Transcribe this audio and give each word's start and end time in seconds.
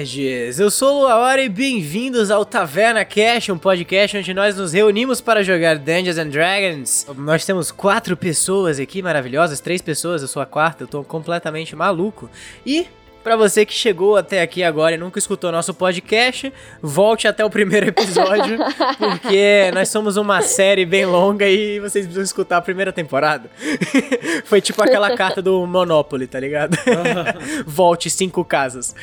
nerds! 0.00 0.58
Eu 0.58 0.70
sou 0.70 0.96
o 0.96 1.00
Luaora 1.02 1.42
e 1.42 1.48
bem-vindos 1.48 2.30
ao 2.30 2.44
Taverna 2.44 3.04
Cash, 3.04 3.50
um 3.50 3.58
podcast 3.58 4.16
onde 4.16 4.32
nós 4.32 4.56
nos 4.56 4.72
reunimos 4.72 5.20
para 5.20 5.42
jogar 5.42 5.76
Dungeons 5.78 6.16
and 6.16 6.28
Dragons. 6.28 7.06
Nós 7.16 7.44
temos 7.44 7.70
quatro 7.70 8.16
pessoas 8.16 8.78
aqui 8.78 9.02
maravilhosas, 9.02 9.60
três 9.60 9.82
pessoas, 9.82 10.22
eu 10.22 10.28
sou 10.28 10.40
a 10.40 10.46
quarta, 10.46 10.84
eu 10.84 10.88
tô 10.88 11.04
completamente 11.04 11.76
maluco. 11.76 12.30
E 12.64 12.86
Pra 13.22 13.36
você 13.36 13.66
que 13.66 13.72
chegou 13.74 14.16
até 14.16 14.40
aqui 14.40 14.62
agora 14.62 14.94
e 14.94 14.98
nunca 14.98 15.18
escutou 15.18 15.52
nosso 15.52 15.74
podcast, 15.74 16.50
volte 16.80 17.28
até 17.28 17.44
o 17.44 17.50
primeiro 17.50 17.88
episódio, 17.88 18.58
porque 18.98 19.70
nós 19.74 19.90
somos 19.90 20.16
uma 20.16 20.40
série 20.40 20.86
bem 20.86 21.04
longa 21.04 21.46
e 21.46 21.78
vocês 21.80 22.06
precisam 22.06 22.24
escutar 22.24 22.56
a 22.56 22.62
primeira 22.62 22.92
temporada. 22.92 23.50
Foi 24.44 24.60
tipo 24.60 24.82
aquela 24.82 25.14
carta 25.16 25.42
do 25.42 25.66
Monopoly, 25.66 26.26
tá 26.26 26.40
ligado? 26.40 26.78
volte 27.66 28.08
cinco 28.08 28.42
casas. 28.42 28.94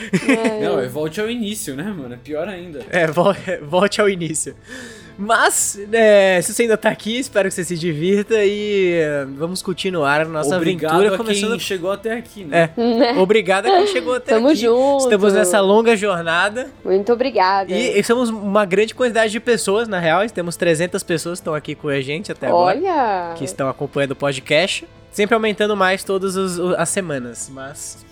Não, 0.62 0.80
é 0.80 0.88
volte 0.88 1.22
ao 1.22 1.30
início, 1.30 1.76
né, 1.76 1.84
mano? 1.84 2.16
É 2.16 2.18
pior 2.18 2.48
ainda. 2.48 2.84
É, 2.90 3.06
volte 3.62 4.02
ao 4.02 4.10
início. 4.10 4.56
Mas, 5.18 5.80
é, 5.92 6.40
se 6.44 6.54
você 6.54 6.64
ainda 6.64 6.78
tá 6.78 6.90
aqui, 6.90 7.18
espero 7.18 7.50
que 7.50 7.56
você 7.56 7.64
se 7.64 7.76
divirta 7.76 8.46
e 8.46 8.94
é, 8.94 9.26
vamos 9.26 9.64
continuar 9.64 10.22
a 10.22 10.26
nossa 10.26 10.56
Obrigado 10.56 10.94
aventura. 10.94 11.16
a 11.16 11.18
começando... 11.18 11.50
quem 11.52 11.60
chegou 11.60 11.92
até 11.92 12.14
aqui, 12.14 12.44
né? 12.44 12.70
É, 12.78 13.18
obrigado 13.20 13.66
a 13.66 13.78
quem 13.78 13.88
chegou 13.88 14.14
até 14.14 14.36
Tamo 14.36 14.50
aqui. 14.50 14.58
junto. 14.58 15.06
Estamos 15.06 15.34
nessa 15.34 15.60
longa 15.60 15.96
jornada 15.98 16.70
Muito 16.86 17.12
obrigada. 17.12 17.74
e, 17.74 18.00
e 18.00 18.04
somos 18.04 18.30
uma 18.30 18.64
grande 18.64 18.94
quantidade 18.94 19.32
de 19.32 19.40
pessoas, 19.40 19.88
na 19.88 20.00
real. 20.00 20.28
Temos 20.30 20.56
300 20.56 21.02
pessoas 21.02 21.40
que 21.40 21.42
estão 21.42 21.56
aqui 21.56 21.74
com 21.74 21.88
a 21.88 22.00
gente 22.00 22.32
até 22.32 22.48
agora, 22.48 22.78
Olha! 22.78 23.34
que 23.36 23.44
estão 23.44 23.68
acompanhando 23.68 24.12
o 24.12 24.16
podcast. 24.16 24.88
Sempre 25.12 25.34
aumentando 25.34 25.76
mais 25.76 26.04
todas 26.04 26.38
as 26.78 26.90
semanas, 26.90 27.50
mas... 27.52 28.06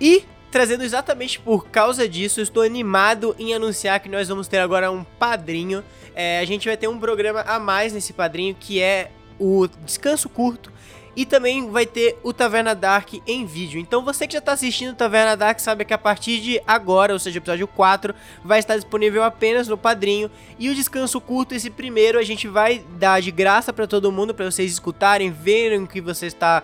E... 0.00 0.24
Trazendo 0.52 0.84
exatamente 0.84 1.40
por 1.40 1.68
causa 1.68 2.06
disso, 2.06 2.38
estou 2.38 2.62
animado 2.62 3.34
em 3.38 3.54
anunciar 3.54 3.98
que 4.00 4.08
nós 4.08 4.28
vamos 4.28 4.46
ter 4.46 4.58
agora 4.58 4.92
um 4.92 5.02
padrinho. 5.02 5.82
É, 6.14 6.40
a 6.40 6.44
gente 6.44 6.68
vai 6.68 6.76
ter 6.76 6.88
um 6.88 6.98
programa 6.98 7.40
a 7.40 7.58
mais 7.58 7.94
nesse 7.94 8.12
padrinho 8.12 8.54
que 8.60 8.78
é 8.78 9.10
o 9.40 9.66
Descanso 9.82 10.28
Curto. 10.28 10.70
E 11.16 11.24
também 11.24 11.70
vai 11.70 11.86
ter 11.86 12.18
o 12.22 12.34
Taverna 12.34 12.74
Dark 12.74 13.14
em 13.26 13.46
vídeo. 13.46 13.80
Então 13.80 14.04
você 14.04 14.26
que 14.26 14.34
já 14.34 14.40
está 14.40 14.52
assistindo 14.52 14.92
o 14.92 14.94
Taverna 14.94 15.36
Dark 15.36 15.58
sabe 15.58 15.86
que 15.86 15.94
a 15.94 15.98
partir 15.98 16.40
de 16.40 16.60
agora, 16.66 17.14
ou 17.14 17.18
seja, 17.18 17.38
episódio 17.38 17.66
4, 17.66 18.14
vai 18.44 18.58
estar 18.58 18.76
disponível 18.76 19.22
apenas 19.22 19.68
no 19.68 19.78
Padrinho. 19.78 20.30
E 20.58 20.68
o 20.68 20.74
Descanso 20.74 21.18
Curto, 21.18 21.54
esse 21.54 21.70
primeiro, 21.70 22.18
a 22.18 22.22
gente 22.22 22.46
vai 22.46 22.84
dar 22.98 23.22
de 23.22 23.30
graça 23.30 23.72
para 23.72 23.86
todo 23.86 24.12
mundo, 24.12 24.34
para 24.34 24.50
vocês 24.50 24.70
escutarem, 24.70 25.30
verem 25.30 25.82
o 25.82 25.86
que 25.86 26.00
você 26.00 26.26
está 26.26 26.62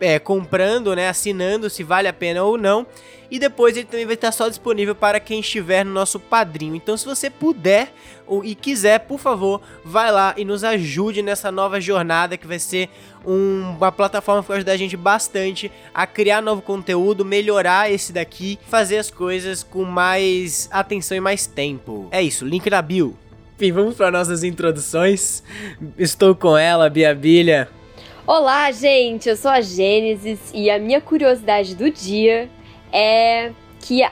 é, 0.00 0.18
comprando, 0.18 0.94
né, 0.96 1.10
assinando, 1.10 1.68
se 1.68 1.82
vale 1.82 2.08
a 2.08 2.12
pena 2.12 2.42
ou 2.42 2.56
não. 2.56 2.86
E 3.30 3.38
depois 3.38 3.76
ele 3.76 3.84
também 3.86 4.06
vai 4.06 4.14
estar 4.14 4.32
só 4.32 4.48
disponível 4.48 4.94
para 4.94 5.20
quem 5.20 5.40
estiver 5.40 5.84
no 5.84 5.92
nosso 5.92 6.18
padrinho. 6.18 6.74
Então, 6.74 6.96
se 6.96 7.04
você 7.04 7.28
puder 7.28 7.92
ou, 8.26 8.42
e 8.42 8.54
quiser, 8.54 9.00
por 9.00 9.18
favor, 9.18 9.60
vai 9.84 10.10
lá 10.10 10.32
e 10.36 10.46
nos 10.46 10.64
ajude 10.64 11.20
nessa 11.20 11.52
nova 11.52 11.78
jornada 11.78 12.38
que 12.38 12.46
vai 12.46 12.58
ser 12.58 12.88
um- 13.26 13.74
uma 13.76 13.92
plataforma 13.92 14.40
que 14.42 14.48
vai 14.48 14.56
ajudar 14.56 14.72
a 14.72 14.76
gente 14.78 14.96
bastante 14.96 15.70
a 15.92 16.06
criar 16.06 16.40
novo 16.40 16.62
conteúdo, 16.62 17.22
melhorar 17.22 17.92
esse 17.92 18.14
daqui, 18.14 18.58
fazer 18.66 18.96
as 18.96 19.10
coisas 19.10 19.62
com 19.62 19.84
mais 19.84 20.66
atenção 20.72 21.14
e 21.16 21.20
mais 21.20 21.46
tempo. 21.46 22.08
É 22.10 22.22
isso, 22.22 22.46
link 22.46 22.70
na 22.70 22.80
bio. 22.80 23.14
Enfim, 23.56 23.72
vamos 23.72 23.94
para 23.94 24.10
nossas 24.10 24.42
introduções. 24.42 25.42
Estou 25.98 26.34
com 26.34 26.56
ela, 26.56 26.88
Bia 26.88 27.14
Bilha. 27.14 27.68
Olá, 28.26 28.70
gente! 28.72 29.28
Eu 29.28 29.36
sou 29.36 29.50
a 29.50 29.60
Gênesis 29.60 30.38
e 30.54 30.70
a 30.70 30.78
minha 30.78 31.00
curiosidade 31.00 31.74
do 31.74 31.90
dia 31.90 32.48
é 32.92 33.50
que 33.80 34.02
a, 34.02 34.10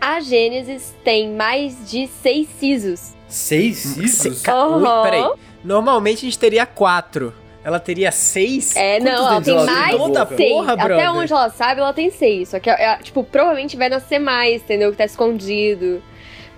a 0.00 0.20
Gênesis 0.20 0.94
tem 1.04 1.30
mais 1.32 1.90
de 1.90 2.06
seis 2.22 2.48
sisos. 2.58 3.14
Seis 3.28 3.78
sisos? 3.78 4.42
Ca- 4.42 4.52
Aham. 4.52 5.02
Ui, 5.02 5.10
peraí. 5.10 5.30
Normalmente 5.64 6.18
a 6.18 6.28
gente 6.28 6.38
teria 6.38 6.64
quatro. 6.66 7.32
Ela 7.64 7.80
teria 7.80 8.12
seis? 8.12 8.76
É, 8.76 9.00
Quantos 9.00 9.12
não, 9.12 9.26
ela 9.28 9.40
tem 9.42 9.54
ela 9.54 9.66
tem 9.66 9.74
mais 9.74 9.96
Toda 9.96 10.26
seis. 10.26 10.52
porra, 10.52 10.72
Até 10.74 10.84
brother. 10.84 11.10
onde 11.16 11.32
ela 11.32 11.50
sabe, 11.50 11.80
ela 11.80 11.92
tem 11.92 12.10
seis. 12.10 12.48
Só 12.50 12.60
que, 12.60 12.70
é, 12.70 12.96
tipo, 13.02 13.24
provavelmente 13.24 13.76
vai 13.76 13.88
nascer 13.88 14.20
mais, 14.20 14.62
entendeu? 14.62 14.92
Que 14.92 14.98
tá 14.98 15.04
escondido. 15.04 16.00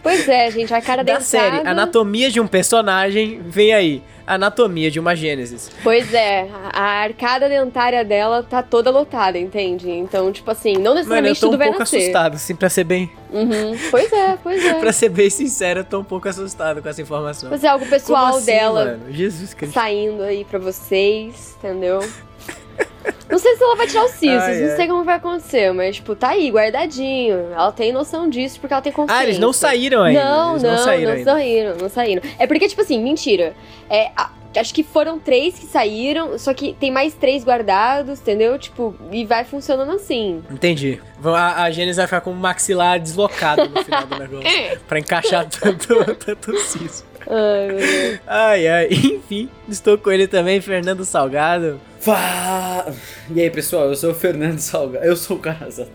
Pois 0.02 0.28
é, 0.28 0.50
gente, 0.50 0.72
a 0.74 0.82
cara 0.82 1.02
Da 1.02 1.14
dentada... 1.18 1.24
série 1.24 1.66
Anatomia 1.66 2.30
de 2.30 2.38
um 2.40 2.46
Personagem, 2.46 3.40
vem 3.42 3.72
aí. 3.72 4.02
Anatomia 4.34 4.90
de 4.90 5.00
uma 5.00 5.14
Gênesis. 5.16 5.70
Pois 5.82 6.12
é, 6.12 6.48
a 6.72 6.82
arcada 7.02 7.48
dentária 7.48 8.04
dela 8.04 8.42
tá 8.42 8.62
toda 8.62 8.90
lotada, 8.90 9.38
entende? 9.38 9.90
Então, 9.90 10.30
tipo 10.32 10.50
assim, 10.50 10.74
não 10.74 10.82
Mano, 10.82 10.88
eu 10.90 10.94
necessariamente 10.96 11.40
tô 11.40 11.46
um 11.46 11.50
tudo 11.50 11.58
vai 11.58 11.66
pouco 11.68 11.80
nascer. 11.80 11.96
assustado, 11.98 12.34
assim, 12.34 12.54
pra 12.54 12.68
ser 12.68 12.84
bem. 12.84 13.10
Uhum. 13.32 13.76
Pois 13.90 14.12
é, 14.12 14.38
pois 14.42 14.64
é. 14.64 14.74
Pra 14.80 14.92
ser 14.92 15.08
bem 15.10 15.28
sincero, 15.30 15.80
eu 15.80 15.84
tô 15.84 16.00
um 16.00 16.04
pouco 16.04 16.28
assustado 16.28 16.80
com 16.82 16.88
essa 16.88 17.02
informação. 17.02 17.50
Mas 17.50 17.62
é 17.64 17.68
algo 17.68 17.86
pessoal 17.86 18.36
assim, 18.36 18.46
dela 18.46 18.84
Mano? 18.84 19.12
Jesus 19.12 19.52
Cristo. 19.54 19.74
saindo 19.74 20.22
aí 20.22 20.44
pra 20.44 20.58
vocês, 20.58 21.54
entendeu? 21.58 22.00
Não 23.30 23.38
sei 23.38 23.56
se 23.56 23.62
ela 23.62 23.76
vai 23.76 23.86
tirar 23.86 24.04
os 24.04 24.10
cistos, 24.12 24.28
Ai, 24.42 24.60
não 24.60 24.70
ai. 24.70 24.76
sei 24.76 24.86
como 24.88 25.04
vai 25.04 25.16
acontecer, 25.16 25.72
mas, 25.72 25.96
tipo, 25.96 26.14
tá 26.14 26.28
aí, 26.30 26.50
guardadinho. 26.50 27.50
Ela 27.52 27.70
tem 27.72 27.92
noção 27.92 28.28
disso 28.28 28.58
porque 28.60 28.72
ela 28.72 28.82
tem 28.82 28.92
consciência. 28.92 29.20
Ah, 29.20 29.24
eles 29.24 29.38
não 29.38 29.52
saíram 29.52 30.02
ainda. 30.02 30.24
Não, 30.24 30.50
eles 30.52 30.62
não, 30.62 30.70
não 30.70 30.78
saíram 30.78 31.10
não 31.10 31.18
ainda. 31.18 31.30
saíram, 31.32 31.76
não 31.76 31.88
saíram. 31.88 32.22
É 32.38 32.46
porque, 32.46 32.68
tipo 32.68 32.80
assim, 32.80 33.02
mentira. 33.02 33.54
É, 33.90 34.10
a- 34.16 34.30
acho 34.56 34.72
que 34.74 34.82
foram 34.82 35.18
três 35.18 35.58
que 35.58 35.66
saíram, 35.66 36.38
só 36.38 36.52
que 36.54 36.72
tem 36.80 36.90
mais 36.90 37.12
três 37.14 37.44
guardados, 37.44 38.18
entendeu? 38.20 38.58
Tipo, 38.58 38.94
e 39.12 39.24
vai 39.26 39.44
funcionando 39.44 39.92
assim. 39.92 40.42
Entendi. 40.50 40.98
A, 41.22 41.64
a 41.64 41.70
Gênesis 41.70 41.96
vai 41.98 42.06
ficar 42.06 42.22
com 42.22 42.30
o 42.30 42.34
maxilar 42.34 42.98
deslocado 42.98 43.68
no 43.68 43.84
final 43.84 44.06
do 44.06 44.18
negócio. 44.18 44.48
pra 44.88 44.98
encaixar 44.98 45.46
tanto, 45.50 46.14
tanto 46.16 46.56
siso. 46.60 47.04
Ai, 47.30 47.66
meu 47.68 47.76
Deus. 47.76 48.20
Ai, 48.26 48.66
ai. 48.68 48.88
Enfim, 48.90 49.48
estou 49.68 49.98
com 49.98 50.10
ele 50.10 50.26
também, 50.26 50.60
Fernando 50.62 51.04
Salgado. 51.04 51.78
Fá... 52.00 52.86
E 53.34 53.40
aí, 53.40 53.50
pessoal, 53.50 53.86
eu 53.88 53.96
sou 53.96 54.12
o 54.12 54.14
Fernando 54.14 54.58
Salgado. 54.58 55.04
Eu 55.04 55.16
sou 55.16 55.36
o 55.36 55.40
Carazat. 55.40 55.88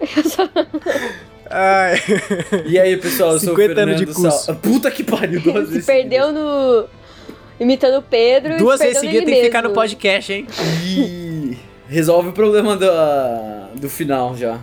Ai. 1.50 1.96
E 2.66 2.78
aí, 2.78 2.96
pessoal, 2.96 3.32
eu 3.32 3.40
sou 3.40 3.54
o 3.54 3.56
50 3.56 3.80
anos 3.80 3.94
Fernando 3.94 3.98
de 3.98 4.06
curso. 4.14 4.44
Salgado. 4.44 4.68
Puta 4.68 4.90
que 4.90 5.02
pariu, 5.04 5.40
duas 5.40 5.66
Se 5.66 5.70
vezes. 5.74 5.86
perdeu 5.86 6.32
no. 6.32 6.86
imitando 7.58 7.98
o 7.98 8.02
Pedro. 8.02 8.54
e 8.54 8.58
Duas 8.58 8.78
se 8.78 8.86
vezes 8.86 9.00
seguidas 9.00 9.24
tem 9.24 9.34
que 9.36 9.44
ficar 9.44 9.62
no 9.62 9.70
podcast, 9.70 10.32
hein? 10.32 10.46
E 10.84 11.56
resolve 11.88 12.28
o 12.28 12.32
problema 12.32 12.76
do, 12.76 12.86
do 13.80 13.88
final 13.88 14.36
já, 14.36 14.58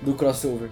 do 0.00 0.14
crossover. 0.14 0.70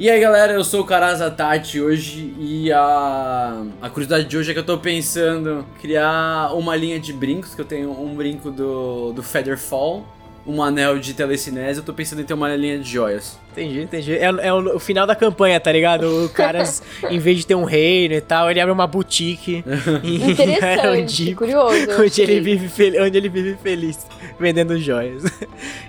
E 0.00 0.08
aí 0.08 0.20
galera, 0.20 0.52
eu 0.52 0.62
sou 0.62 0.82
o 0.82 0.84
Karaza 0.84 1.28
Tati 1.28 1.80
hoje 1.80 2.32
e 2.38 2.70
a, 2.70 3.64
a 3.82 3.90
curiosidade 3.90 4.28
de 4.28 4.38
hoje 4.38 4.52
é 4.52 4.54
que 4.54 4.60
eu 4.60 4.64
tô 4.64 4.78
pensando 4.78 5.66
criar 5.80 6.52
uma 6.54 6.76
linha 6.76 7.00
de 7.00 7.12
brincos, 7.12 7.52
que 7.52 7.60
eu 7.60 7.64
tenho 7.64 7.90
um 7.90 8.14
brinco 8.14 8.48
do, 8.48 9.12
do 9.12 9.24
Featherfall, 9.24 10.06
um 10.48 10.62
anel 10.62 10.98
de 10.98 11.12
telecinese, 11.12 11.78
eu 11.80 11.84
tô 11.84 11.92
pensando 11.92 12.22
em 12.22 12.24
ter 12.24 12.32
uma 12.32 12.48
linha 12.56 12.78
de 12.78 12.90
joias. 12.90 13.38
Entendi, 13.52 13.82
entendi. 13.82 14.14
É, 14.16 14.24
é 14.24 14.52
o, 14.52 14.76
o 14.76 14.78
final 14.80 15.06
da 15.06 15.14
campanha, 15.14 15.60
tá 15.60 15.70
ligado? 15.70 16.24
O 16.24 16.28
cara, 16.30 16.62
em 17.10 17.18
vez 17.18 17.36
de 17.36 17.46
ter 17.46 17.54
um 17.54 17.64
reino 17.64 18.14
e 18.14 18.20
tal, 18.22 18.50
ele 18.50 18.58
abre 18.58 18.72
uma 18.72 18.86
boutique. 18.86 19.62
em 20.02 20.14
Interessante, 20.32 20.80
Arandico, 20.80 21.44
curioso. 21.44 21.86
Onde 22.00 22.22
ele, 22.22 22.40
vive 22.40 22.68
fel- 22.68 23.04
onde 23.04 23.18
ele 23.18 23.28
vive 23.28 23.58
feliz, 23.62 24.06
vendendo 24.40 24.78
joias. 24.78 25.22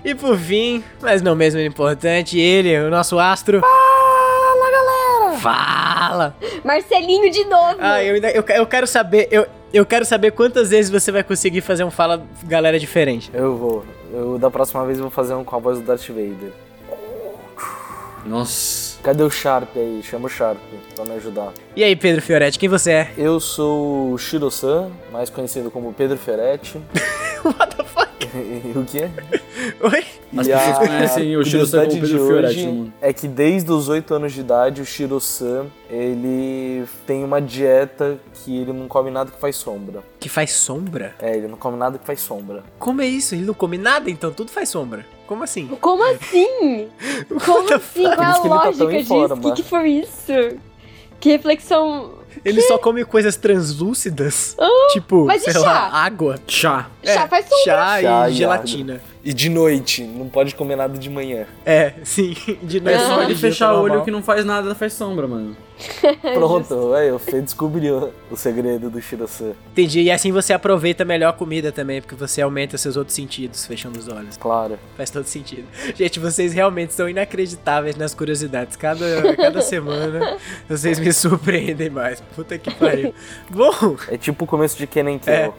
E 0.04 0.14
por 0.14 0.36
fim, 0.36 0.84
mas 1.00 1.22
não 1.22 1.34
menos 1.34 1.54
importante, 1.54 2.38
ele, 2.38 2.78
o 2.80 2.90
nosso 2.90 3.18
astro. 3.18 3.60
Fala, 3.60 4.70
galera! 4.70 5.38
Fala! 5.38 6.36
Marcelinho 6.62 7.30
de 7.30 7.44
novo! 7.44 7.76
Ah, 7.78 8.04
eu, 8.04 8.16
ainda, 8.16 8.30
eu, 8.30 8.44
eu 8.46 8.66
quero 8.66 8.86
saber, 8.86 9.26
eu, 9.30 9.46
eu 9.72 9.86
quero 9.86 10.04
saber 10.04 10.32
quantas 10.32 10.68
vezes 10.68 10.90
você 10.90 11.10
vai 11.10 11.22
conseguir 11.22 11.62
fazer 11.62 11.82
um 11.82 11.90
fala 11.90 12.22
galera 12.44 12.78
diferente. 12.78 13.30
Eu 13.32 13.56
vou. 13.56 13.84
Eu 14.12 14.38
da 14.38 14.50
próxima 14.50 14.84
vez 14.84 14.98
vou 14.98 15.10
fazer 15.10 15.34
um 15.34 15.44
com 15.44 15.56
a 15.56 15.58
voz 15.58 15.78
do 15.78 15.84
Darth 15.84 16.08
Vader. 16.08 16.52
Nossa. 18.24 18.98
Cadê 19.02 19.22
o 19.22 19.30
Sharp 19.30 19.68
aí? 19.76 20.02
Chama 20.02 20.26
o 20.26 20.28
Sharp 20.28 20.58
pra 20.94 21.04
me 21.04 21.12
ajudar. 21.12 21.52
E 21.74 21.82
aí, 21.82 21.96
Pedro 21.96 22.20
Fioretti, 22.20 22.58
quem 22.58 22.68
você 22.68 22.92
é? 22.92 23.12
Eu 23.16 23.40
sou 23.40 24.12
o 24.12 24.18
Shiro-san, 24.18 24.90
mais 25.10 25.30
conhecido 25.30 25.70
como 25.70 25.92
Pedro 25.92 26.18
Ferretti. 26.18 26.80
What 27.44 27.76
the 27.76 27.84
fuck? 27.84 28.09
o 28.76 28.84
quê? 28.84 29.08
Oi? 29.80 30.04
As 30.36 30.46
E 30.46 30.50
pessoas 30.50 30.76
a 30.76 30.78
conhecem 30.78 31.36
o 31.36 31.44
Shiro-san 31.44 31.86
como 31.86 31.90
curiosidade 31.90 32.00
Pedro 32.00 32.06
de 32.06 32.14
Fioretti 32.14 32.56
no 32.56 32.62
hoje 32.62 32.66
mundo. 32.66 32.92
É 33.00 33.12
que 33.12 33.28
desde 33.28 33.72
os 33.72 33.88
8 33.88 34.14
anos 34.14 34.32
de 34.32 34.40
idade, 34.40 34.80
o 34.80 34.86
Shiro-san, 34.86 35.66
ele 35.90 36.84
tem 37.06 37.24
uma 37.24 37.40
dieta 37.40 38.18
que 38.32 38.56
ele 38.56 38.72
não 38.72 38.86
come 38.86 39.10
nada 39.10 39.30
que 39.30 39.40
faz 39.40 39.56
sombra. 39.56 40.02
Que 40.18 40.28
faz 40.28 40.52
sombra? 40.52 41.14
É, 41.18 41.36
ele 41.36 41.48
não 41.48 41.56
come 41.56 41.76
nada 41.76 41.98
que 41.98 42.06
faz 42.06 42.20
sombra. 42.20 42.62
Como 42.78 43.02
é 43.02 43.06
isso? 43.06 43.34
Ele 43.34 43.44
não 43.44 43.54
come 43.54 43.76
nada, 43.76 44.10
então 44.10 44.32
tudo 44.32 44.50
faz 44.50 44.68
sombra. 44.68 45.04
Como 45.26 45.42
assim? 45.42 45.66
Como 45.80 46.02
assim? 46.04 46.88
Como 47.44 47.74
assim? 47.74 48.02
Qual 48.02 48.22
é 48.22 48.26
a 48.26 48.34
tá 48.34 48.42
lógica 48.42 49.02
disso? 49.02 49.34
O 49.34 49.40
que, 49.40 49.52
que 49.52 49.62
foi 49.62 49.88
isso? 49.90 50.32
Que 51.18 51.30
reflexão. 51.30 52.19
Ele 52.44 52.60
só 52.62 52.78
come 52.78 53.04
coisas 53.04 53.36
translúcidas? 53.36 54.56
tipo, 54.92 55.24
mas 55.26 55.42
e 55.42 55.44
sei 55.44 55.52
chá? 55.54 55.60
lá, 55.60 55.88
água. 55.92 56.36
Chá. 56.46 56.88
Chá 57.04 57.22
É, 57.24 57.28
faz 57.28 57.44
sombra. 57.48 57.64
Chá, 57.64 58.00
Chá 58.02 58.28
e 58.28 58.32
e 58.32 58.36
gelatina. 58.36 59.00
E 59.22 59.34
de 59.34 59.48
noite, 59.50 60.02
não 60.02 60.28
pode 60.28 60.54
comer 60.54 60.76
nada 60.76 60.96
de 60.98 61.10
manhã. 61.10 61.46
É, 61.64 61.92
sim. 62.04 62.34
De 62.62 62.78
É 62.78 62.80
noite 62.80 63.00
só 63.00 63.16
pode 63.16 63.32
ele 63.32 63.38
fechar 63.38 63.72
o 63.74 63.76
olho 63.78 63.88
normal. 63.88 64.04
que 64.04 64.10
não 64.10 64.22
faz 64.22 64.44
nada, 64.44 64.74
faz 64.74 64.94
sombra, 64.94 65.28
mano. 65.28 65.54
Pronto, 66.34 66.92
aí, 66.94 67.10
o 67.10 67.18
Fê 67.18 67.40
descobriu 67.40 68.12
o 68.30 68.36
segredo 68.36 68.90
do 68.90 69.00
Shirasan. 69.00 69.52
Entendi. 69.72 70.00
E 70.02 70.10
assim 70.10 70.30
você 70.30 70.52
aproveita 70.52 71.04
melhor 71.06 71.30
a 71.30 71.32
comida 71.32 71.70
também, 71.72 72.00
porque 72.02 72.14
você 72.14 72.40
aumenta 72.42 72.76
seus 72.78 72.96
outros 72.96 73.14
sentidos, 73.14 73.66
fechando 73.66 73.98
os 73.98 74.06
olhos. 74.08 74.36
Claro. 74.36 74.78
Faz 74.96 75.10
todo 75.10 75.24
sentido. 75.24 75.64
Gente, 75.94 76.18
vocês 76.20 76.52
realmente 76.52 76.92
são 76.94 77.08
inacreditáveis 77.08 77.96
nas 77.96 78.14
curiosidades. 78.14 78.76
Cada, 78.76 79.34
cada 79.36 79.60
semana 79.62 80.38
vocês 80.68 80.98
me 80.98 81.12
surpreendem 81.12 81.88
mais. 81.90 82.20
Puta 82.34 82.58
que 82.58 82.74
pariu. 82.74 83.14
Bom, 83.50 83.96
É 84.08 84.16
tipo 84.18 84.44
o 84.44 84.48
começo 84.48 84.76
de 84.76 84.86
Kennen 84.86 85.20
É. 85.26 85.50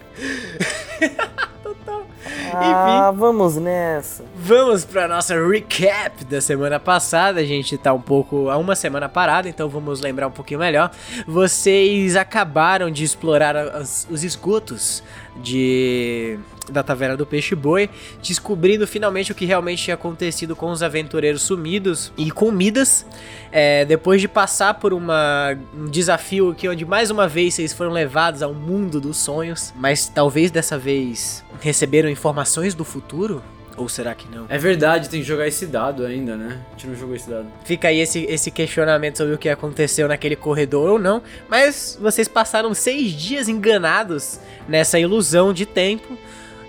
Ah, 2.54 3.12
vamos 3.16 3.56
nessa. 3.56 4.24
Vamos 4.36 4.84
para 4.86 5.08
nossa 5.08 5.36
recap 5.48 6.26
da 6.26 6.42
semana 6.42 6.80
passada. 6.80 7.40
A 7.40 7.46
gente 7.46 7.78
tá 7.78 7.94
um 7.94 8.02
pouco 8.02 8.50
há 8.50 8.58
uma 8.58 8.76
semana 8.76 9.08
parada, 9.08 9.48
então 9.48 9.70
vamos 9.70 10.02
lembrar 10.02 10.28
um 10.28 10.32
pouquinho 10.32 10.60
melhor. 10.60 10.92
Vocês 11.28 12.16
acabaram 12.16 12.92
de 12.92 13.04
explorar 13.04 13.56
as- 13.56 14.08
os 14.10 14.24
esgotos 14.24 15.02
de 15.38 16.38
da 16.70 16.82
Taverna 16.82 17.18
do 17.18 17.26
Peixe 17.26 17.54
Boi, 17.54 17.90
descobrindo 18.22 18.88
finalmente 18.88 19.32
o 19.32 19.36
que 19.36 19.46
realmente 19.46 19.84
tinha 19.84 19.96
acontecido 19.96 20.56
com 20.56 20.72
os 20.72 20.82
aventureiros 20.82 21.42
sumidos 21.42 22.14
e 22.18 22.32
com 22.32 22.52
Midas. 22.52 23.06
É, 23.52 23.84
depois 23.84 24.22
de 24.22 24.28
passar 24.28 24.76
por 24.76 24.94
uma, 24.94 25.58
um 25.76 25.90
desafio 25.90 26.56
que 26.56 26.70
onde 26.70 26.86
mais 26.86 27.12
uma 27.12 27.28
vez 27.28 27.56
vocês 27.56 27.74
foram 27.74 27.92
levados 27.92 28.42
ao 28.42 28.54
mundo 28.54 29.02
dos 29.02 29.18
sonhos, 29.18 29.74
mas 29.76 30.08
talvez 30.08 30.50
dessa 30.50 30.78
vez 30.78 31.44
receberam 31.60 32.10
informações 32.10 32.74
do 32.74 32.86
futuro? 32.86 33.44
Ou 33.78 33.88
será 33.88 34.14
que 34.14 34.28
não? 34.30 34.46
É 34.50 34.58
verdade, 34.58 35.10
tem 35.10 35.22
que 35.22 35.28
jogar 35.28 35.48
esse 35.48 35.66
dado 35.66 36.06
ainda, 36.06 36.36
né? 36.36 36.60
A 36.70 36.72
gente 36.72 36.88
não 36.88 36.96
jogou 36.96 37.16
esse 37.16 37.30
dado. 37.30 37.48
Fica 37.64 37.88
aí 37.88 38.00
esse, 38.00 38.26
esse 38.26 38.52
questionamento 38.52 39.18
sobre 39.18 39.34
o 39.34 39.38
que 39.38 39.50
aconteceu 39.50 40.08
naquele 40.08 40.36
corredor 40.36 40.92
ou 40.92 41.00
não. 41.00 41.22
Mas 41.50 41.98
vocês 42.02 42.28
passaram 42.28 42.74
seis 42.74 43.12
dias 43.12 43.48
enganados 43.48 44.40
nessa 44.68 45.00
ilusão 45.00 45.54
de 45.54 45.66
tempo. 45.66 46.18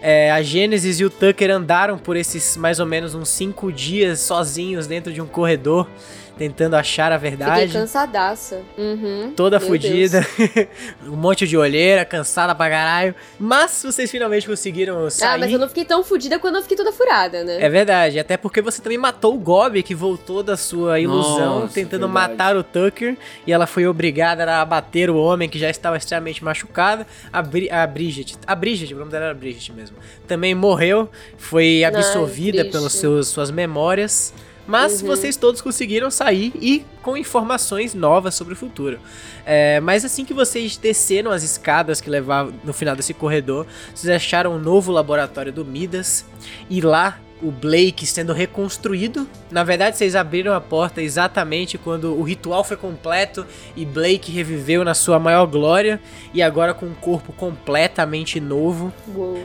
É, 0.03 0.33
a 0.33 0.43
Gênesis 0.43 0.99
e 0.99 1.05
o 1.05 1.11
Tucker 1.11 1.51
andaram 1.51 1.97
por 1.97 2.17
esses 2.17 2.57
mais 2.57 2.81
ou 2.81 2.87
menos 2.87 3.15
uns 3.15 3.29
cinco 3.29 3.71
dias 3.73 4.19
sozinhos 4.21 4.87
dentro 4.89 5.13
de 5.13 5.21
um 5.23 5.27
corredor, 5.27 5.89
tentando 6.37 6.75
achar 6.75 7.13
a 7.13 7.17
Fiquei 7.21 7.37
verdade. 7.37 7.73
cansadaça. 7.73 8.63
Uhum. 8.77 9.33
Toda 9.37 9.61
Meu 9.61 9.69
fodida, 9.69 10.27
um 11.07 11.15
monte 11.15 11.47
de 11.47 11.57
olheira, 11.57 12.05
cansada 12.05 12.53
pra 12.55 12.69
caralho. 12.69 13.15
Mas 13.39 13.81
vocês 13.85 14.11
finalmente 14.11 14.47
conseguiram 14.49 15.09
sair. 15.09 15.29
Ah, 15.29 15.39
mas 15.39 15.53
eu 15.53 15.59
não 15.59 15.69
fiquei 15.69 15.85
tão 15.85 16.03
fodida 16.03 16.39
quando 16.41 16.57
eu 16.57 16.63
fiquei 16.63 16.77
toda 16.77 16.91
furada, 16.91 17.45
né? 17.45 17.59
É 17.63 17.69
verdade, 17.69 18.19
até 18.19 18.37
porque 18.37 18.61
você 18.61 18.83
também 18.83 18.99
matou 18.99 19.35
o 19.35 19.39
Gob, 19.39 19.81
que 19.85 19.95
voltou 19.95 20.43
da 20.43 20.57
sua 20.57 20.99
ilusão, 20.99 21.61
Nossa, 21.61 21.75
tentando 21.75 22.09
verdade. 22.09 22.31
matar 22.31 22.57
o 22.57 22.65
Tucker, 22.65 23.17
e 23.47 23.53
ela 23.53 23.67
foi 23.67 23.87
obrigada 23.87 24.45
a 24.51 24.63
abater 24.63 25.11
o 25.11 25.17
homem 25.17 25.49
que 25.49 25.59
já 25.61 25.71
estava 25.71 25.97
extremamente 25.97 26.43
machucado, 26.43 27.07
a, 27.33 27.41
Bri 27.43 27.71
a 27.71 27.87
Bridget, 27.87 28.37
a 28.47 28.55
Bridget, 28.57 28.93
o 28.95 28.99
nome 28.99 29.13
dela 29.13 29.27
era 29.27 29.35
Bridget 29.35 29.71
mesmo, 29.73 29.92
também 30.27 30.55
morreu, 30.55 31.09
foi 31.39 31.85
absorvida 31.85 32.65
pelas 32.65 32.93
suas 33.27 33.51
memórias, 33.51 34.33
mas 34.67 35.01
Uhum. 35.01 35.09
vocês 35.09 35.37
todos 35.37 35.61
conseguiram 35.61 36.11
sair 36.11 36.53
e 36.55 36.85
com 37.03 37.17
informações 37.17 37.95
novas 37.95 38.35
sobre 38.35 38.55
o 38.55 38.57
futuro. 38.57 38.99
É, 39.45 39.81
mas 39.81 40.05
assim 40.05 40.25
que 40.25 40.33
vocês 40.33 40.77
desceram 40.77 41.33
as 41.33 41.43
escadas 41.43 42.01
que 42.01 42.09
levavam 42.09 42.55
no 42.63 42.73
final 42.73 42.95
desse 42.95 43.13
corredor, 43.13 43.67
vocês 43.93 44.15
acharam 44.15 44.55
um 44.55 44.59
novo 44.59 44.93
laboratório 44.93 45.53
do 45.53 45.65
Midas 45.65 46.25
e 46.71 46.81
lá 46.81 47.19
o 47.43 47.51
Blake 47.51 48.07
sendo 48.07 48.33
reconstruído. 48.33 49.29
Na 49.51 49.65
verdade, 49.65 49.97
vocês 49.97 50.15
abriram 50.15 50.55
a 50.55 50.61
porta 50.61 51.03
exatamente 51.03 51.77
quando 51.77 52.15
o 52.15 52.23
ritual 52.23 52.63
foi 52.63 52.77
completo 52.77 53.45
e 53.77 53.85
Blake 53.85 54.31
reviveu 54.31 54.85
na 54.85 54.95
sua 54.95 55.19
maior 55.19 55.47
glória 55.47 56.01
e 56.33 56.41
agora 56.41 56.73
com 56.73 56.87
um 56.87 56.95
corpo 56.95 57.33
completamente 57.33 58.39
novo. 58.39 58.93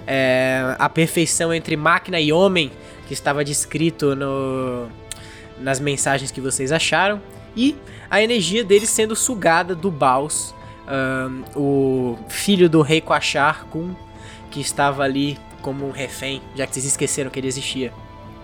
É, 0.05 0.75
a 0.77 0.87
perfeição 0.87 1.53
entre 1.53 1.75
máquina 1.75 2.19
e 2.19 2.31
homem 2.31 2.71
que 3.07 3.13
estava 3.13 3.43
descrito 3.43 4.15
no, 4.15 4.87
nas 5.59 5.79
mensagens 5.79 6.29
que 6.29 6.39
vocês 6.39 6.71
acharam 6.71 7.19
e 7.55 7.75
a 8.09 8.21
energia 8.21 8.63
dele 8.63 8.85
sendo 8.85 9.15
sugada 9.15 9.73
do 9.73 9.89
Baus, 9.89 10.53
ahn, 10.87 11.43
o 11.55 12.17
filho 12.29 12.69
do 12.69 12.81
rei 12.81 13.01
Quachar 13.01 13.65
Kun, 13.65 13.95
que 14.51 14.61
estava 14.61 15.03
ali 15.03 15.37
como 15.61 15.87
um 15.87 15.91
refém, 15.91 16.41
já 16.55 16.65
que 16.65 16.73
vocês 16.73 16.85
esqueceram 16.85 17.29
que 17.29 17.39
ele 17.39 17.47
existia. 17.47 17.91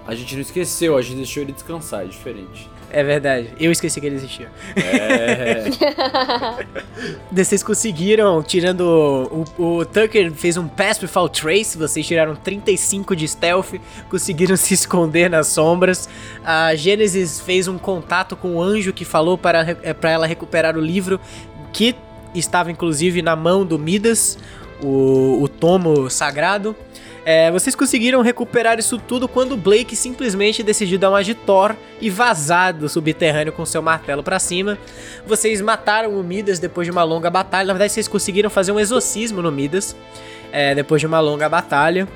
A 0.05 0.13
gente 0.15 0.35
não 0.35 0.41
esqueceu, 0.41 0.97
a 0.97 1.01
gente 1.01 1.17
deixou 1.17 1.43
ele 1.43 1.53
descansar, 1.53 2.03
é 2.03 2.07
diferente. 2.07 2.69
É 2.93 3.03
verdade, 3.03 3.49
eu 3.59 3.71
esqueci 3.71 3.99
que 3.99 4.05
ele 4.05 4.17
existia. 4.17 4.51
É. 4.75 5.63
Vocês 7.33 7.63
conseguiram, 7.63 8.43
tirando. 8.43 8.81
O, 9.57 9.79
o 9.79 9.85
Tucker 9.85 10.31
fez 10.31 10.57
um 10.57 10.67
Pass 10.67 11.01
Without 11.01 11.41
Trace, 11.41 11.75
vocês 11.75 12.05
tiraram 12.05 12.35
35 12.35 13.15
de 13.15 13.27
stealth, 13.27 13.73
conseguiram 14.11 14.55
se 14.57 14.75
esconder 14.75 15.27
nas 15.27 15.47
sombras. 15.47 16.07
A 16.45 16.75
Genesis 16.75 17.39
fez 17.39 17.67
um 17.67 17.79
contato 17.79 18.35
com 18.35 18.57
o 18.57 18.61
anjo 18.61 18.93
que 18.93 19.03
falou 19.03 19.39
para, 19.39 19.75
eh, 19.81 19.93
para 19.95 20.11
ela 20.11 20.27
recuperar 20.27 20.77
o 20.77 20.81
livro, 20.81 21.19
que 21.71 21.95
estava 22.35 22.71
inclusive 22.71 23.23
na 23.23 23.35
mão 23.35 23.65
do 23.65 23.79
Midas, 23.79 24.37
o, 24.83 25.41
o 25.41 25.47
tomo 25.47 26.09
sagrado. 26.09 26.75
É, 27.25 27.49
vocês 27.51 27.73
conseguiram 27.73 28.21
recuperar 28.21 28.77
isso 28.77 28.97
tudo 28.97 29.29
quando 29.29 29.55
Blake 29.55 29.95
simplesmente 29.95 30.61
decidiu 30.61 30.99
dar 30.99 31.09
uma 31.09 31.23
de 31.23 31.33
Thor 31.33 31.73
e 32.01 32.09
vazar 32.09 32.73
do 32.73 32.89
subterrâneo 32.89 33.53
com 33.53 33.65
seu 33.65 33.81
martelo 33.81 34.21
pra 34.21 34.39
cima. 34.39 34.77
Vocês 35.25 35.61
mataram 35.61 36.19
o 36.19 36.23
Midas 36.23 36.59
depois 36.59 36.85
de 36.85 36.91
uma 36.91 37.03
longa 37.03 37.29
batalha. 37.29 37.67
Na 37.67 37.73
verdade, 37.73 37.93
vocês 37.93 38.09
conseguiram 38.09 38.49
fazer 38.49 38.73
um 38.73 38.79
exorcismo 38.79 39.41
no 39.41 39.51
Midas 39.51 39.95
é, 40.51 40.75
depois 40.75 40.99
de 40.99 41.07
uma 41.07 41.21
longa 41.21 41.47
batalha 41.47 42.07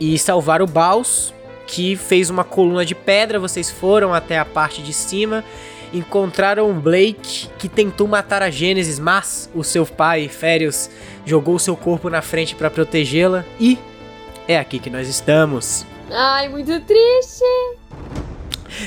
e 0.00 0.18
salvar 0.18 0.62
o 0.62 0.66
Baus, 0.66 1.34
que 1.66 1.94
fez 1.94 2.30
uma 2.30 2.42
coluna 2.42 2.86
de 2.86 2.94
pedra. 2.94 3.38
Vocês 3.38 3.70
foram 3.70 4.14
até 4.14 4.38
a 4.38 4.44
parte 4.46 4.82
de 4.82 4.94
cima. 4.94 5.44
Encontraram 5.92 6.72
Blake, 6.78 7.48
que 7.58 7.68
tentou 7.68 8.06
matar 8.06 8.42
a 8.42 8.50
Gênesis, 8.50 8.98
mas 8.98 9.50
o 9.54 9.62
seu 9.62 9.86
pai, 9.86 10.28
Férios, 10.28 10.90
jogou 11.24 11.58
seu 11.58 11.76
corpo 11.76 12.10
na 12.10 12.22
frente 12.22 12.54
para 12.54 12.70
protegê-la. 12.70 13.44
E 13.60 13.78
é 14.48 14.58
aqui 14.58 14.78
que 14.78 14.90
nós 14.90 15.08
estamos. 15.08 15.86
Ai, 16.10 16.48
muito 16.48 16.80
triste. 16.80 17.44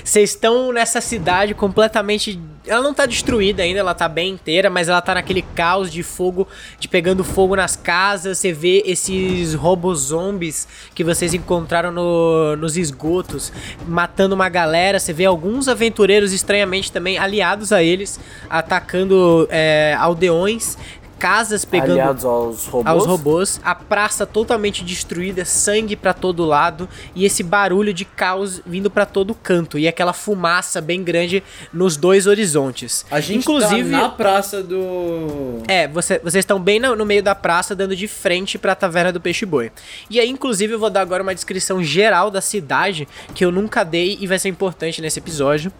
Vocês 0.03 0.31
estão 0.31 0.72
nessa 0.72 1.01
cidade 1.01 1.53
completamente. 1.53 2.39
Ela 2.67 2.81
não 2.84 2.93
tá 2.93 3.05
destruída 3.05 3.63
ainda, 3.63 3.79
ela 3.79 3.96
tá 3.96 4.08
bem 4.08 4.34
inteira, 4.34 4.69
mas 4.69 4.88
ela 4.89 5.01
tá 5.01 5.15
naquele 5.15 5.41
caos 5.41 5.91
de 5.91 6.03
fogo, 6.03 6.48
de 6.79 6.88
pegando 6.88 7.24
fogo 7.24 7.55
nas 7.55 7.75
casas. 7.75 8.38
Você 8.38 8.51
vê 8.53 8.84
esses 8.86 9.53
robôs 9.55 10.00
zombies 10.00 10.67
que 10.93 11.03
vocês 11.03 11.34
encontraram 11.34 11.91
no- 11.91 12.55
nos 12.58 12.77
esgotos, 12.77 13.51
matando 13.88 14.36
uma 14.36 14.50
galera. 14.50 15.00
Você 15.00 15.13
vê 15.13 15.25
alguns 15.25 15.67
aventureiros 15.67 16.31
estranhamente 16.34 16.91
também 16.91 17.17
aliados 17.17 17.72
a 17.72 17.81
eles, 17.81 18.19
atacando 18.50 19.48
é, 19.50 19.96
aldeões. 20.00 20.77
Casas 21.20 21.66
pegando 21.66 21.92
Aliados 21.92 22.24
aos 22.26 22.66
robôs. 22.66 22.88
aos 22.88 23.06
robôs, 23.06 23.62
a 23.64 23.76
praça 23.76 24.26
totalmente 24.26 24.84
destruída, 24.86 25.44
sangue 25.44 25.96
pra 25.96 26.14
todo 26.14 26.46
lado 26.46 26.88
e 27.14 27.26
esse 27.26 27.44
barulho 27.44 27.94
de 27.94 28.06
caos 28.06 28.62
vindo 28.66 28.90
pra 28.90 29.06
todo 29.06 29.36
canto 29.36 29.78
e 29.78 29.88
aquela 29.88 30.14
fumaça 30.14 30.80
bem 30.80 31.04
grande 31.04 31.44
nos 31.74 31.98
dois 31.98 32.26
horizontes. 32.26 33.06
A 33.12 33.20
gente 33.20 33.40
inclusive 33.42 33.92
tá 33.92 33.98
na 33.98 34.10
praça 34.10 34.64
do. 34.64 35.62
é, 35.68 35.88
você- 35.88 36.20
vocês 36.20 36.42
estão 36.44 36.60
bem 36.60 36.80
no, 36.80 36.96
no 36.96 37.06
meio 37.06 37.22
da 37.22 37.36
praça, 37.36 37.76
dando 37.76 37.96
de 37.96 38.08
frente 38.08 38.58
pra 38.58 38.74
taverna 38.74 39.12
do 39.12 39.20
Peixe 39.20 39.46
Boi. 39.46 39.72
E 40.10 40.20
aí, 40.20 40.30
inclusive, 40.30 40.74
eu 40.74 40.80
vou 40.80 40.90
dar 40.90 41.02
agora 41.02 41.22
uma 41.22 41.36
descrição 41.36 41.84
geral 41.84 42.32
da 42.32 42.40
cidade, 42.42 43.08
que 43.36 43.44
eu 43.44 43.52
nunca 43.52 43.84
dei 43.84 44.18
e 44.22 44.26
vai 44.26 44.40
ser 44.40 44.50
importante 44.50 45.02
nesse 45.02 45.20
episódio. 45.20 45.72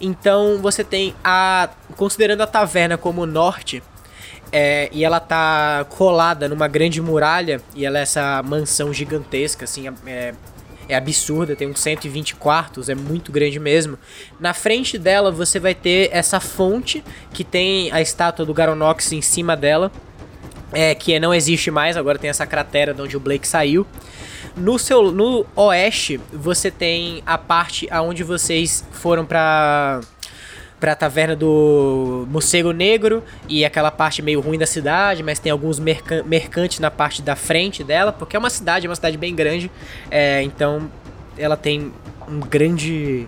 Então, 0.00 0.58
você 0.62 0.82
tem 0.82 1.14
a. 1.22 1.68
Considerando 1.96 2.40
a 2.42 2.46
taverna 2.46 2.96
como 2.96 3.26
norte. 3.26 3.82
É, 4.52 4.88
e 4.92 5.04
ela 5.04 5.20
tá 5.20 5.86
colada 5.88 6.48
numa 6.48 6.68
grande 6.68 7.00
muralha, 7.00 7.60
e 7.74 7.84
ela 7.84 7.98
é 7.98 8.02
essa 8.02 8.42
mansão 8.42 8.92
gigantesca, 8.92 9.64
assim, 9.64 9.88
é, 10.06 10.34
é 10.88 10.94
absurda, 10.94 11.56
tem 11.56 11.68
uns 11.68 11.80
120 11.80 12.36
quartos, 12.36 12.88
é 12.88 12.94
muito 12.94 13.32
grande 13.32 13.58
mesmo. 13.58 13.98
Na 14.38 14.54
frente 14.54 14.98
dela 14.98 15.30
você 15.30 15.58
vai 15.58 15.74
ter 15.74 16.10
essa 16.12 16.38
fonte 16.40 17.02
que 17.32 17.42
tem 17.42 17.90
a 17.92 18.00
estátua 18.00 18.44
do 18.44 18.54
Garonox 18.54 19.12
em 19.12 19.22
cima 19.22 19.56
dela, 19.56 19.90
é, 20.72 20.94
que 20.94 21.18
não 21.18 21.34
existe 21.34 21.70
mais, 21.70 21.96
agora 21.96 22.18
tem 22.18 22.30
essa 22.30 22.46
cratera 22.46 22.92
de 22.92 23.02
onde 23.02 23.16
o 23.16 23.20
Blake 23.20 23.46
saiu. 23.46 23.86
No 24.56 24.78
seu 24.78 25.10
no 25.12 25.44
oeste, 25.54 26.20
você 26.32 26.70
tem 26.70 27.22
a 27.26 27.36
parte 27.36 27.86
aonde 27.90 28.22
vocês 28.22 28.84
foram 28.90 29.26
pra 29.26 30.00
pra 30.78 30.94
taverna 30.94 31.34
do 31.34 32.26
Morcego 32.30 32.72
Negro 32.72 33.22
e 33.48 33.64
aquela 33.64 33.90
parte 33.90 34.20
meio 34.20 34.40
ruim 34.40 34.58
da 34.58 34.66
cidade, 34.66 35.22
mas 35.22 35.38
tem 35.38 35.50
alguns 35.50 35.78
mercan 35.78 36.22
mercantes 36.24 36.78
na 36.80 36.90
parte 36.90 37.22
da 37.22 37.34
frente 37.34 37.82
dela, 37.82 38.12
porque 38.12 38.36
é 38.36 38.38
uma 38.38 38.50
cidade, 38.50 38.86
é 38.86 38.88
uma 38.88 38.96
cidade 38.96 39.16
bem 39.16 39.34
grande, 39.34 39.70
é, 40.10 40.42
então 40.42 40.90
ela 41.38 41.56
tem 41.56 41.92
um 42.28 42.40
grande 42.40 43.26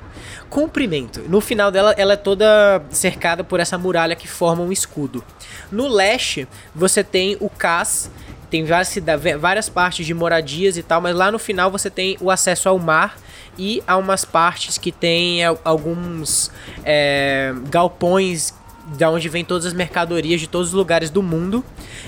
comprimento. 0.51 1.21
No 1.29 1.41
final 1.41 1.71
dela, 1.71 1.95
ela 1.97 2.15
é 2.15 2.17
toda 2.17 2.83
cercada 2.91 3.45
por 3.45 3.61
essa 3.61 3.79
muralha 3.79 4.17
que 4.17 4.27
forma 4.27 4.63
um 4.63 4.73
escudo. 4.73 5.23
No 5.71 5.87
leste, 5.87 6.49
você 6.75 7.05
tem 7.05 7.37
o 7.41 7.49
Cas, 7.49 8.11
tem 8.51 8.65
várias, 8.65 8.95
várias 9.39 9.69
partes 9.69 10.07
de 10.07 10.15
moradias 10.15 10.77
e 10.77 10.83
tal, 10.83 11.01
mas 11.01 11.15
lá 11.15 11.31
no 11.31 11.39
final 11.39 11.71
você 11.71 11.91
tem 11.91 12.17
o 12.21 12.31
acesso 12.31 12.69
ao 12.69 12.79
mar 12.79 13.17
e 13.59 13.83
há 13.87 13.97
umas 13.97 14.25
partes 14.25 14.79
que 14.79 14.93
tem 14.93 15.41
alguns 15.65 16.51
é, 16.85 17.53
galpões 17.69 18.55
da 18.97 19.11
onde 19.11 19.29
vem 19.29 19.45
todas 19.45 19.67
as 19.67 19.73
mercadorias 19.73 20.41
de 20.41 20.47
todos 20.47 20.69
os 20.69 20.75
lugares 20.75 21.11
do 21.11 21.23
mundo. 21.23 21.63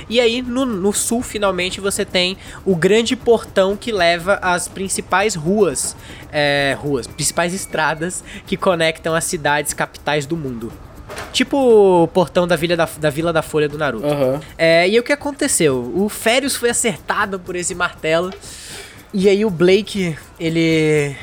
E 0.08 0.18
aí 0.20 0.40
no, 0.40 0.64
no, 0.64 0.92
sul, 0.92 1.22
finalmente, 1.22 1.80
você 1.80 2.04
tem 2.04 2.38
o 2.64 2.74
grande 2.74 3.14
portão 3.14 3.76
que 3.76 3.92
leva 3.92 4.38
as 4.40 4.66
principais 4.66 5.34
ruas, 5.34 5.94
é, 6.32 6.76
ruas, 6.80 7.06
principais 7.06 7.52
estradas 7.52 8.24
que 8.46 8.56
conectam 8.56 9.14
as 9.14 9.24
cidades 9.24 9.74
capitais 9.74 10.24
do 10.24 10.36
mundo. 10.36 10.72
Tipo 11.40 12.02
o 12.02 12.06
portão 12.06 12.46
da 12.46 12.54
Vila 12.54 12.76
da, 12.76 12.86
da, 12.98 13.08
Vila 13.08 13.32
da 13.32 13.40
Folha 13.40 13.66
do 13.66 13.78
Naruto. 13.78 14.06
Uhum. 14.06 14.38
É, 14.58 14.86
e 14.86 14.98
o 14.98 15.02
que 15.02 15.10
aconteceu? 15.10 15.90
O 15.96 16.06
Férios 16.10 16.54
foi 16.54 16.68
acertado 16.68 17.40
por 17.40 17.56
esse 17.56 17.74
martelo. 17.74 18.30
E 19.14 19.26
aí 19.26 19.42
o 19.42 19.48
Blake, 19.48 20.14
ele 20.38 21.16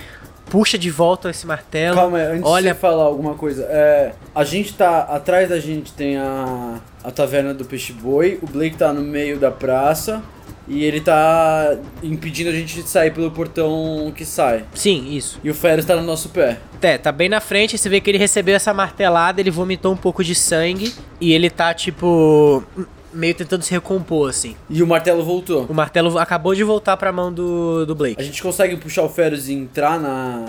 puxa 0.49 0.75
de 0.75 0.89
volta 0.89 1.29
esse 1.29 1.45
martelo. 1.45 1.95
Calma, 1.95 2.17
antes 2.17 2.41
olha... 2.43 2.73
de 2.73 2.79
falar 2.79 3.03
alguma 3.03 3.35
coisa. 3.35 3.67
É, 3.69 4.13
a 4.33 4.43
gente 4.43 4.73
tá. 4.73 5.01
Atrás 5.01 5.49
da 5.49 5.59
gente 5.59 5.93
tem 5.93 6.17
a, 6.17 6.79
a 7.03 7.11
taverna 7.11 7.53
do 7.53 7.63
Peixe 7.63 7.93
Boi. 7.93 8.39
O 8.41 8.47
Blake 8.47 8.75
tá 8.75 8.91
no 8.91 9.01
meio 9.01 9.37
da 9.37 9.51
praça. 9.51 10.23
E 10.67 10.83
ele 10.83 10.99
tá 10.99 11.75
impedindo 12.03 12.49
a 12.49 12.53
gente 12.53 12.81
de 12.81 12.89
sair 12.89 13.11
pelo 13.11 13.31
portão 13.31 14.11
que 14.15 14.25
sai. 14.25 14.65
Sim, 14.73 15.09
isso. 15.11 15.39
E 15.43 15.49
o 15.49 15.53
Ferris 15.53 15.85
tá 15.85 15.95
no 15.95 16.01
nosso 16.01 16.29
pé. 16.29 16.57
É, 16.81 16.97
tá 16.97 17.11
bem 17.11 17.29
na 17.29 17.39
frente, 17.39 17.77
você 17.77 17.89
vê 17.89 18.01
que 18.01 18.09
ele 18.09 18.17
recebeu 18.17 18.55
essa 18.55 18.73
martelada, 18.73 19.39
ele 19.39 19.49
vomitou 19.49 19.93
um 19.93 19.97
pouco 19.97 20.23
de 20.23 20.35
sangue 20.35 20.93
e 21.19 21.33
ele 21.33 21.49
tá 21.49 21.73
tipo 21.73 22.63
meio 23.13 23.33
tentando 23.33 23.63
se 23.63 23.71
recompor, 23.71 24.29
assim. 24.29 24.55
E 24.69 24.83
o 24.83 24.87
martelo 24.87 25.23
voltou. 25.23 25.65
O 25.67 25.73
martelo 25.73 26.17
acabou 26.19 26.53
de 26.53 26.63
voltar 26.63 26.97
pra 26.97 27.11
mão 27.11 27.33
do, 27.33 27.85
do 27.85 27.95
Blake. 27.95 28.21
A 28.21 28.23
gente 28.23 28.41
consegue 28.43 28.75
puxar 28.75 29.03
o 29.03 29.09
Ferris 29.09 29.47
e 29.47 29.53
entrar 29.53 29.99
na, 29.99 30.45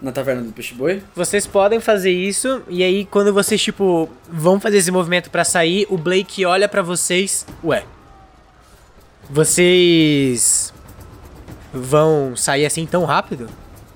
na 0.00 0.12
taverna 0.12 0.42
do 0.42 0.52
peixe 0.52 0.74
boi? 0.74 1.02
Vocês 1.14 1.46
podem 1.46 1.80
fazer 1.80 2.10
isso 2.10 2.62
e 2.68 2.82
aí 2.82 3.04
quando 3.04 3.32
vocês 3.32 3.62
tipo 3.62 4.08
vão 4.30 4.58
fazer 4.58 4.78
esse 4.78 4.90
movimento 4.90 5.30
para 5.30 5.44
sair, 5.44 5.86
o 5.90 5.96
Blake 5.96 6.44
olha 6.44 6.68
para 6.68 6.82
vocês, 6.82 7.46
ué, 7.62 7.84
vocês 9.30 10.72
vão 11.72 12.34
sair 12.34 12.64
assim 12.66 12.86
tão 12.86 13.04
rápido? 13.04 13.48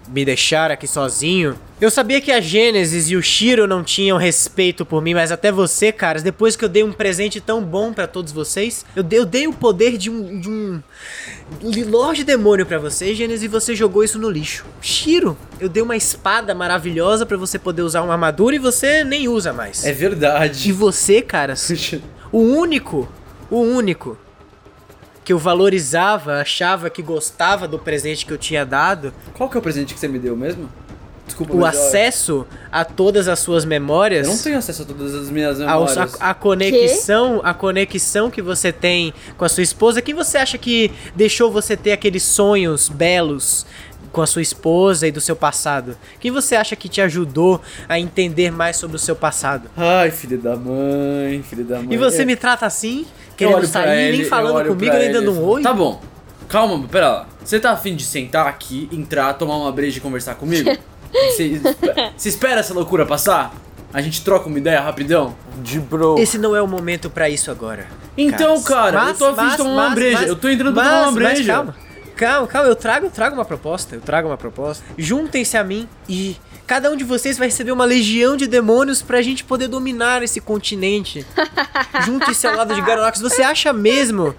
Me 0.08 0.24
deixar 0.24 0.70
aqui 0.70 0.86
sozinho? 0.86 1.58
Eu 1.80 1.90
sabia 1.90 2.20
que 2.20 2.30
a 2.30 2.40
Gênesis 2.40 3.10
e 3.10 3.16
o 3.16 3.22
Shiro 3.22 3.66
não 3.66 3.82
tinham 3.82 4.18
respeito 4.18 4.84
por 4.84 5.00
mim, 5.00 5.14
mas 5.14 5.32
até 5.32 5.50
você, 5.50 5.90
caras, 5.90 6.22
depois 6.22 6.54
que 6.54 6.64
eu 6.64 6.68
dei 6.68 6.84
um 6.84 6.92
presente 6.92 7.40
tão 7.40 7.62
bom 7.62 7.92
para 7.92 8.06
todos 8.06 8.30
vocês, 8.30 8.84
eu 8.94 9.02
dei, 9.02 9.18
eu 9.18 9.24
dei 9.24 9.46
o 9.46 9.52
poder 9.52 9.96
de 9.96 10.10
um, 10.10 10.38
de 10.38 10.50
um 10.50 10.82
Lorde 11.88 12.24
Demônio 12.24 12.66
para 12.66 12.78
você, 12.78 13.14
Gênesis, 13.14 13.44
e 13.44 13.48
você 13.48 13.74
jogou 13.74 14.04
isso 14.04 14.18
no 14.18 14.28
lixo. 14.28 14.66
Shiro, 14.82 15.36
eu 15.58 15.68
dei 15.68 15.82
uma 15.82 15.96
espada 15.96 16.54
maravilhosa 16.54 17.24
para 17.24 17.36
você 17.36 17.58
poder 17.58 17.82
usar 17.82 18.02
uma 18.02 18.12
armadura 18.12 18.54
e 18.54 18.58
você 18.58 19.02
nem 19.02 19.28
usa 19.28 19.52
mais. 19.52 19.84
É 19.84 19.92
verdade. 19.92 20.68
E 20.68 20.72
você, 20.72 21.22
caras, 21.22 21.96
o 22.30 22.38
único, 22.38 23.08
o 23.50 23.60
único 23.60 24.18
que 25.24 25.32
eu 25.32 25.38
valorizava, 25.38 26.40
achava 26.40 26.90
que 26.90 27.02
gostava 27.02 27.68
do 27.68 27.78
presente 27.78 28.26
que 28.26 28.32
eu 28.32 28.38
tinha 28.38 28.64
dado. 28.64 29.12
Qual 29.34 29.48
que 29.48 29.56
é 29.56 29.60
o 29.60 29.62
presente 29.62 29.94
que 29.94 30.00
você 30.00 30.08
me 30.08 30.18
deu 30.18 30.36
mesmo? 30.36 30.68
Desculpa, 31.24 31.54
o 31.54 31.64
acesso 31.64 32.46
a 32.70 32.84
todas 32.84 33.28
as 33.28 33.38
suas 33.38 33.64
memórias. 33.64 34.26
Eu 34.26 34.34
não 34.34 34.42
tenho 34.42 34.58
acesso 34.58 34.82
a 34.82 34.84
todas 34.84 35.14
as 35.14 35.30
minhas 35.30 35.58
memórias. 35.58 35.96
A, 36.20 36.30
a 36.30 36.34
conexão, 36.34 37.38
que? 37.38 37.46
a 37.46 37.54
conexão 37.54 38.30
que 38.30 38.42
você 38.42 38.72
tem 38.72 39.14
com 39.38 39.44
a 39.44 39.48
sua 39.48 39.62
esposa. 39.62 40.02
Quem 40.02 40.14
você 40.14 40.38
acha 40.38 40.58
que 40.58 40.90
deixou 41.14 41.50
você 41.50 41.76
ter 41.76 41.92
aqueles 41.92 42.22
sonhos 42.24 42.88
belos 42.88 43.64
com 44.10 44.20
a 44.20 44.26
sua 44.26 44.42
esposa 44.42 45.06
e 45.06 45.12
do 45.12 45.20
seu 45.20 45.36
passado? 45.36 45.96
Quem 46.20 46.30
você 46.30 46.56
acha 46.56 46.74
que 46.76 46.88
te 46.88 47.00
ajudou 47.00 47.60
a 47.88 47.98
entender 47.98 48.50
mais 48.50 48.76
sobre 48.76 48.96
o 48.96 49.00
seu 49.00 49.14
passado? 49.14 49.70
Ai, 49.76 50.10
filho 50.10 50.38
da 50.38 50.56
mãe, 50.56 51.42
filho 51.42 51.64
da 51.64 51.78
mãe. 51.78 51.94
E 51.94 51.96
você 51.96 52.22
é. 52.22 52.24
me 52.24 52.36
trata 52.36 52.66
assim? 52.66 53.06
Querendo 53.36 53.66
sair, 53.66 54.08
ele, 54.08 54.18
nem 54.18 54.26
falando 54.26 54.66
comigo, 54.68 54.94
nem 54.94 55.12
dando 55.12 55.32
um 55.32 55.44
oi? 55.44 55.62
Tá 55.62 55.72
bom. 55.72 56.00
Calma, 56.48 56.86
pera 56.88 57.08
lá. 57.08 57.26
Você 57.44 57.58
tá 57.58 57.72
afim 57.72 57.96
de 57.96 58.04
sentar 58.04 58.46
aqui, 58.46 58.88
entrar, 58.92 59.32
tomar 59.34 59.56
uma 59.56 59.72
breja 59.72 59.98
e 59.98 60.00
conversar 60.00 60.34
comigo? 60.34 60.70
Você, 61.12 61.60
você 62.16 62.28
espera 62.30 62.60
essa 62.60 62.72
loucura 62.72 63.04
passar? 63.04 63.54
A 63.92 64.00
gente 64.00 64.24
troca 64.24 64.48
uma 64.48 64.56
ideia 64.56 64.80
rapidão? 64.80 65.34
De 65.62 65.78
bro. 65.78 66.18
Esse 66.18 66.38
não 66.38 66.56
é 66.56 66.62
o 66.62 66.66
momento 66.66 67.10
para 67.10 67.28
isso 67.28 67.50
agora. 67.50 67.86
Então, 68.16 68.62
cara, 68.62 68.98
mas, 68.98 69.08
eu 69.08 69.14
tô 69.18 69.26
afim 69.26 69.42
mas, 69.42 69.50
de 69.50 69.56
tomar 69.58 69.74
mas, 69.74 69.86
uma 69.86 69.94
breja. 69.94 70.24
eu 70.24 70.36
tô 70.36 70.48
entrando 70.48 70.72
pra 70.72 70.84
tomar 70.84 71.02
uma 71.02 71.12
breja. 71.12 71.52
calma. 71.52 71.76
Calma, 72.22 72.46
calma, 72.46 72.68
eu 72.68 72.76
trago, 72.76 73.06
eu 73.06 73.10
trago 73.10 73.34
uma 73.34 73.44
proposta. 73.44 73.96
Eu 73.96 74.00
trago 74.00 74.28
uma 74.28 74.38
proposta. 74.38 74.84
Juntem-se 74.96 75.56
a 75.56 75.64
mim 75.64 75.88
e 76.08 76.36
cada 76.68 76.88
um 76.88 76.96
de 76.96 77.02
vocês 77.02 77.36
vai 77.36 77.48
receber 77.48 77.72
uma 77.72 77.84
legião 77.84 78.36
de 78.36 78.46
demônios 78.46 79.02
pra 79.02 79.20
gente 79.20 79.42
poder 79.42 79.66
dominar 79.66 80.22
esse 80.22 80.40
continente. 80.40 81.26
Junte-se 82.06 82.46
ao 82.46 82.54
lado 82.54 82.76
de 82.76 82.80
Garonox. 82.80 83.20
Você 83.20 83.42
acha 83.42 83.72
mesmo 83.72 84.36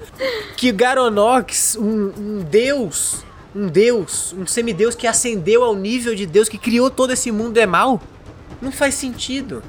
que 0.56 0.72
Garonox, 0.72 1.76
um, 1.76 2.14
um 2.18 2.40
deus, 2.50 3.26
um 3.54 3.68
deus, 3.68 4.32
um 4.32 4.48
semideus 4.48 4.96
que 4.96 5.06
ascendeu 5.06 5.62
ao 5.62 5.76
nível 5.76 6.16
de 6.16 6.26
Deus, 6.26 6.48
que 6.48 6.58
criou 6.58 6.90
todo 6.90 7.12
esse 7.12 7.34
mundo 7.34 7.58
é 7.58 7.66
mal? 7.66 8.02
Não 8.62 8.72
faz 8.72 8.96
sentido. 8.96 9.62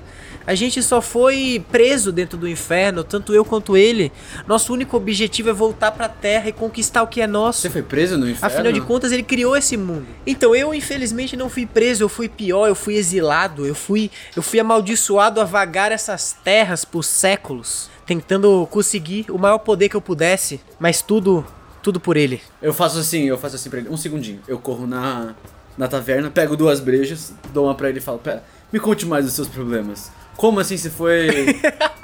A 0.47 0.55
gente 0.55 0.83
só 0.83 1.01
foi 1.01 1.65
preso 1.73 2.13
dentro 2.13 2.37
do 2.37 2.47
inferno, 2.47 3.03
tanto 3.03 3.33
eu 3.33 3.45
quanto 3.45 3.77
ele. 3.77 4.13
Nosso 4.47 4.73
único 4.73 4.97
objetivo 4.97 5.49
é 5.49 5.53
voltar 5.53 5.91
pra 5.93 6.09
terra 6.09 6.49
e 6.49 6.53
conquistar 6.53 7.03
o 7.03 7.07
que 7.07 7.21
é 7.21 7.27
nosso. 7.27 7.63
Você 7.63 7.71
foi 7.71 7.83
preso 7.83 8.19
no 8.19 8.29
inferno? 8.29 8.47
Afinal 8.47 8.73
de 8.73 8.81
contas, 8.81 9.11
ele 9.11 9.23
criou 9.23 9.57
esse 9.57 9.77
mundo. 9.77 10.07
Então 10.27 10.55
eu, 10.55 10.75
infelizmente, 10.75 11.37
não 11.37 11.49
fui 11.49 11.65
preso, 11.65 12.03
eu 12.05 12.09
fui 12.09 12.29
pior, 12.29 12.69
eu 12.69 12.75
fui 12.75 12.95
exilado, 12.95 13.67
eu 13.67 13.75
fui, 13.75 14.11
eu 14.37 14.43
fui 14.43 14.61
amaldiçoado 14.61 15.41
a 15.41 15.45
vagar 15.45 15.93
essas 15.93 16.37
terras 16.45 16.85
por 16.85 17.03
séculos, 17.03 17.89
tentando 18.05 18.67
conseguir 18.71 19.27
o 19.31 19.39
maior 19.39 19.59
poder 19.59 19.89
que 19.89 19.97
eu 19.97 20.01
pudesse, 20.01 20.61
mas 20.79 21.01
tudo 21.01 21.45
tudo 21.83 22.01
por 22.01 22.17
ele. 22.17 22.41
Eu 22.63 22.73
faço 22.73 22.99
assim, 22.99 23.25
eu 23.25 23.37
faço 23.37 23.57
assim 23.57 23.69
pra 23.69 23.79
ele. 23.79 23.91
Um 23.91 23.97
segundinho. 23.97 24.41
Eu 24.49 24.59
corro 24.59 24.87
na, 24.87 25.35
na 25.77 25.87
taverna, 25.87 26.31
pego 26.31 26.57
duas 26.57 26.81
brejas, 26.81 27.35
dou 27.53 27.67
uma 27.67 27.75
pra 27.75 27.91
ele 27.91 27.99
e 27.99 28.03
falo: 28.03 28.19
Pera, 28.19 28.43
me 28.73 28.81
conte 28.81 29.05
mais 29.05 29.27
dos 29.27 29.35
seus 29.35 29.49
problemas. 29.49 30.11
Como 30.37 30.61
assim 30.61 30.77
você 30.77 30.91
foi. 30.91 31.61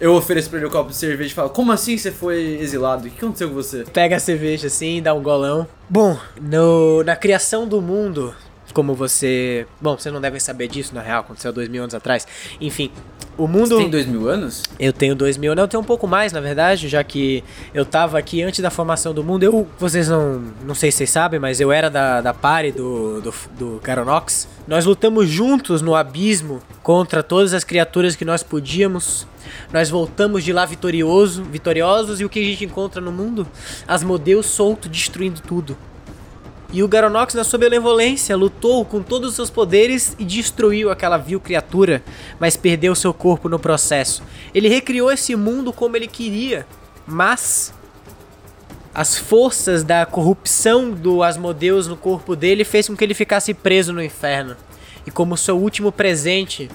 Eu 0.00 0.14
ofereço 0.14 0.48
pra 0.48 0.58
ele 0.58 0.66
um 0.66 0.70
copo 0.70 0.88
de 0.88 0.96
cerveja 0.96 1.30
e 1.30 1.34
falo, 1.34 1.50
como 1.50 1.70
assim 1.72 1.98
você 1.98 2.10
foi 2.10 2.58
exilado? 2.58 3.06
O 3.06 3.10
que 3.10 3.18
aconteceu 3.18 3.48
com 3.48 3.54
você? 3.54 3.84
Pega 3.84 4.16
a 4.16 4.18
cerveja 4.18 4.68
assim, 4.68 5.02
dá 5.02 5.12
um 5.12 5.22
golão. 5.22 5.68
Bom, 5.90 6.16
no, 6.40 7.04
na 7.04 7.14
criação 7.14 7.68
do 7.68 7.82
mundo, 7.82 8.34
como 8.72 8.94
você. 8.94 9.66
Bom, 9.80 9.96
você 9.96 10.10
não 10.10 10.20
deve 10.20 10.40
saber 10.40 10.68
disso, 10.68 10.94
na 10.94 11.00
real, 11.00 11.20
aconteceu 11.20 11.52
dois 11.52 11.68
mil 11.68 11.82
anos 11.82 11.94
atrás. 11.94 12.26
Enfim, 12.60 12.90
o 13.36 13.48
mundo. 13.48 13.68
Você 13.68 13.76
tem 13.76 13.90
dois 13.90 14.06
mil 14.06 14.28
anos? 14.28 14.62
Eu 14.78 14.92
tenho 14.92 15.14
dois 15.14 15.36
mil, 15.36 15.54
não, 15.54 15.64
eu 15.64 15.68
tenho 15.68 15.80
um 15.82 15.86
pouco 15.86 16.06
mais, 16.06 16.32
na 16.32 16.40
verdade, 16.40 16.88
já 16.88 17.02
que 17.02 17.42
eu 17.72 17.84
tava 17.84 18.18
aqui 18.18 18.42
antes 18.42 18.60
da 18.60 18.70
formação 18.70 19.14
do 19.14 19.24
mundo. 19.24 19.42
Eu, 19.42 19.66
vocês 19.78 20.08
não. 20.08 20.42
Não 20.64 20.74
sei 20.74 20.90
se 20.90 20.98
vocês 20.98 21.10
sabem, 21.10 21.40
mas 21.40 21.60
eu 21.60 21.72
era 21.72 21.88
da, 21.88 22.20
da 22.20 22.34
pare 22.34 22.70
do, 22.72 23.20
do, 23.20 23.34
do 23.58 23.80
Garonox. 23.82 24.48
Nós 24.66 24.84
lutamos 24.84 25.28
juntos 25.28 25.80
no 25.82 25.94
abismo 25.94 26.60
contra 26.82 27.22
todas 27.22 27.54
as 27.54 27.64
criaturas 27.64 28.14
que 28.14 28.24
nós 28.24 28.42
podíamos. 28.42 29.26
Nós 29.72 29.88
voltamos 29.88 30.44
de 30.44 30.52
lá 30.52 30.66
vitorioso, 30.66 31.42
vitoriosos 31.42 32.20
e 32.20 32.24
o 32.24 32.28
que 32.28 32.38
a 32.38 32.44
gente 32.44 32.64
encontra 32.64 33.00
no 33.00 33.10
mundo? 33.10 33.46
Asmodeus 33.88 34.46
solto 34.46 34.88
destruindo 34.88 35.40
tudo. 35.40 35.76
E 36.72 36.84
o 36.84 36.88
Garonox, 36.88 37.34
na 37.34 37.42
sua 37.42 37.58
benevolência, 37.58 38.36
lutou 38.36 38.84
com 38.84 39.02
todos 39.02 39.30
os 39.30 39.34
seus 39.34 39.50
poderes 39.50 40.14
e 40.18 40.24
destruiu 40.24 40.88
aquela 40.88 41.16
vil 41.16 41.40
criatura, 41.40 42.02
mas 42.38 42.56
perdeu 42.56 42.94
seu 42.94 43.12
corpo 43.12 43.48
no 43.48 43.58
processo. 43.58 44.22
Ele 44.54 44.68
recriou 44.68 45.10
esse 45.10 45.34
mundo 45.34 45.72
como 45.72 45.96
ele 45.96 46.06
queria, 46.06 46.64
mas 47.04 47.74
as 48.94 49.16
forças 49.16 49.82
da 49.82 50.06
corrupção 50.06 50.92
do 50.92 51.24
Asmodeus 51.24 51.88
no 51.88 51.96
corpo 51.96 52.36
dele 52.36 52.64
fez 52.64 52.86
com 52.86 52.96
que 52.96 53.02
ele 53.02 53.14
ficasse 53.14 53.52
preso 53.52 53.92
no 53.92 54.02
inferno. 54.02 54.56
E 55.04 55.10
como 55.10 55.36
seu 55.36 55.56
último 55.56 55.90
presente, 55.90 56.70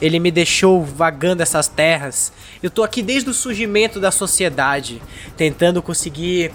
ele 0.00 0.20
me 0.20 0.30
deixou 0.30 0.84
vagando 0.84 1.42
essas 1.42 1.66
terras. 1.66 2.32
Eu 2.62 2.70
tô 2.70 2.82
aqui 2.82 3.02
desde 3.02 3.30
o 3.30 3.34
surgimento 3.34 3.98
da 3.98 4.10
sociedade, 4.10 5.02
tentando 5.36 5.82
conseguir 5.82 6.52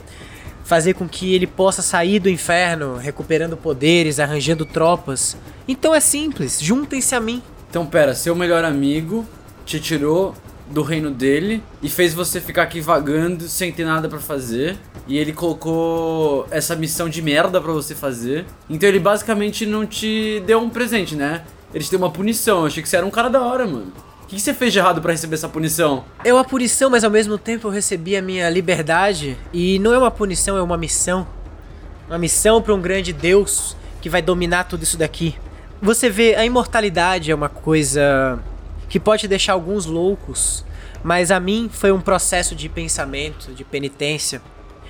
fazer 0.65 0.95
com 0.95 1.07
que 1.07 1.33
ele 1.33 1.45
possa 1.45 1.81
sair 1.81 2.19
do 2.19 2.27
inferno, 2.27 2.97
recuperando 2.97 3.55
poderes, 3.55 4.19
arranjando 4.19 4.65
tropas. 4.65 5.37
Então 5.67 5.93
é 5.93 5.99
simples, 5.99 6.59
juntem-se 6.59 7.15
a 7.15 7.21
mim. 7.21 7.41
Então, 7.69 7.85
pera, 7.85 8.15
seu 8.15 8.35
melhor 8.35 8.65
amigo 8.65 9.25
te 9.63 9.79
tirou 9.79 10.33
do 10.67 10.81
reino 10.81 11.11
dele 11.11 11.61
e 11.83 11.87
fez 11.87 12.15
você 12.15 12.41
ficar 12.41 12.63
aqui 12.63 12.81
vagando 12.81 13.47
sem 13.47 13.71
ter 13.71 13.85
nada 13.85 14.09
pra 14.09 14.17
fazer. 14.17 14.75
E 15.07 15.19
ele 15.19 15.31
colocou 15.31 16.47
essa 16.49 16.75
missão 16.75 17.07
de 17.07 17.21
merda 17.21 17.61
pra 17.61 17.71
você 17.71 17.93
fazer. 17.93 18.45
Então 18.67 18.89
ele 18.89 18.99
basicamente 18.99 19.67
não 19.67 19.85
te 19.85 20.41
deu 20.47 20.59
um 20.59 20.69
presente, 20.69 21.15
né? 21.15 21.43
Ele 21.73 21.83
te 21.83 21.91
deu 21.91 21.99
uma 21.99 22.09
punição. 22.09 22.61
Eu 22.61 22.65
achei 22.65 22.81
que 22.81 22.89
você 22.89 22.97
era 22.97 23.05
um 23.05 23.11
cara 23.11 23.29
da 23.29 23.39
hora, 23.41 23.67
mano. 23.67 23.93
O 24.25 24.27
que 24.27 24.39
você 24.39 24.55
fez 24.55 24.73
de 24.73 24.79
errado 24.79 25.03
pra 25.03 25.11
receber 25.11 25.35
essa 25.35 25.47
punição? 25.47 26.03
É 26.23 26.33
uma 26.33 26.43
punição, 26.43 26.89
mas 26.89 27.03
ao 27.03 27.11
mesmo 27.11 27.37
tempo 27.37 27.67
eu 27.67 27.71
recebi 27.71 28.17
a 28.17 28.23
minha 28.23 28.49
liberdade. 28.49 29.37
E 29.53 29.77
não 29.77 29.93
é 29.93 29.99
uma 29.99 30.09
punição, 30.09 30.57
é 30.57 30.63
uma 30.63 30.75
missão. 30.75 31.27
Uma 32.07 32.17
missão 32.17 32.59
para 32.59 32.73
um 32.73 32.81
grande 32.81 33.13
Deus 33.13 33.77
que 34.01 34.09
vai 34.09 34.23
dominar 34.23 34.63
tudo 34.63 34.81
isso 34.81 34.97
daqui. 34.97 35.35
Você 35.79 36.09
vê, 36.09 36.33
a 36.33 36.43
imortalidade 36.43 37.29
é 37.29 37.35
uma 37.35 37.49
coisa 37.49 38.39
que 38.89 38.99
pode 38.99 39.27
deixar 39.27 39.53
alguns 39.53 39.85
loucos, 39.85 40.65
mas 41.03 41.29
a 41.29 41.39
mim 41.39 41.69
foi 41.71 41.91
um 41.91 42.01
processo 42.01 42.55
de 42.55 42.67
pensamento, 42.67 43.53
de 43.53 43.63
penitência. 43.63 44.41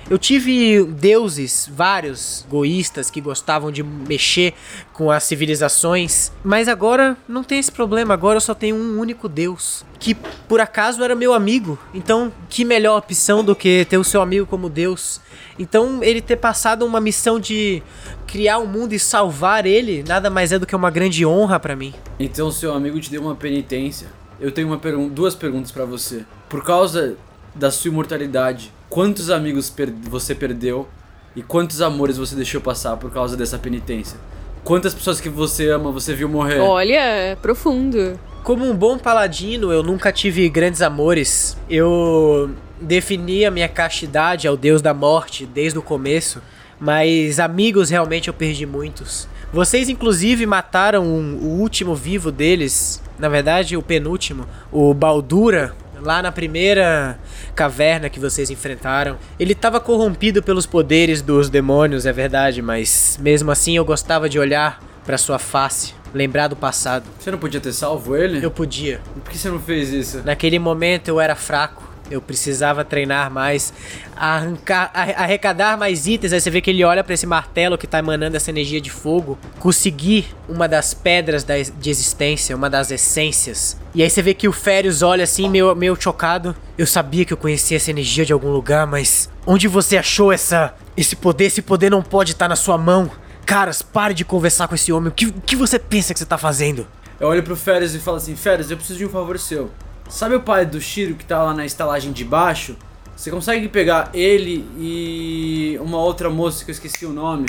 Eu 0.08 0.18
tive 0.18 0.84
deuses, 0.84 1.68
vários 1.72 2.44
egoístas 2.46 3.10
que 3.10 3.20
gostavam 3.20 3.72
de 3.72 3.82
mexer 3.82 4.54
com 4.92 5.10
as 5.10 5.24
civilizações, 5.24 6.30
mas 6.44 6.68
agora 6.68 7.16
não 7.28 7.42
tem 7.42 7.58
esse 7.58 7.72
problema, 7.72 8.14
agora 8.14 8.36
eu 8.36 8.40
só 8.40 8.54
tenho 8.54 8.76
um 8.76 9.00
único 9.00 9.28
deus, 9.28 9.84
que 9.98 10.14
por 10.14 10.60
acaso 10.60 11.02
era 11.02 11.16
meu 11.16 11.34
amigo. 11.34 11.76
Então, 11.92 12.32
que 12.48 12.64
melhor 12.64 12.98
opção 12.98 13.42
do 13.42 13.56
que 13.56 13.84
ter 13.86 13.98
o 13.98 14.04
seu 14.04 14.22
amigo 14.22 14.46
como 14.46 14.68
deus? 14.68 15.20
Então, 15.58 16.02
ele 16.04 16.20
ter 16.20 16.36
passado 16.36 16.86
uma 16.86 17.00
missão 17.00 17.40
de 17.40 17.82
criar 18.26 18.58
o 18.58 18.62
um 18.64 18.66
mundo 18.66 18.92
e 18.92 18.98
salvar 18.98 19.66
ele, 19.66 20.04
nada 20.06 20.30
mais 20.30 20.52
é 20.52 20.58
do 20.58 20.66
que 20.66 20.76
uma 20.76 20.90
grande 20.90 21.26
honra 21.26 21.58
para 21.58 21.74
mim. 21.74 21.92
Então 22.18 22.50
seu 22.50 22.74
amigo 22.74 23.00
te 23.00 23.10
deu 23.10 23.22
uma 23.22 23.34
penitência. 23.34 24.08
Eu 24.38 24.52
tenho 24.52 24.76
duas 25.10 25.34
perguntas 25.34 25.72
pra 25.72 25.84
você. 25.84 26.24
Por 26.48 26.62
causa 26.62 27.16
da 27.54 27.70
sua 27.70 27.90
imortalidade, 27.90 28.70
quantos 28.88 29.30
amigos 29.30 29.70
per 29.70 29.90
você 29.90 30.34
perdeu 30.34 30.88
e 31.34 31.42
quantos 31.42 31.82
amores 31.82 32.16
você 32.16 32.34
deixou 32.34 32.60
passar 32.60 32.96
por 32.96 33.10
causa 33.10 33.36
dessa 33.36 33.58
penitência? 33.58 34.18
Quantas 34.64 34.94
pessoas 34.94 35.20
que 35.20 35.28
você 35.28 35.68
ama 35.70 35.92
você 35.92 36.14
viu 36.14 36.28
morrer? 36.28 36.58
Olha, 36.58 37.38
profundo. 37.40 38.18
Como 38.42 38.64
um 38.64 38.74
bom 38.74 38.98
paladino, 38.98 39.70
eu 39.70 39.82
nunca 39.82 40.10
tive 40.10 40.48
grandes 40.48 40.82
amores. 40.82 41.56
Eu 41.68 42.50
defini 42.80 43.44
a 43.44 43.50
minha 43.50 43.68
castidade 43.68 44.48
ao 44.48 44.56
deus 44.56 44.82
da 44.82 44.92
morte 44.92 45.46
desde 45.46 45.78
o 45.78 45.82
começo, 45.82 46.42
mas 46.80 47.38
amigos 47.38 47.90
realmente 47.90 48.28
eu 48.28 48.34
perdi 48.34 48.66
muitos. 48.66 49.28
Vocês 49.52 49.88
inclusive 49.88 50.44
mataram 50.46 51.04
um, 51.04 51.36
o 51.36 51.60
último 51.60 51.94
vivo 51.94 52.32
deles, 52.32 53.02
na 53.18 53.28
verdade 53.28 53.76
o 53.76 53.82
penúltimo, 53.82 54.46
o 54.72 54.92
Baldura, 54.92 55.74
lá 56.06 56.22
na 56.22 56.32
primeira 56.32 57.18
caverna 57.54 58.08
que 58.08 58.18
vocês 58.18 58.48
enfrentaram. 58.48 59.18
Ele 59.38 59.52
estava 59.52 59.80
corrompido 59.80 60.42
pelos 60.42 60.64
poderes 60.64 61.20
dos 61.20 61.50
demônios, 61.50 62.06
é 62.06 62.12
verdade, 62.12 62.62
mas 62.62 63.18
mesmo 63.20 63.50
assim 63.50 63.76
eu 63.76 63.84
gostava 63.84 64.28
de 64.28 64.38
olhar 64.38 64.80
para 65.04 65.18
sua 65.18 65.38
face, 65.38 65.94
lembrar 66.14 66.48
do 66.48 66.56
passado. 66.56 67.04
Você 67.18 67.30
não 67.30 67.38
podia 67.38 67.60
ter 67.60 67.72
salvo 67.72 68.16
ele? 68.16 68.44
Eu 68.44 68.50
podia. 68.50 69.00
E 69.16 69.20
por 69.20 69.30
que 69.30 69.38
você 69.38 69.48
não 69.50 69.60
fez 69.60 69.92
isso? 69.92 70.22
Naquele 70.24 70.58
momento 70.58 71.08
eu 71.08 71.20
era 71.20 71.34
fraco. 71.34 71.85
Eu 72.10 72.20
precisava 72.20 72.84
treinar 72.84 73.30
mais, 73.30 73.72
arrancar, 74.16 74.90
arrecadar 74.94 75.76
mais 75.76 76.06
itens. 76.06 76.32
Aí 76.32 76.40
você 76.40 76.50
vê 76.50 76.60
que 76.60 76.70
ele 76.70 76.84
olha 76.84 77.02
para 77.02 77.14
esse 77.14 77.26
martelo 77.26 77.76
que 77.76 77.86
tá 77.86 77.98
emanando 77.98 78.36
essa 78.36 78.50
energia 78.50 78.80
de 78.80 78.90
fogo, 78.90 79.38
conseguir 79.58 80.34
uma 80.48 80.68
das 80.68 80.94
pedras 80.94 81.42
da, 81.42 81.54
de 81.60 81.90
existência, 81.90 82.54
uma 82.54 82.70
das 82.70 82.90
essências. 82.90 83.76
E 83.94 84.02
aí 84.02 84.10
você 84.10 84.22
vê 84.22 84.34
que 84.34 84.48
o 84.48 84.52
Férios 84.52 85.02
olha 85.02 85.24
assim, 85.24 85.48
meio, 85.48 85.74
meio 85.74 85.96
chocado. 86.00 86.54
Eu 86.78 86.86
sabia 86.86 87.24
que 87.24 87.32
eu 87.32 87.36
conhecia 87.36 87.76
essa 87.76 87.90
energia 87.90 88.24
de 88.24 88.32
algum 88.32 88.50
lugar, 88.50 88.86
mas 88.86 89.28
onde 89.46 89.66
você 89.66 89.96
achou 89.96 90.32
essa 90.32 90.74
esse 90.96 91.16
poder? 91.16 91.46
Esse 91.46 91.62
poder 91.62 91.90
não 91.90 92.02
pode 92.02 92.32
estar 92.32 92.46
tá 92.46 92.48
na 92.50 92.56
sua 92.56 92.78
mão. 92.78 93.10
Caras, 93.44 93.82
pare 93.82 94.14
de 94.14 94.24
conversar 94.24 94.66
com 94.66 94.74
esse 94.74 94.92
homem. 94.92 95.08
O 95.08 95.12
que, 95.12 95.30
que 95.30 95.54
você 95.54 95.78
pensa 95.78 96.12
que 96.12 96.18
você 96.18 96.26
tá 96.26 96.38
fazendo? 96.38 96.86
Eu 97.18 97.28
olho 97.28 97.42
pro 97.42 97.56
Férias 97.56 97.94
e 97.94 97.98
falo 97.98 98.16
assim: 98.16 98.36
Férias, 98.36 98.70
eu 98.70 98.76
preciso 98.76 98.98
de 98.98 99.06
um 99.06 99.08
favor 99.08 99.38
seu. 99.38 99.70
Sabe 100.08 100.34
o 100.34 100.40
pai 100.40 100.64
do 100.64 100.80
Shiro 100.80 101.14
que 101.14 101.24
tá 101.24 101.42
lá 101.42 101.52
na 101.54 101.64
estalagem 101.66 102.12
de 102.12 102.24
baixo? 102.24 102.76
Você 103.16 103.30
consegue 103.30 103.68
pegar 103.68 104.10
ele 104.14 104.64
e 104.78 105.78
uma 105.80 105.98
outra 105.98 106.28
moça 106.30 106.64
que 106.64 106.70
eu 106.70 106.74
esqueci 106.74 107.04
o 107.06 107.10
nome? 107.12 107.46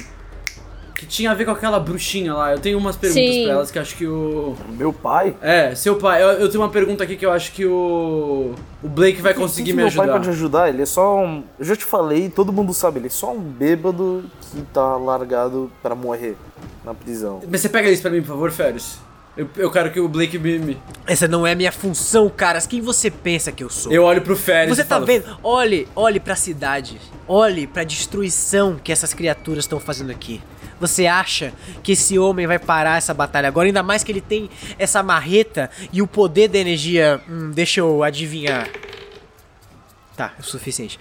Que 0.95 1.05
tinha 1.05 1.29
a 1.29 1.33
ver 1.35 1.45
com 1.45 1.51
aquela 1.51 1.79
bruxinha 1.79 2.33
lá. 2.33 2.51
Eu 2.53 2.59
tenho 2.59 2.75
umas 2.77 2.95
perguntas 2.95 3.23
Sim. 3.35 3.43
pra 3.43 3.51
elas 3.53 3.69
que 3.69 3.77
eu 3.77 3.81
acho 3.83 3.95
que 3.95 4.07
o. 4.07 4.55
Meu 4.69 4.91
pai? 4.91 5.35
É, 5.43 5.75
seu 5.75 5.97
pai. 5.97 6.23
Eu, 6.23 6.29
eu 6.29 6.49
tenho 6.49 6.63
uma 6.63 6.69
pergunta 6.71 7.03
aqui 7.03 7.15
que 7.15 7.23
eu 7.25 7.31
acho 7.31 7.51
que 7.51 7.65
o. 7.67 8.55
O 8.81 8.87
Blake 8.87 9.21
vai 9.21 9.33
Que- 9.33 9.39
conseguir 9.39 9.65
que 9.69 9.73
me 9.73 9.77
meu 9.77 9.87
ajudar. 9.87 10.03
pai 10.05 10.13
pode 10.13 10.29
ajudar? 10.29 10.69
Ele 10.69 10.81
é 10.81 10.85
só 10.87 11.19
um. 11.19 11.43
Eu 11.59 11.65
já 11.65 11.75
te 11.75 11.85
falei, 11.85 12.29
todo 12.29 12.51
mundo 12.51 12.73
sabe, 12.73 12.97
ele 12.99 13.07
é 13.07 13.11
só 13.11 13.31
um 13.31 13.39
bêbado 13.39 14.23
que 14.51 14.61
tá 14.73 14.95
largado 14.97 15.71
pra 15.83 15.93
morrer 15.93 16.35
na 16.83 16.95
prisão. 16.95 17.41
Mas 17.47 17.61
você 17.61 17.69
pega 17.69 17.91
isso 17.91 18.01
pra 18.01 18.09
mim, 18.09 18.21
por 18.21 18.29
favor, 18.29 18.49
Férias? 18.51 18.97
Eu, 19.37 19.47
eu 19.55 19.69
quero 19.69 19.91
que 19.91 19.99
o 19.99 20.09
Blake 20.09 20.39
me. 20.39 20.77
Essa 21.05 21.27
não 21.27 21.45
é 21.45 21.53
minha 21.53 21.71
função, 21.71 22.27
caras. 22.27 22.65
Quem 22.65 22.81
você 22.81 23.11
pensa 23.11 23.51
que 23.51 23.63
eu 23.63 23.69
sou? 23.69 23.91
Eu 23.91 24.03
olho 24.03 24.21
pro 24.21 24.35
Férias 24.35 24.75
Você 24.75 24.83
tá 24.83 24.95
falo, 24.95 25.05
vendo? 25.05 25.37
Olhe, 25.43 25.87
olhe 25.95 26.19
pra 26.19 26.35
cidade. 26.35 26.99
Olhe 27.27 27.67
pra 27.67 27.83
destruição 27.83 28.79
que 28.83 28.91
essas 28.91 29.13
criaturas 29.13 29.65
estão 29.65 29.79
fazendo 29.79 30.09
aqui. 30.09 30.41
Você 30.79 31.05
acha 31.05 31.53
que 31.83 31.91
esse 31.91 32.17
homem 32.17 32.47
vai 32.47 32.57
parar 32.57 32.97
essa 32.97 33.13
batalha 33.13 33.47
agora? 33.47 33.67
Ainda 33.67 33.83
mais 33.83 34.03
que 34.03 34.11
ele 34.11 34.21
tem 34.21 34.49
essa 34.77 35.03
marreta 35.03 35.69
e 35.93 36.01
o 36.01 36.07
poder 36.07 36.47
da 36.47 36.57
energia. 36.57 37.21
Hum, 37.29 37.51
deixa 37.51 37.79
eu 37.79 38.03
adivinhar. 38.03 38.67
Tá, 40.15 40.33
é 40.35 40.41
o 40.41 40.43
suficiente. 40.43 40.99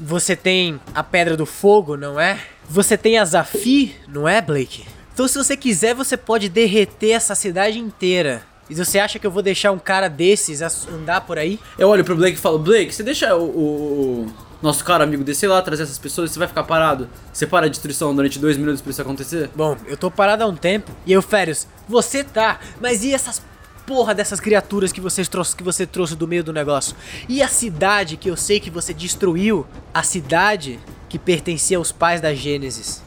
Você 0.00 0.34
tem 0.34 0.80
a 0.92 1.04
Pedra 1.04 1.36
do 1.36 1.46
Fogo, 1.46 1.96
não 1.96 2.18
é? 2.18 2.40
Você 2.68 2.96
tem 2.96 3.18
a 3.18 3.24
Zafi, 3.24 3.94
não 4.08 4.28
é, 4.28 4.40
Blake? 4.40 4.84
Então, 5.12 5.28
se 5.28 5.36
você 5.36 5.56
quiser, 5.56 5.94
você 5.94 6.16
pode 6.16 6.48
derreter 6.48 7.10
essa 7.12 7.34
cidade 7.34 7.78
inteira. 7.78 8.42
E 8.70 8.74
você 8.74 8.98
acha 8.98 9.18
que 9.18 9.26
eu 9.26 9.30
vou 9.30 9.42
deixar 9.42 9.70
um 9.72 9.78
cara 9.78 10.08
desses 10.08 10.62
andar 10.88 11.20
por 11.22 11.36
aí? 11.38 11.58
Eu 11.78 11.88
olho 11.88 12.04
pro 12.04 12.16
Blake 12.16 12.38
e 12.38 12.40
falo, 12.40 12.58
Blake, 12.58 12.94
você 12.94 13.02
deixa 13.02 13.34
o, 13.36 13.42
o- 13.44 14.26
o 14.26 14.64
nosso 14.64 14.82
cara 14.84 15.04
amigo 15.04 15.22
descer 15.24 15.48
lá, 15.48 15.60
trazer 15.60 15.82
essas 15.82 15.98
pessoas, 15.98 16.30
você 16.30 16.38
vai 16.38 16.48
ficar 16.48 16.62
parado. 16.62 17.08
Você 17.32 17.46
para 17.46 17.66
a 17.66 17.68
destruição 17.68 18.14
durante 18.14 18.38
dois 18.38 18.56
minutos 18.56 18.80
pra 18.80 18.90
isso 18.90 19.02
acontecer? 19.02 19.50
Bom, 19.54 19.76
eu 19.86 19.96
tô 19.96 20.10
parado 20.10 20.44
há 20.44 20.46
um 20.46 20.54
tempo. 20.56 20.90
E 21.04 21.12
eu, 21.12 21.20
Férios, 21.20 21.66
você 21.88 22.22
tá. 22.24 22.60
Mas 22.80 23.02
e 23.04 23.12
essas 23.12 23.42
porra 23.84 24.14
dessas 24.14 24.38
criaturas 24.40 24.92
que, 24.92 25.00
vocês 25.00 25.28
trouxe, 25.28 25.54
que 25.56 25.62
você 25.64 25.84
trouxe 25.84 26.14
do 26.14 26.26
meio 26.28 26.44
do 26.44 26.52
negócio? 26.52 26.94
E 27.28 27.42
a 27.42 27.48
cidade 27.48 28.16
que 28.16 28.30
eu 28.30 28.36
sei 28.36 28.60
que 28.60 28.70
você 28.70 28.94
destruiu? 28.94 29.66
A 29.92 30.04
cidade 30.04 30.78
que 31.12 31.18
pertencia 31.18 31.76
aos 31.76 31.92
pais 31.92 32.22
da 32.22 32.32
Gênesis. 32.32 33.02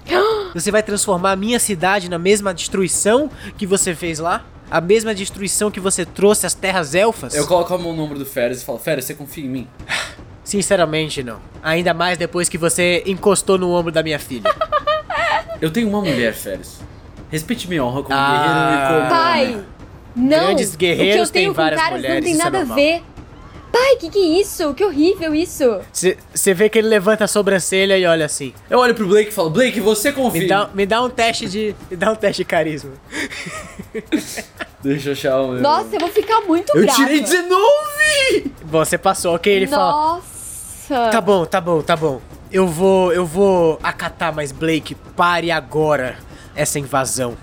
Você 0.54 0.70
vai 0.70 0.84
transformar 0.84 1.32
a 1.32 1.36
minha 1.36 1.60
cidade 1.60 2.08
na 2.08 2.20
mesma 2.20 2.54
destruição 2.54 3.32
que 3.58 3.66
você 3.66 3.96
fez 3.96 4.20
lá? 4.20 4.46
A 4.70 4.80
mesma 4.80 5.16
destruição 5.16 5.72
que 5.72 5.80
você 5.80 6.06
trouxe 6.06 6.46
às 6.46 6.54
terras 6.54 6.94
elfas? 6.94 7.34
Eu 7.34 7.48
coloco 7.48 7.74
a 7.74 7.78
mão 7.80 7.94
no 7.96 8.04
ombro 8.04 8.20
do 8.20 8.26
Férias 8.26 8.62
e 8.62 8.66
falo, 8.66 8.78
Férias, 8.78 9.06
você 9.06 9.16
confia 9.16 9.44
em 9.44 9.50
mim? 9.50 9.68
Sinceramente, 10.44 11.24
não. 11.24 11.40
Ainda 11.64 11.96
mais 11.96 12.16
depois 12.16 12.48
que 12.48 12.60
você 12.60 13.02
encostou 13.08 13.58
no 13.58 13.72
ombro 13.72 13.92
da 13.92 14.04
minha 14.04 14.20
filha. 14.20 14.54
Eu 15.60 15.72
tenho 15.72 15.90
uma 15.90 16.00
mulher, 16.02 16.32
Férias. 16.36 16.80
Respeite 17.32 17.68
minha 17.68 17.84
honra 17.84 18.04
como 18.04 18.16
Ah. 18.16 18.30
guerreiro 18.30 18.84
e 18.84 19.00
como... 19.00 19.10
Pai, 19.10 19.66
não. 20.16 20.46
Grandes 20.46 20.76
guerreiros 20.76 21.30
o 21.30 21.32
que 21.34 21.40
eu 21.40 21.42
tenho 21.42 21.54
têm 21.54 21.54
várias 21.56 21.80
com 21.82 21.86
caras 21.88 22.02
mulheres, 22.02 22.18
não 22.18 22.24
tem 22.24 22.32
isso 22.34 22.42
é 22.42 22.44
nada 22.44 22.58
a 22.58 22.60
normal. 22.60 22.76
ver. 22.78 23.04
Pai, 23.76 23.98
que 23.98 24.10
que 24.10 24.20
é 24.20 24.40
isso? 24.40 24.74
Que 24.74 24.86
horrível 24.86 25.36
isso. 25.36 25.82
Você 25.92 26.54
vê 26.54 26.70
que 26.70 26.78
ele 26.78 26.88
levanta 26.88 27.26
a 27.26 27.28
sobrancelha 27.28 27.98
e 27.98 28.06
olha 28.06 28.26
assim. 28.26 28.54
Eu 28.70 28.80
olho 28.80 28.96
pro 28.96 29.06
Blake 29.06 29.32
e 29.32 29.34
falo, 29.34 29.50
Blake, 29.50 29.82
você 29.82 30.14
confia 30.14 30.42
Me 30.44 30.48
dá, 30.48 30.70
me 30.74 30.86
dá 30.86 31.02
um 31.02 31.10
teste 31.10 31.46
de. 31.50 31.76
Me 31.92 31.98
dá 31.98 32.14
um 32.14 32.16
teste 32.16 32.44
de 32.44 32.46
carisma. 32.46 32.92
Deixa 34.82 35.10
eu 35.10 35.14
achar 35.14 35.42
o 35.42 35.48
meu. 35.50 35.62
Nossa, 35.62 35.90
eu 35.94 36.00
vou 36.00 36.10
ficar 36.10 36.40
muito 36.42 36.72
Eu 36.74 36.84
brava. 36.84 36.98
tirei 36.98 37.20
19! 37.20 38.52
Bom, 38.64 38.86
você 38.86 38.98
passou, 38.98 39.36
ok? 39.36 39.52
Ele 39.54 39.68
fala. 39.68 39.92
Nossa. 39.92 41.10
Tá 41.12 41.20
bom, 41.20 41.46
tá 41.46 41.60
bom, 41.60 41.82
tá 41.82 41.96
bom. 41.98 42.22
Eu 42.50 42.68
vou. 42.70 43.12
Eu 43.12 43.26
vou 43.26 43.78
acatar, 43.84 44.34
mas 44.34 44.54
Blake, 44.54 44.96
pare 45.18 45.52
agora 45.52 46.16
essa 46.56 46.80
invasão. 46.80 47.36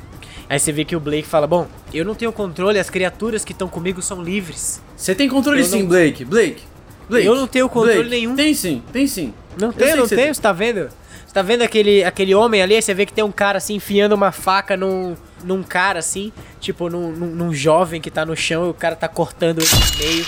Aí 0.53 0.61
você 0.61 0.71
vê 0.71 0.85
que 0.85 0.95
o 0.95 1.01
Blake 1.01 1.27
fala: 1.27 1.47
Bom, 1.47 1.67
eu 1.95 2.05
não 2.05 2.15
tenho 2.15 2.31
controle, 2.31 2.79
as 2.79 2.91
criaturas 2.91 3.43
que 3.43 3.53
estão 3.53 3.69
comigo 3.69 4.03
são 4.03 4.23
livres. 4.23 4.83
Você 4.95 5.15
tem 5.15 5.27
controle 5.27 5.61
Eu 5.61 5.65
sim, 5.65 5.81
não- 5.81 5.88
Blake. 5.88 6.27
Blake. 6.27 6.62
Blake. 7.09 7.27
Eu 7.27 7.35
não 7.35 7.47
tenho 7.47 7.67
controle 7.71 7.95
Blake. 8.01 8.11
nenhum. 8.11 8.37
Tem 8.37 8.53
sim, 8.53 8.83
tem 8.93 9.07
sim. 9.07 9.33
Não 9.59 9.69
Eu 9.69 9.73
tenho, 9.73 9.97
não 9.97 10.07
tenho, 10.07 10.35
você 10.35 10.43
tá 10.43 10.53
vendo? 10.53 10.91
Você 11.27 11.33
tá 11.33 11.41
vendo 11.41 11.62
aquele, 11.62 12.05
aquele 12.05 12.35
homem 12.35 12.61
ali? 12.61 12.75
Aí 12.75 12.83
Você 12.83 12.93
vê 12.93 13.07
que 13.07 13.15
tem 13.15 13.25
um 13.25 13.33
cara 13.33 13.57
assim 13.57 13.77
enfiando 13.77 14.12
uma 14.12 14.31
faca 14.31 14.77
num, 14.77 15.17
num 15.43 15.62
cara 15.62 16.01
assim, 16.01 16.31
tipo 16.61 16.91
num, 16.91 17.11
num, 17.12 17.27
num 17.29 17.55
jovem 17.55 17.99
que 17.99 18.11
tá 18.11 18.27
no 18.27 18.37
chão 18.37 18.67
e 18.67 18.69
o 18.69 18.75
cara 18.75 18.95
tá 18.95 19.09
cortando 19.09 19.59
ele 19.59 19.69
no 19.71 19.99
meio 20.05 20.27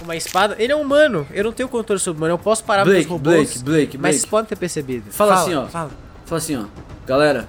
com 0.00 0.04
uma 0.04 0.16
espada. 0.16 0.56
Ele 0.58 0.72
é 0.72 0.76
humano, 0.76 1.28
eu 1.32 1.44
não 1.44 1.52
tenho 1.52 1.68
controle 1.68 2.00
sobre 2.00 2.16
o 2.16 2.18
humano, 2.22 2.34
eu 2.34 2.38
posso 2.38 2.64
parar 2.64 2.82
Blake, 2.84 3.02
meus 3.02 3.08
robôs. 3.08 3.36
Blake, 3.36 3.62
Blake, 3.62 3.98
Mas 3.98 4.00
Blake. 4.00 4.14
vocês 4.18 4.24
podem 4.28 4.48
ter 4.48 4.56
percebido. 4.56 5.12
Fala 5.12 5.34
assim, 5.34 5.54
ó. 5.54 5.66
Fala. 5.68 5.90
Fala 6.26 6.38
assim, 6.38 6.56
ó. 6.56 6.64
Galera, 7.06 7.48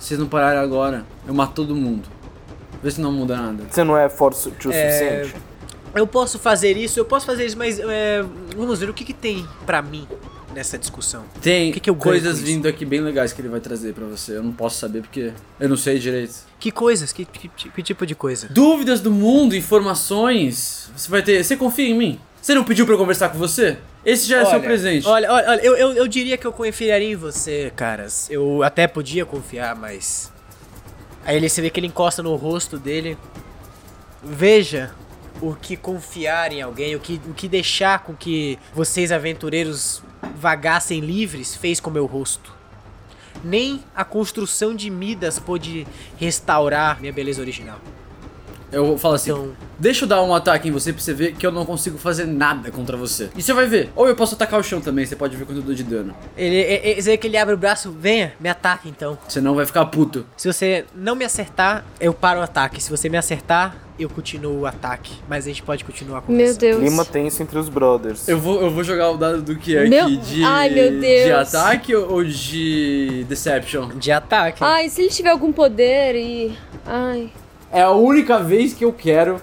vocês 0.00 0.18
não 0.18 0.26
pararem 0.26 0.58
agora, 0.60 1.04
eu 1.26 1.34
mato 1.34 1.52
todo 1.54 1.74
mundo. 1.76 2.08
Vê 2.82 2.90
se 2.90 3.00
não 3.00 3.12
muda 3.12 3.36
nada. 3.36 3.64
Você 3.70 3.84
não 3.84 3.96
é 3.96 4.08
forte 4.08 4.48
o 4.48 4.72
É, 4.72 4.90
suficiente? 4.90 5.36
Eu 5.94 6.06
posso 6.06 6.38
fazer 6.38 6.76
isso, 6.76 6.98
eu 6.98 7.04
posso 7.04 7.26
fazer 7.26 7.44
isso, 7.46 7.58
mas 7.58 7.78
é, 7.78 8.24
vamos 8.56 8.78
ver 8.80 8.88
o 8.88 8.94
que, 8.94 9.04
que 9.04 9.12
tem 9.12 9.46
pra 9.66 9.82
mim 9.82 10.06
nessa 10.54 10.78
discussão. 10.78 11.24
Tem 11.42 11.70
O 11.70 11.74
que 11.74 11.80
que 11.80 11.92
coisas 11.92 12.40
vindo 12.40 12.66
aqui 12.66 12.84
bem 12.84 13.00
legais 13.00 13.32
que 13.32 13.40
ele 13.40 13.48
vai 13.48 13.60
trazer 13.60 13.92
pra 13.92 14.06
você. 14.06 14.36
Eu 14.36 14.42
não 14.42 14.52
posso 14.52 14.78
saber 14.78 15.02
porque 15.02 15.32
eu 15.58 15.68
não 15.68 15.76
sei 15.76 15.98
direito. 15.98 16.34
Que 16.58 16.70
coisas? 16.70 17.12
Que, 17.12 17.24
que- 17.24 17.48
que 17.48 17.82
tipo 17.82 18.06
de 18.06 18.14
coisa? 18.14 18.48
Dúvidas 18.50 19.00
do 19.00 19.10
mundo, 19.10 19.54
informações. 19.54 20.90
Você 20.96 21.10
vai 21.10 21.22
ter. 21.22 21.42
Você 21.44 21.56
confia 21.56 21.86
em 21.88 21.96
mim? 21.96 22.20
Você 22.40 22.54
não 22.54 22.64
pediu 22.64 22.86
pra 22.86 22.94
eu 22.94 22.98
conversar 22.98 23.28
com 23.28 23.38
você? 23.38 23.78
Esse 24.04 24.26
já 24.26 24.40
é 24.40 24.44
seu 24.46 24.60
presente. 24.60 25.06
Olha, 25.06 25.30
olha, 25.30 25.50
olha, 25.50 25.60
eu, 25.60 25.76
eu, 25.76 25.92
eu 25.92 26.08
diria 26.08 26.36
que 26.38 26.46
eu 26.46 26.52
confiaria 26.52 27.12
em 27.12 27.16
você, 27.16 27.72
caras. 27.76 28.30
Eu 28.30 28.62
até 28.62 28.86
podia 28.86 29.26
confiar, 29.26 29.76
mas. 29.76 30.32
Aí 31.24 31.36
ele 31.36 31.48
você 31.48 31.60
vê 31.60 31.68
que 31.68 31.78
ele 31.78 31.86
encosta 31.86 32.22
no 32.22 32.34
rosto 32.36 32.78
dele. 32.78 33.16
Veja 34.22 34.90
o 35.40 35.54
que 35.54 35.76
confiar 35.76 36.52
em 36.52 36.60
alguém, 36.60 36.94
o 36.94 37.00
que, 37.00 37.20
o 37.26 37.34
que 37.34 37.48
deixar 37.48 38.00
com 38.00 38.14
que 38.14 38.58
vocês 38.74 39.10
aventureiros 39.10 40.02
vagassem 40.34 41.00
livres 41.00 41.54
fez 41.54 41.80
com 41.80 41.90
meu 41.90 42.06
rosto. 42.06 42.54
Nem 43.42 43.82
a 43.94 44.04
construção 44.04 44.74
de 44.74 44.90
Midas 44.90 45.38
pôde 45.38 45.86
restaurar 46.18 47.00
minha 47.00 47.12
beleza 47.12 47.40
original. 47.40 47.78
Eu 48.72 48.96
falo 48.98 49.14
assim: 49.14 49.30
Então- 49.30 49.50
deixa 49.78 50.04
eu 50.04 50.08
dar 50.08 50.22
um 50.22 50.34
ataque 50.34 50.68
em 50.68 50.70
você 50.70 50.92
pra 50.92 51.02
você 51.02 51.12
ver 51.12 51.32
que 51.34 51.46
eu 51.46 51.50
não 51.52 51.64
consigo 51.66 51.98
fazer 51.98 52.26
nada 52.26 52.70
contra 52.70 52.96
você. 52.96 53.28
E 53.36 53.42
você 53.42 53.52
vai 53.52 53.66
ver. 53.66 53.90
Ou 53.96 54.06
eu 54.08 54.14
posso 54.14 54.34
atacar 54.34 54.58
o 54.60 54.62
chão 54.62 54.80
também, 54.80 55.04
você 55.04 55.16
pode 55.16 55.36
ver 55.36 55.44
quanto 55.44 55.58
eu 55.58 55.62
dou 55.64 55.74
de 55.74 55.82
dano. 55.84 56.14
Ele, 56.36 56.54
ele, 56.56 56.88
ele, 56.88 57.02
você 57.02 57.10
vê 57.10 57.16
que 57.16 57.26
ele 57.26 57.36
abre 57.36 57.54
o 57.54 57.58
braço, 57.58 57.90
venha, 57.90 58.32
me 58.40 58.48
ataque 58.48 58.88
então. 58.88 59.18
Você 59.28 59.40
não 59.40 59.54
vai 59.54 59.66
ficar 59.66 59.84
puto. 59.86 60.24
Se 60.36 60.46
você 60.52 60.84
não 60.94 61.14
me 61.16 61.24
acertar, 61.24 61.84
eu 62.00 62.12
paro 62.14 62.40
o 62.40 62.42
ataque. 62.42 62.82
Se 62.82 62.90
você 62.90 63.08
me 63.08 63.16
acertar, 63.16 63.76
eu 63.98 64.08
continuo 64.08 64.60
o 64.60 64.66
ataque. 64.66 65.12
Mas 65.28 65.44
a 65.44 65.48
gente 65.48 65.62
pode 65.62 65.84
continuar 65.84 66.22
com 66.22 66.32
Meu 66.32 66.54
Deus. 66.54 66.78
Clima 66.80 67.04
tenso 67.04 67.42
entre 67.42 67.58
os 67.58 67.68
brothers. 67.68 68.26
Eu 68.28 68.38
vou, 68.38 68.62
eu 68.62 68.70
vou 68.70 68.82
jogar 68.82 69.10
o 69.10 69.16
dado 69.18 69.42
do 69.42 69.56
que 69.56 69.76
aqui? 69.76 69.90
Meu- 69.90 70.06
De, 70.16 70.42
Ai, 70.44 70.70
meu 70.70 71.00
de 71.00 71.32
ataque 71.32 71.94
ou 71.94 72.24
de 72.24 73.24
deception? 73.28 73.88
De 73.96 74.10
ataque. 74.10 74.62
Ai, 74.64 74.88
se 74.88 75.02
ele 75.02 75.10
tiver 75.10 75.30
algum 75.30 75.52
poder 75.52 76.14
e. 76.16 76.56
Ai. 76.86 77.30
É 77.72 77.82
a 77.82 77.90
única 77.90 78.38
vez 78.42 78.72
que 78.74 78.84
eu 78.84 78.92
quero 78.92 79.40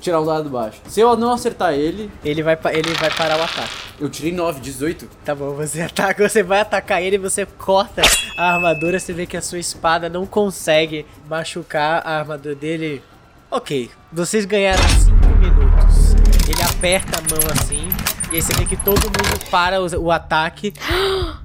tirar 0.00 0.20
um 0.20 0.24
dado 0.24 0.48
baixo. 0.48 0.80
Se 0.88 1.00
eu 1.00 1.14
não 1.16 1.32
acertar 1.32 1.74
ele, 1.74 2.10
Ele, 2.24 2.42
vai, 2.42 2.58
ele 2.72 2.94
vai 2.94 3.10
parar 3.10 3.38
o 3.38 3.42
ataque. 3.42 3.70
eu 4.00 4.08
tirei 4.08 4.32
9, 4.32 4.58
18. 4.60 5.06
Tá 5.24 5.34
bom, 5.34 5.50
você 5.54 5.82
ataca, 5.82 6.26
você 6.26 6.42
vai 6.42 6.60
atacar 6.60 7.02
ele, 7.02 7.18
você 7.18 7.44
corta 7.44 8.00
a 8.38 8.54
armadura, 8.54 8.98
você 8.98 9.12
vê 9.12 9.26
que 9.26 9.36
a 9.36 9.42
sua 9.42 9.58
espada 9.58 10.08
não 10.08 10.24
consegue 10.24 11.04
machucar 11.28 12.02
a 12.06 12.18
armadura 12.20 12.54
dele. 12.54 13.02
Ok, 13.50 13.90
vocês 14.10 14.44
ganharam 14.46 14.82
5 14.88 15.10
minutos. 15.38 16.14
Ele 16.48 16.62
aperta 16.62 17.18
a 17.18 17.20
mão 17.22 17.40
assim, 17.52 17.86
e 18.32 18.36
aí 18.36 18.42
você 18.42 18.52
vê 18.54 18.64
que 18.64 18.76
todo 18.76 19.00
mundo 19.02 19.50
para 19.50 19.80
o, 19.80 20.04
o 20.04 20.10
ataque. 20.12 20.72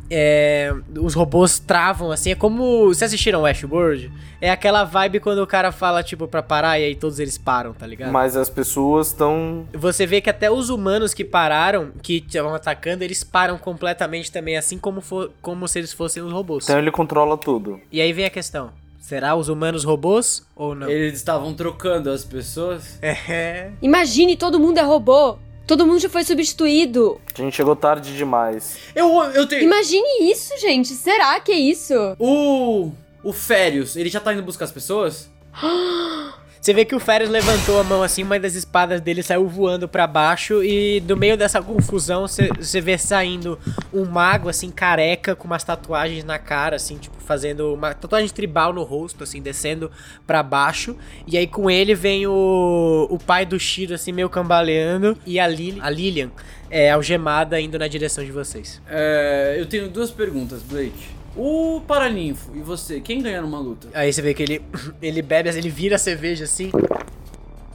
É, 0.07 0.71
os 0.99 1.15
robôs 1.15 1.57
travam 1.57 2.11
assim, 2.11 2.29
é 2.29 2.35
como. 2.35 2.85
Vocês 2.85 3.09
assistiram 3.09 3.41
Westworld? 3.41 4.11
É 4.39 4.51
aquela 4.51 4.83
vibe 4.83 5.19
quando 5.19 5.39
o 5.39 5.47
cara 5.47 5.71
fala, 5.71 6.03
tipo, 6.03 6.27
pra 6.27 6.43
parar 6.43 6.79
e 6.79 6.83
aí 6.83 6.95
todos 6.95 7.17
eles 7.17 7.39
param, 7.39 7.73
tá 7.73 7.87
ligado? 7.87 8.11
Mas 8.11 8.37
as 8.37 8.47
pessoas 8.47 9.07
estão. 9.07 9.65
Você 9.73 10.05
vê 10.05 10.21
que 10.21 10.29
até 10.29 10.51
os 10.51 10.69
humanos 10.69 11.11
que 11.11 11.25
pararam, 11.25 11.91
que 12.03 12.17
estavam 12.17 12.53
atacando, 12.53 13.03
eles 13.03 13.23
param 13.23 13.57
completamente 13.57 14.31
também, 14.31 14.55
assim 14.55 14.77
como, 14.77 15.01
for, 15.01 15.31
como 15.41 15.67
se 15.67 15.79
eles 15.79 15.91
fossem 15.91 16.21
os 16.21 16.31
robôs. 16.31 16.65
Então 16.65 16.77
ele 16.77 16.91
controla 16.91 17.35
tudo. 17.35 17.81
E 17.91 17.99
aí 17.99 18.13
vem 18.13 18.25
a 18.25 18.29
questão: 18.29 18.69
será 18.99 19.35
os 19.35 19.49
humanos 19.49 19.83
robôs 19.83 20.47
ou 20.55 20.75
não? 20.75 20.87
Eles 20.87 21.15
estavam 21.15 21.51
trocando 21.55 22.11
as 22.11 22.23
pessoas. 22.23 22.99
É. 23.01 23.71
Imagine, 23.81 24.37
todo 24.37 24.59
mundo 24.59 24.77
é 24.77 24.83
robô. 24.83 25.39
Todo 25.65 25.85
mundo 25.85 25.99
já 25.99 26.09
foi 26.09 26.23
substituído. 26.23 27.19
A 27.33 27.41
gente 27.41 27.55
chegou 27.55 27.75
tarde 27.75 28.15
demais. 28.15 28.77
Eu, 28.93 29.09
eu 29.33 29.47
tenho. 29.47 29.63
Imagine 29.63 30.31
isso, 30.31 30.55
gente. 30.59 30.89
Será 30.89 31.39
que 31.39 31.51
é 31.51 31.57
isso? 31.57 31.93
O. 32.19 32.91
O 33.23 33.33
Férios, 33.33 33.95
ele 33.95 34.07
já 34.09 34.19
tá 34.19 34.31
indo 34.33 34.43
buscar 34.43 34.65
as 34.65 34.71
pessoas? 34.71 35.29
Você 36.65 36.73
vê 36.73 36.83
que 36.83 36.95
o 36.95 36.99
Férias 36.99 37.29
levantou 37.29 37.79
a 37.79 37.83
mão 37.83 38.01
assim, 38.01 38.23
uma 38.23 38.39
das 38.39 38.55
espadas 38.55 38.99
dele 38.99 39.21
saiu 39.21 39.47
voando 39.47 39.87
pra 39.87 40.07
baixo 40.07 40.63
e 40.63 40.99
no 41.07 41.15
meio 41.15 41.37
dessa 41.37 41.61
confusão 41.61 42.25
você 42.27 42.81
vê 42.81 42.97
saindo 42.97 43.59
um 43.93 44.03
mago 44.03 44.49
assim 44.49 44.71
careca 44.71 45.35
com 45.35 45.45
umas 45.45 45.63
tatuagens 45.63 46.23
na 46.23 46.39
cara 46.39 46.77
assim, 46.77 46.97
tipo 46.97 47.21
fazendo 47.21 47.75
uma 47.75 47.93
tatuagem 47.93 48.29
tribal 48.29 48.73
no 48.73 48.81
rosto 48.81 49.23
assim, 49.23 49.43
descendo 49.43 49.91
pra 50.25 50.41
baixo. 50.41 50.97
E 51.27 51.37
aí 51.37 51.45
com 51.45 51.69
ele 51.69 51.93
vem 51.93 52.25
o 52.25 53.07
o 53.11 53.19
pai 53.19 53.45
do 53.45 53.59
Shiro 53.59 53.93
assim 53.93 54.11
meio 54.11 54.27
cambaleando 54.27 55.15
e 55.23 55.39
a 55.39 55.47
Lili, 55.47 55.79
a 55.79 55.89
Lilian 55.91 56.31
é 56.71 56.89
algemada 56.89 57.61
indo 57.61 57.77
na 57.77 57.87
direção 57.87 58.25
de 58.25 58.31
vocês. 58.31 58.81
É, 58.89 59.55
eu 59.59 59.67
tenho 59.67 59.87
duas 59.87 60.09
perguntas, 60.09 60.63
Blake. 60.63 61.14
O 61.35 61.81
Paraninfo 61.85 62.51
e 62.55 62.59
você, 62.59 63.01
quem 63.01 63.21
ganha 63.21 63.41
numa 63.41 63.59
luta? 63.59 63.89
Aí 63.93 64.11
você 64.11 64.21
vê 64.21 64.33
que 64.33 64.43
ele, 64.43 64.61
ele 65.01 65.21
bebe, 65.21 65.49
ele 65.49 65.69
vira 65.69 65.95
a 65.95 65.99
cerveja 65.99 66.45
assim. 66.45 66.71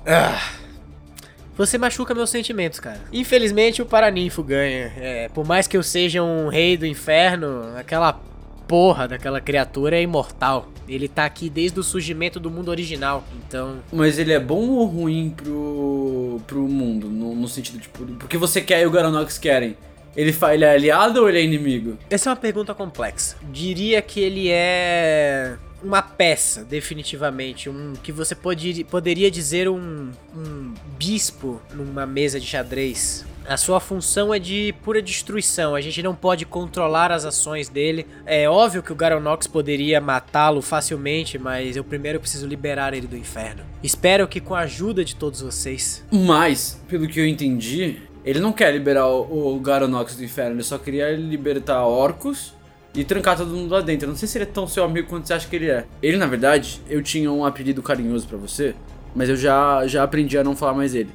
Ah. 0.07 0.41
Você 1.57 1.77
machuca 1.77 2.15
meus 2.15 2.31
sentimentos, 2.31 2.81
cara. 2.81 3.01
Infelizmente 3.13 3.83
o 3.83 3.87
Paraninfo 3.87 4.43
ganha. 4.43 4.93
É, 4.97 5.29
por 5.29 5.47
mais 5.47 5.67
que 5.67 5.77
eu 5.77 5.83
seja 5.83 6.23
um 6.23 6.49
rei 6.49 6.77
do 6.77 6.87
inferno, 6.87 7.77
aquela 7.77 8.19
porra 8.67 9.07
daquela 9.07 9.41
criatura 9.41 9.97
é 9.97 10.03
imortal. 10.03 10.69
Ele 10.89 11.07
tá 11.07 11.25
aqui 11.25 11.51
desde 11.51 11.79
o 11.79 11.83
surgimento 11.83 12.41
do 12.41 12.51
mundo 12.51 12.71
original. 12.71 13.25
Então, 13.47 13.79
Mas 13.93 14.19
ele 14.19 14.33
é 14.33 14.41
bom 14.41 14.71
ou 14.71 14.87
ruim 14.87 15.35
pro, 15.37 16.41
pro 16.47 16.61
mundo? 16.63 17.09
No, 17.09 17.35
no 17.35 17.49
sentido, 17.49 17.79
tipo, 17.79 18.07
porque 18.15 18.39
você 18.39 18.61
quer 18.61 18.81
e 18.83 18.87
o 18.87 18.91
Garanox 18.91 19.37
querem? 19.39 19.77
Ele, 20.17 20.35
ele 20.53 20.65
é 20.65 20.71
aliado 20.71 21.21
ou 21.21 21.29
ele 21.29 21.39
é 21.39 21.43
inimigo? 21.43 21.97
essa 22.11 22.29
é 22.29 22.31
uma 22.31 22.37
pergunta 22.37 22.75
complexa. 22.75 23.37
Diria 23.51 24.03
que 24.03 24.21
ele 24.21 24.49
é 24.51 25.57
uma 25.83 26.03
peça, 26.03 26.65
definitivamente. 26.65 27.69
Um 27.69 27.95
que 27.95 28.13
você 28.13 28.35
pode, 28.35 28.85
poderia 28.85 29.31
dizer 29.31 29.69
um, 29.69 30.11
um 30.35 30.75
bispo 30.99 31.61
numa 31.73 32.07
mesa 32.07 32.39
de 32.39 32.47
xadrez. 32.47 33.25
A 33.49 33.57
sua 33.57 33.81
função 33.81 34.33
é 34.33 34.39
de 34.39 34.75
pura 34.83 35.01
destruição. 35.01 35.75
A 35.75 35.81
gente 35.81 36.03
não 36.03 36.15
pode 36.15 36.45
controlar 36.45 37.11
as 37.11 37.25
ações 37.25 37.69
dele. 37.69 38.07
É 38.27 38.49
óbvio 38.49 38.83
que 38.83 38.93
o 38.93 38.95
Garonox 38.95 39.47
poderia 39.47 40.01
matá-lo 40.01 40.61
facilmente, 40.61 41.39
mas 41.39 41.77
eu 41.77 41.83
primeiro 41.83 42.21
preciso 42.21 42.47
liberar 42.47 42.95
ele 42.95 43.07
do 43.07 43.17
inferno. 43.17 43.65
Espero 43.83 44.29
que 44.29 44.41
com 44.41 44.55
a 44.55 44.61
ajuda 44.61 45.05
de 45.05 45.17
todos 45.17 45.41
vocês. 45.41 46.05
Mas, 46.13 46.81
pelo 46.87 47.09
que 47.09 47.19
eu 47.19 47.27
entendi, 47.27 48.03
ele 48.25 48.41
não 48.41 48.53
quer 48.53 48.73
liberar 48.73 49.07
o, 49.07 49.55
o 49.55 49.61
Garonox 49.61 50.17
do 50.17 50.25
inferno, 50.25 50.57
ele 50.57 50.63
só 50.63 50.79
queria 50.79 51.11
libertar 51.13 51.85
orcos 51.85 52.55
e 52.95 53.05
trancar 53.05 53.37
todo 53.37 53.51
mundo 53.51 53.71
lá 53.71 53.81
dentro. 53.81 54.07
Eu 54.07 54.11
não 54.11 54.17
sei 54.17 54.29
se 54.29 54.37
ele 54.39 54.45
é 54.45 54.49
tão 54.49 54.67
seu 54.67 54.85
amigo 54.85 55.09
quanto 55.09 55.27
você 55.27 55.35
acha 55.35 55.49
que 55.49 55.57
ele 55.57 55.71
é. 55.71 55.85
Ele, 56.03 56.17
na 56.17 56.27
verdade, 56.27 56.81
eu 56.89 57.03
tinha 57.03 57.31
um 57.31 57.45
apelido 57.45 57.83
carinhoso 57.83 58.27
pra 58.27 58.37
você, 58.37 58.75
mas 59.15 59.29
eu 59.29 59.37
já, 59.37 59.87
já 59.87 60.03
aprendi 60.03 60.37
a 60.37 60.45
não 60.45 60.57
falar 60.57 60.75
mais 60.75 60.95
ele. 60.95 61.11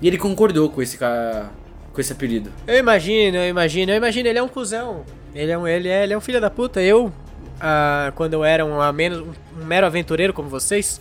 E 0.00 0.06
ele 0.06 0.16
concordou 0.18 0.70
com 0.70 0.80
esse 0.80 0.96
cara. 0.96 1.50
com 1.92 2.00
esse 2.00 2.12
apelido. 2.12 2.50
Eu 2.66 2.76
imagino, 2.76 3.36
eu 3.36 3.48
imagino, 3.48 3.92
eu 3.92 3.96
imagino, 3.96 4.28
ele 4.28 4.38
é 4.38 4.42
um 4.42 4.48
cuzão. 4.48 5.04
Ele 5.34 5.50
é 5.50 5.58
um, 5.58 5.66
ele 5.66 5.88
é, 5.88 6.04
ele 6.04 6.12
é 6.14 6.18
um 6.18 6.20
filho 6.20 6.40
da 6.40 6.48
puta. 6.48 6.80
Eu, 6.80 7.12
ah, 7.60 8.12
quando 8.14 8.34
eu 8.34 8.44
era 8.44 8.64
um, 8.64 8.92
menos, 8.92 9.26
um 9.60 9.64
mero 9.64 9.86
aventureiro 9.86 10.32
como 10.32 10.48
vocês, 10.48 11.00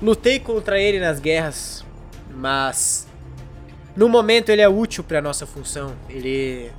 lutei 0.00 0.38
contra 0.38 0.80
ele 0.80 1.00
nas 1.00 1.18
guerras, 1.18 1.84
mas 2.34 3.07
no 3.98 4.08
momento 4.08 4.50
ele 4.50 4.62
é 4.62 4.68
útil 4.68 5.02
pra 5.02 5.20
nossa 5.20 5.44
função. 5.44 5.92
Ele 6.08 6.70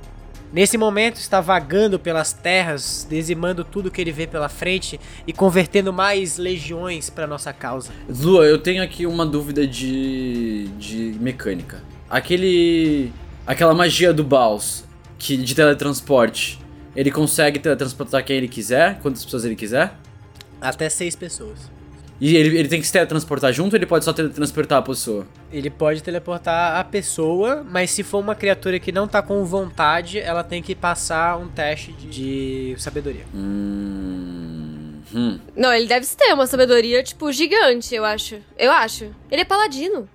nesse 0.50 0.78
momento 0.78 1.16
está 1.16 1.38
vagando 1.38 1.98
pelas 1.98 2.32
terras, 2.32 3.06
dizimando 3.08 3.62
tudo 3.62 3.90
que 3.90 4.00
ele 4.00 4.10
vê 4.10 4.26
pela 4.26 4.48
frente 4.48 4.98
e 5.26 5.32
convertendo 5.32 5.92
mais 5.92 6.38
legiões 6.38 7.10
pra 7.10 7.26
nossa 7.26 7.52
causa. 7.52 7.92
Lua, 8.08 8.46
eu 8.46 8.56
tenho 8.56 8.82
aqui 8.82 9.06
uma 9.06 9.26
dúvida 9.26 9.66
de. 9.66 10.68
de 10.78 11.14
mecânica. 11.20 11.82
Aquele. 12.08 13.12
aquela 13.46 13.74
magia 13.74 14.14
do 14.14 14.24
Baus, 14.24 14.84
que 15.18 15.36
de 15.36 15.54
teletransporte. 15.54 16.58
Ele 16.96 17.10
consegue 17.10 17.58
teletransportar 17.58 18.24
quem 18.24 18.36
ele 18.38 18.48
quiser, 18.48 18.98
quantas 19.00 19.22
pessoas 19.24 19.44
ele 19.44 19.54
quiser? 19.54 19.92
Até 20.58 20.88
seis 20.88 21.14
pessoas. 21.14 21.70
E 22.20 22.36
ele, 22.36 22.58
ele 22.58 22.68
tem 22.68 22.80
que 22.80 22.86
se 22.86 22.92
teletransportar 22.92 23.50
junto 23.52 23.72
ou 23.72 23.78
ele 23.78 23.86
pode 23.86 24.04
só 24.04 24.12
teletransportar 24.12 24.78
a 24.78 24.82
pessoa? 24.82 25.26
Ele 25.50 25.70
pode 25.70 26.02
teleportar 26.02 26.78
a 26.78 26.84
pessoa, 26.84 27.64
mas 27.68 27.90
se 27.90 28.02
for 28.02 28.18
uma 28.18 28.34
criatura 28.34 28.78
que 28.78 28.92
não 28.92 29.08
tá 29.08 29.22
com 29.22 29.42
vontade, 29.44 30.18
ela 30.18 30.44
tem 30.44 30.62
que 30.62 30.74
passar 30.74 31.38
um 31.38 31.48
teste 31.48 31.92
de, 31.92 32.74
de 32.74 32.82
sabedoria. 32.82 33.24
Hum. 33.34 35.00
hum. 35.14 35.40
Não, 35.56 35.72
ele 35.72 35.86
deve 35.86 36.06
ter 36.06 36.34
uma 36.34 36.46
sabedoria, 36.46 37.02
tipo, 37.02 37.32
gigante, 37.32 37.94
eu 37.94 38.04
acho. 38.04 38.36
Eu 38.58 38.70
acho. 38.70 39.06
Ele 39.30 39.40
é 39.40 39.44
paladino. 39.44 40.06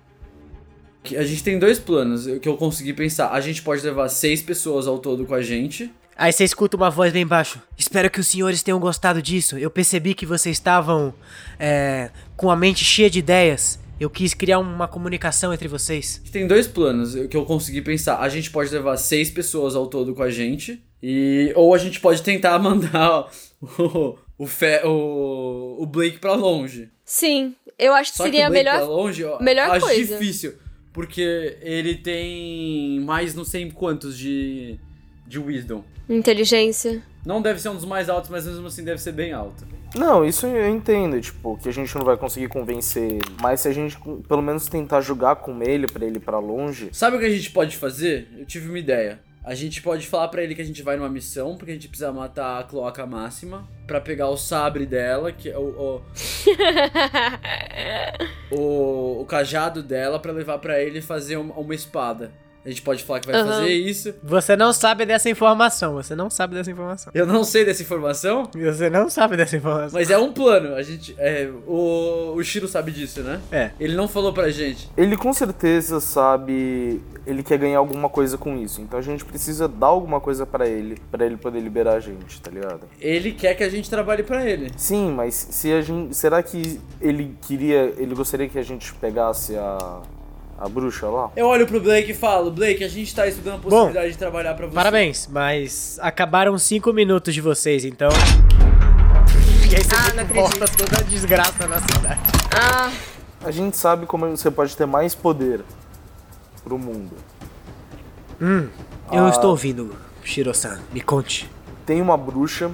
A 1.16 1.24
gente 1.24 1.42
tem 1.42 1.58
dois 1.58 1.78
planos 1.78 2.26
que 2.40 2.48
eu 2.48 2.56
consegui 2.56 2.92
pensar. 2.92 3.30
A 3.30 3.40
gente 3.40 3.62
pode 3.62 3.82
levar 3.82 4.08
seis 4.08 4.42
pessoas 4.42 4.86
ao 4.86 4.98
todo 4.98 5.24
com 5.26 5.34
a 5.34 5.42
gente. 5.42 5.92
Aí 6.16 6.32
você 6.32 6.44
escuta 6.44 6.76
uma 6.76 6.88
voz 6.90 7.12
bem 7.12 7.26
baixo. 7.26 7.60
Espero 7.76 8.10
que 8.10 8.18
os 8.20 8.26
senhores 8.26 8.62
tenham 8.62 8.80
gostado 8.80 9.20
disso. 9.20 9.58
Eu 9.58 9.70
percebi 9.70 10.14
que 10.14 10.24
vocês 10.24 10.56
estavam 10.56 11.12
é, 11.58 12.10
com 12.36 12.50
a 12.50 12.56
mente 12.56 12.84
cheia 12.84 13.10
de 13.10 13.18
ideias. 13.18 13.78
Eu 14.00 14.08
quis 14.08 14.32
criar 14.32 14.58
uma 14.58 14.88
comunicação 14.88 15.52
entre 15.52 15.68
vocês. 15.68 16.22
Tem 16.32 16.46
dois 16.46 16.66
planos 16.66 17.14
que 17.28 17.36
eu 17.36 17.44
consegui 17.44 17.82
pensar. 17.82 18.18
A 18.20 18.28
gente 18.28 18.50
pode 18.50 18.70
levar 18.70 18.96
seis 18.96 19.30
pessoas 19.30 19.74
ao 19.76 19.86
todo 19.88 20.14
com 20.14 20.22
a 20.22 20.30
gente. 20.30 20.82
E, 21.02 21.52
ou 21.54 21.74
a 21.74 21.78
gente 21.78 22.00
pode 22.00 22.22
tentar 22.22 22.58
mandar 22.60 23.28
o, 23.60 24.16
o, 24.38 24.46
Fe, 24.46 24.80
o, 24.84 25.76
o 25.82 25.86
Blake 25.86 26.18
pra 26.18 26.34
longe. 26.34 26.88
Sim, 27.04 27.54
eu 27.78 27.94
acho 27.94 28.12
que 28.12 28.16
Só 28.18 28.24
seria 28.24 28.40
que 28.42 28.46
o 28.46 28.50
Blake 28.50 28.64
melhor. 28.64 28.78
pra 28.78 28.86
longe, 28.88 29.22
eu 29.22 29.38
melhor 29.40 29.70
acho 29.70 29.86
coisa. 29.86 30.18
difícil. 30.18 30.54
Porque 30.92 31.58
ele 31.60 31.96
tem 31.96 33.00
mais 33.00 33.34
não 33.34 33.44
sei 33.44 33.70
quantos 33.70 34.16
de, 34.16 34.78
de 35.26 35.38
Wisdom. 35.38 35.82
Inteligência. 36.08 37.02
Não 37.24 37.42
deve 37.42 37.60
ser 37.60 37.70
um 37.70 37.74
dos 37.74 37.84
mais 37.84 38.08
altos, 38.08 38.30
mas 38.30 38.46
mesmo 38.46 38.66
assim 38.68 38.84
deve 38.84 39.00
ser 39.00 39.12
bem 39.12 39.32
alto. 39.32 39.66
Não, 39.96 40.24
isso 40.24 40.46
eu 40.46 40.68
entendo, 40.68 41.20
tipo, 41.20 41.58
que 41.58 41.68
a 41.68 41.72
gente 41.72 41.92
não 41.96 42.04
vai 42.04 42.16
conseguir 42.16 42.48
convencer 42.48 43.02
ele. 43.02 43.34
Mas 43.40 43.60
se 43.60 43.68
a 43.68 43.72
gente 43.72 43.98
pelo 44.28 44.42
menos 44.42 44.66
tentar 44.66 45.00
jogar 45.00 45.36
com 45.36 45.62
ele 45.62 45.86
pra 45.86 46.04
ele 46.04 46.18
ir 46.18 46.20
pra 46.20 46.38
longe. 46.38 46.90
Sabe 46.92 47.16
o 47.16 47.20
que 47.20 47.26
a 47.26 47.30
gente 47.30 47.50
pode 47.50 47.76
fazer? 47.76 48.28
Eu 48.38 48.46
tive 48.46 48.68
uma 48.68 48.78
ideia. 48.78 49.20
A 49.42 49.54
gente 49.54 49.80
pode 49.80 50.06
falar 50.08 50.26
pra 50.26 50.42
ele 50.42 50.56
que 50.56 50.60
a 50.60 50.64
gente 50.64 50.82
vai 50.82 50.96
numa 50.96 51.08
missão, 51.08 51.56
porque 51.56 51.70
a 51.70 51.74
gente 51.74 51.86
precisa 51.86 52.12
matar 52.12 52.58
a 52.58 52.64
Cloaca 52.64 53.06
Máxima, 53.06 53.68
pra 53.86 54.00
pegar 54.00 54.28
o 54.28 54.36
sabre 54.36 54.84
dela, 54.84 55.30
que 55.30 55.48
é 55.48 55.56
o, 55.56 55.62
o, 55.62 56.02
o, 58.50 59.20
o 59.20 59.24
cajado 59.24 59.84
dela, 59.84 60.18
pra 60.18 60.32
levar 60.32 60.58
pra 60.58 60.82
ele 60.82 60.98
e 60.98 61.02
fazer 61.02 61.36
uma, 61.36 61.54
uma 61.54 61.74
espada. 61.76 62.32
A 62.66 62.68
gente 62.68 62.82
pode 62.82 63.04
falar 63.04 63.20
que 63.20 63.28
vai 63.30 63.40
Aham. 63.40 63.46
fazer 63.60 63.68
isso. 63.72 64.12
Você 64.24 64.56
não 64.56 64.72
sabe 64.72 65.06
dessa 65.06 65.30
informação. 65.30 65.94
Você 65.94 66.16
não 66.16 66.28
sabe 66.28 66.56
dessa 66.56 66.68
informação. 66.68 67.12
Eu 67.14 67.24
não 67.24 67.44
sei 67.44 67.64
dessa 67.64 67.80
informação, 67.80 68.50
Você 68.52 68.90
não 68.90 69.08
sabe 69.08 69.36
dessa 69.36 69.56
informação. 69.56 69.90
mas 69.96 70.10
é 70.10 70.18
um 70.18 70.32
plano. 70.32 70.74
A 70.74 70.82
gente, 70.82 71.14
é, 71.16 71.48
o, 71.64 72.32
o 72.34 72.42
Shiro 72.42 72.66
sabe 72.66 72.90
disso, 72.90 73.20
né? 73.22 73.40
É. 73.52 73.70
Ele 73.78 73.94
não 73.94 74.08
falou 74.08 74.32
pra 74.32 74.50
gente. 74.50 74.90
Ele 74.96 75.16
com 75.16 75.32
certeza 75.32 76.00
sabe. 76.00 77.00
Ele 77.24 77.44
quer 77.44 77.56
ganhar 77.58 77.78
alguma 77.78 78.08
coisa 78.08 78.36
com 78.36 78.56
isso. 78.56 78.80
Então 78.80 78.98
a 78.98 79.02
gente 79.02 79.24
precisa 79.24 79.68
dar 79.68 79.86
alguma 79.86 80.20
coisa 80.20 80.44
pra 80.44 80.66
ele, 80.66 81.00
pra 81.10 81.24
ele 81.24 81.36
poder 81.36 81.60
liberar 81.60 81.94
a 81.94 82.00
gente, 82.00 82.40
tá 82.40 82.50
ligado? 82.50 82.80
Ele 83.00 83.30
quer 83.30 83.54
que 83.54 83.62
a 83.62 83.68
gente 83.68 83.88
trabalhe 83.88 84.24
pra 84.24 84.44
ele. 84.44 84.72
Sim, 84.76 85.12
mas 85.12 85.34
se 85.34 85.72
a 85.72 85.80
gente. 85.80 86.16
Será 86.16 86.42
que 86.42 86.80
ele 87.00 87.36
queria. 87.42 87.94
Ele 87.96 88.14
gostaria 88.14 88.48
que 88.48 88.58
a 88.58 88.62
gente 88.64 88.92
pegasse 88.94 89.56
a. 89.56 90.02
a 90.58 90.68
bruxa 90.68 91.06
lá? 91.08 91.30
Eu 91.36 91.46
olho 91.46 91.66
pro 91.66 91.80
Blake 91.80 92.10
e 92.12 92.14
falo, 92.14 92.50
Blake, 92.50 92.82
a 92.82 92.88
gente 92.88 93.14
tá 93.14 93.26
estudando 93.26 93.56
a 93.56 93.58
possibilidade 93.58 94.12
de 94.12 94.18
trabalhar 94.18 94.54
pra 94.54 94.66
você. 94.66 94.74
Parabéns, 94.74 95.28
mas 95.30 95.98
acabaram 96.00 96.56
cinco 96.58 96.92
minutos 96.92 97.34
de 97.34 97.40
vocês, 97.40 97.84
então. 97.84 98.08
E 99.70 99.74
aí 99.76 99.82
você 99.84 99.94
Ah, 99.96 100.14
não 100.14 100.24
volta 100.26 100.66
toda 100.68 100.98
a 101.00 101.02
desgraça 101.02 101.66
na 101.66 101.78
cidade. 101.80 102.20
Ah, 102.54 102.90
A 103.44 103.50
gente 103.50 103.76
sabe 103.76 104.06
como 104.06 104.26
você 104.28 104.50
pode 104.50 104.76
ter 104.76 104.86
mais 104.86 105.14
poder 105.14 105.60
pro 106.64 106.76
mundo. 106.78 107.12
Eu 109.12 109.26
Ah. 109.26 109.28
estou 109.28 109.50
ouvindo, 109.50 109.94
Shiro-san. 110.24 110.78
Me 110.92 111.00
conte. 111.00 111.48
Tem 111.84 112.00
uma 112.02 112.16
bruxa 112.16 112.70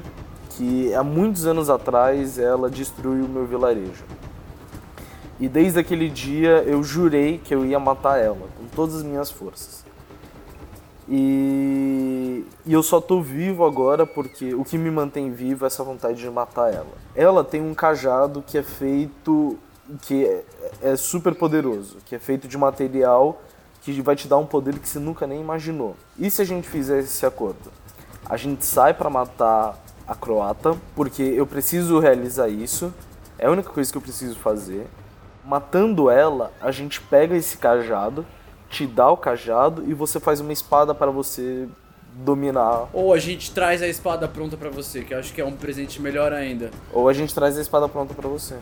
que 0.50 0.94
há 0.94 1.02
muitos 1.02 1.46
anos 1.46 1.68
atrás 1.68 2.38
ela 2.38 2.70
destruiu 2.70 3.24
o 3.24 3.28
meu 3.28 3.46
vilarejo. 3.46 4.04
E 5.42 5.48
desde 5.48 5.80
aquele 5.80 6.08
dia 6.08 6.62
eu 6.62 6.84
jurei 6.84 7.36
que 7.36 7.52
eu 7.52 7.66
ia 7.66 7.80
matar 7.80 8.16
ela 8.16 8.46
com 8.56 8.64
todas 8.76 8.94
as 8.94 9.02
minhas 9.02 9.28
forças. 9.28 9.84
E, 11.08 12.46
e 12.64 12.72
eu 12.72 12.80
só 12.80 13.00
tô 13.00 13.20
vivo 13.20 13.64
agora 13.64 14.06
porque 14.06 14.54
o 14.54 14.62
que 14.62 14.78
me 14.78 14.88
mantém 14.88 15.32
vivo 15.32 15.64
é 15.64 15.66
essa 15.66 15.82
vontade 15.82 16.20
de 16.20 16.30
matar 16.30 16.72
ela. 16.72 16.92
Ela 17.12 17.42
tem 17.42 17.60
um 17.60 17.74
cajado 17.74 18.40
que 18.40 18.56
é 18.56 18.62
feito 18.62 19.58
que 20.02 20.24
é, 20.24 20.44
é 20.80 20.94
super 20.94 21.34
poderoso, 21.34 21.96
que 22.06 22.14
é 22.14 22.20
feito 22.20 22.46
de 22.46 22.56
material 22.56 23.42
que 23.80 24.00
vai 24.00 24.14
te 24.14 24.28
dar 24.28 24.36
um 24.36 24.46
poder 24.46 24.78
que 24.78 24.88
você 24.88 25.00
nunca 25.00 25.26
nem 25.26 25.40
imaginou. 25.40 25.96
E 26.16 26.30
se 26.30 26.40
a 26.40 26.44
gente 26.44 26.68
fizer 26.68 27.00
esse 27.00 27.26
acordo? 27.26 27.72
A 28.26 28.36
gente 28.36 28.64
sai 28.64 28.94
pra 28.94 29.10
matar 29.10 29.76
a 30.06 30.14
croata, 30.14 30.78
porque 30.94 31.20
eu 31.20 31.48
preciso 31.48 31.98
realizar 31.98 32.48
isso. 32.48 32.94
É 33.36 33.48
a 33.48 33.50
única 33.50 33.70
coisa 33.70 33.90
que 33.90 33.98
eu 33.98 34.02
preciso 34.02 34.38
fazer. 34.38 34.86
Matando 35.44 36.08
ela, 36.08 36.52
a 36.60 36.70
gente 36.70 37.00
pega 37.00 37.36
esse 37.36 37.56
cajado, 37.56 38.24
te 38.70 38.86
dá 38.86 39.10
o 39.10 39.16
cajado 39.16 39.84
e 39.86 39.94
você 39.94 40.20
faz 40.20 40.40
uma 40.40 40.52
espada 40.52 40.94
para 40.94 41.10
você 41.10 41.68
dominar. 42.14 42.88
Ou 42.92 43.12
a 43.12 43.18
gente 43.18 43.50
traz 43.52 43.82
a 43.82 43.88
espada 43.88 44.28
pronta 44.28 44.56
pra 44.56 44.70
você, 44.70 45.02
que 45.02 45.14
eu 45.14 45.18
acho 45.18 45.32
que 45.32 45.40
é 45.40 45.44
um 45.44 45.52
presente 45.52 46.00
melhor 46.00 46.32
ainda. 46.32 46.70
Ou 46.92 47.08
a 47.08 47.12
gente 47.12 47.34
traz 47.34 47.56
a 47.56 47.60
espada 47.60 47.88
pronta 47.88 48.14
para 48.14 48.28
você. 48.28 48.54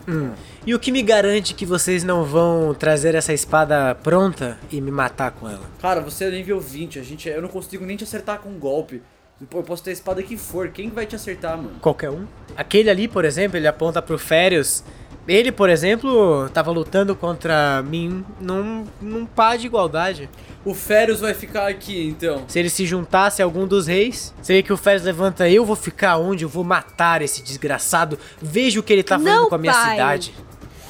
E 0.65 0.73
o 0.73 0.79
que 0.79 0.91
me 0.91 1.01
garante 1.01 1.53
que 1.53 1.65
vocês 1.65 2.03
não 2.03 2.23
vão 2.23 2.73
trazer 2.73 3.13
essa 3.15 3.33
espada 3.33 3.93
pronta 3.95 4.57
e 4.71 4.79
me 4.79 4.91
matar 4.91 5.31
com 5.31 5.49
ela? 5.49 5.65
Cara, 5.81 6.01
você 6.01 6.25
é 6.25 6.31
nível 6.31 6.59
20, 6.59 6.99
a 6.99 7.03
gente, 7.03 7.27
eu 7.27 7.41
não 7.41 7.49
consigo 7.49 7.85
nem 7.85 7.97
te 7.97 8.03
acertar 8.03 8.39
com 8.39 8.49
um 8.49 8.57
golpe. 8.57 9.01
Pô, 9.49 9.57
Eu 9.57 9.63
posso 9.63 9.83
ter 9.83 9.89
a 9.89 9.93
espada 9.93 10.21
que 10.21 10.37
for, 10.37 10.69
quem 10.69 10.89
vai 10.89 11.05
te 11.05 11.15
acertar, 11.15 11.57
mano? 11.57 11.71
Qualquer 11.81 12.11
um. 12.11 12.27
Aquele 12.55 12.89
ali, 12.91 13.07
por 13.07 13.25
exemplo, 13.25 13.57
ele 13.57 13.67
aponta 13.67 14.01
pro 14.01 14.17
Férios. 14.17 14.83
Ele, 15.27 15.51
por 15.51 15.69
exemplo, 15.69 16.49
tava 16.49 16.71
lutando 16.71 17.15
contra 17.15 17.83
mim 17.83 18.25
num, 18.39 18.85
num 19.01 19.25
par 19.25 19.57
de 19.57 19.67
igualdade. 19.67 20.29
O 20.65 20.73
Férios 20.73 21.19
vai 21.19 21.33
ficar 21.33 21.67
aqui, 21.67 22.07
então. 22.07 22.43
Se 22.47 22.59
ele 22.59 22.69
se 22.69 22.85
juntasse 22.85 23.41
a 23.41 23.45
algum 23.45 23.65
dos 23.67 23.87
reis, 23.87 24.33
seria 24.41 24.61
que 24.61 24.73
o 24.73 24.77
Férios 24.77 25.03
levanta, 25.03 25.49
eu 25.49 25.65
vou 25.65 25.75
ficar 25.75 26.17
onde? 26.17 26.43
Eu 26.43 26.49
vou 26.49 26.63
matar 26.63 27.21
esse 27.21 27.41
desgraçado. 27.41 28.17
Veja 28.41 28.79
o 28.79 28.83
que 28.83 28.93
ele 28.93 29.03
tá 29.03 29.17
fazendo 29.17 29.41
Não, 29.41 29.49
com 29.49 29.55
a 29.55 29.57
minha 29.57 29.73
pai. 29.73 29.91
cidade. 29.91 30.33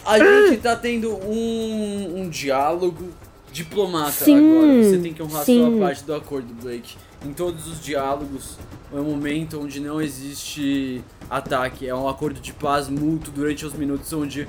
A 0.06 0.17
gente 0.17 0.58
tá 0.62 0.76
tendo 0.76 1.13
um, 1.26 2.22
um 2.22 2.30
diálogo 2.30 3.10
diplomata 3.52 4.12
Sim, 4.12 4.58
agora. 4.58 4.84
Você 4.84 4.98
tem 4.98 5.13
que 5.13 5.22
honrar 5.22 5.46
sim. 5.46 5.60
sua 5.60 5.80
parte 5.86 6.04
do 6.04 6.15
acordo, 6.15 6.54
Blake. 6.62 6.96
Em 7.24 7.34
todos 7.34 7.68
os 7.68 7.80
diálogos, 7.80 8.58
é 8.92 8.96
um 8.96 9.04
momento 9.04 9.62
onde 9.62 9.80
não 9.80 10.02
existe 10.02 11.04
ataque. 11.30 11.88
É 11.88 11.96
um 11.96 12.08
acordo 12.10 12.40
de 12.40 12.52
paz 12.52 12.90
mútuo 12.90 13.32
durante 13.32 13.66
os 13.66 13.74
minutos 13.74 14.12
onde 14.12 14.48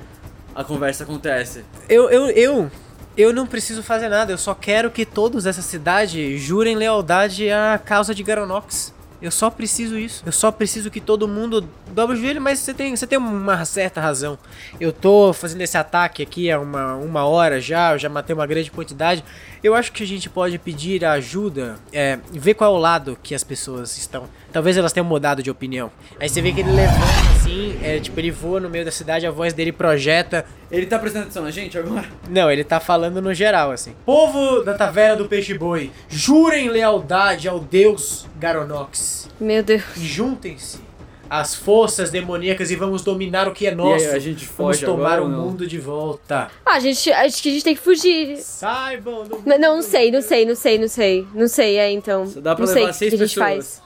a 0.55 0.63
conversa 0.63 1.03
acontece. 1.03 1.63
Eu, 1.87 2.09
eu, 2.09 2.27
eu, 2.31 2.71
eu 3.15 3.33
não 3.33 3.45
preciso 3.45 3.83
fazer 3.83 4.09
nada, 4.09 4.31
eu 4.31 4.37
só 4.37 4.55
quero 4.55 4.89
que 4.89 5.05
todos 5.05 5.43
dessa 5.43 5.61
cidade 5.61 6.37
jurem 6.37 6.75
lealdade 6.75 7.49
à 7.49 7.77
causa 7.77 8.13
de 8.13 8.23
Garonox. 8.23 8.93
Eu 9.23 9.31
só 9.31 9.49
preciso 9.49 9.97
isso. 9.97 10.21
Eu 10.25 10.33
só 10.33 10.51
preciso 10.51 10.91
que 10.91 10.99
todo 10.99 11.29
mundo 11.29 11.65
dobre 11.93 12.17
o 12.17 12.19
joelho, 12.19 12.41
mas 12.41 12.59
você 12.59 12.73
tem, 12.73 12.93
você 12.93 13.07
tem 13.07 13.17
uma 13.17 13.63
certa 13.63 14.01
razão. 14.01 14.37
Eu 14.81 14.91
tô 14.91 15.31
fazendo 15.31 15.61
esse 15.61 15.77
ataque 15.77 16.21
aqui 16.21 16.51
há 16.51 16.59
uma, 16.59 16.95
uma 16.95 17.23
hora 17.25 17.61
já, 17.61 17.93
eu 17.93 17.99
já 17.99 18.09
matei 18.09 18.33
uma 18.33 18.45
grande 18.45 18.69
quantidade. 18.69 19.23
Eu 19.63 19.73
acho 19.73 19.93
que 19.93 20.03
a 20.03 20.05
gente 20.05 20.29
pode 20.29 20.59
pedir 20.59 21.05
ajuda, 21.05 21.77
é, 21.93 22.19
ver 22.33 22.53
qual 22.53 22.75
é 22.75 22.77
o 22.77 22.79
lado 22.79 23.17
que 23.23 23.33
as 23.33 23.45
pessoas 23.45 23.97
estão. 23.97 24.27
Talvez 24.51 24.75
elas 24.75 24.91
tenham 24.91 25.05
mudado 25.05 25.41
de 25.41 25.49
opinião. 25.49 25.89
Aí 26.19 26.27
você 26.27 26.41
vê 26.41 26.51
que 26.51 26.59
ele 26.59 26.71
levanta 26.73 27.31
assim, 27.37 27.79
é, 27.81 27.97
tipo, 27.97 28.19
ele 28.19 28.29
voa 28.29 28.59
no 28.59 28.69
meio 28.69 28.83
da 28.83 28.91
cidade, 28.91 29.25
a 29.25 29.31
voz 29.31 29.53
dele 29.53 29.71
projeta. 29.71 30.45
Ele 30.69 30.85
tá 30.85 30.99
prestando 30.99 31.23
atenção 31.23 31.43
na 31.43 31.51
gente 31.51 31.77
agora? 31.77 32.05
Não, 32.29 32.51
ele 32.51 32.65
tá 32.65 32.81
falando 32.81 33.21
no 33.21 33.33
geral, 33.33 33.71
assim. 33.71 33.95
Povo 34.05 34.63
da 34.63 34.73
Taverna 34.73 35.15
do 35.15 35.29
Peixe 35.29 35.53
Boi, 35.53 35.91
jurem 36.09 36.67
lealdade 36.69 37.47
ao 37.47 37.57
deus 37.57 38.27
Garonox. 38.37 39.29
meu 39.39 39.63
Deus. 39.63 39.83
E 39.95 40.05
juntem-se 40.05 40.82
às 41.41 41.55
forças 41.55 42.11
demoníacas 42.11 42.69
e 42.69 42.75
vamos 42.75 43.01
dominar 43.01 43.47
o 43.47 43.53
que 43.53 43.65
é 43.65 43.73
nosso. 43.73 44.03
E 44.05 44.07
aí, 44.09 44.15
a 44.15 44.19
gente 44.19 44.45
vamos 44.45 44.77
foge 44.77 44.85
tomar 44.85 45.13
agora 45.13 45.23
o 45.23 45.27
não? 45.29 45.39
mundo 45.47 45.65
de 45.65 45.79
volta. 45.79 46.49
Ah, 46.65 46.73
a 46.75 46.79
gente, 46.79 47.11
acho 47.11 47.41
que 47.41 47.49
a 47.49 47.51
gente 47.53 47.63
tem 47.63 47.75
que 47.75 47.81
fugir. 47.81 48.37
Saibam 48.37 49.23
do 49.23 49.41
Não, 49.45 49.57
não, 49.57 49.75
não 49.77 49.81
sei, 49.81 50.11
não 50.11 50.21
sei, 50.21 50.45
não 50.45 50.55
sei, 50.55 50.77
não 50.77 50.87
sei. 50.87 51.27
Não 51.33 51.47
sei, 51.47 51.77
é 51.79 51.91
então. 51.91 52.27
Só 52.27 52.39
dá 52.39 52.53
pra 52.55 52.65
não 52.65 52.71
sei 52.71 52.81
levar 52.83 52.89
o 52.89 52.93
que, 52.93 52.97
seis 52.99 53.09
que 53.09 53.15
a 53.15 53.25
gente 53.25 53.35
pessoas. 53.35 53.55
faz. 53.79 53.83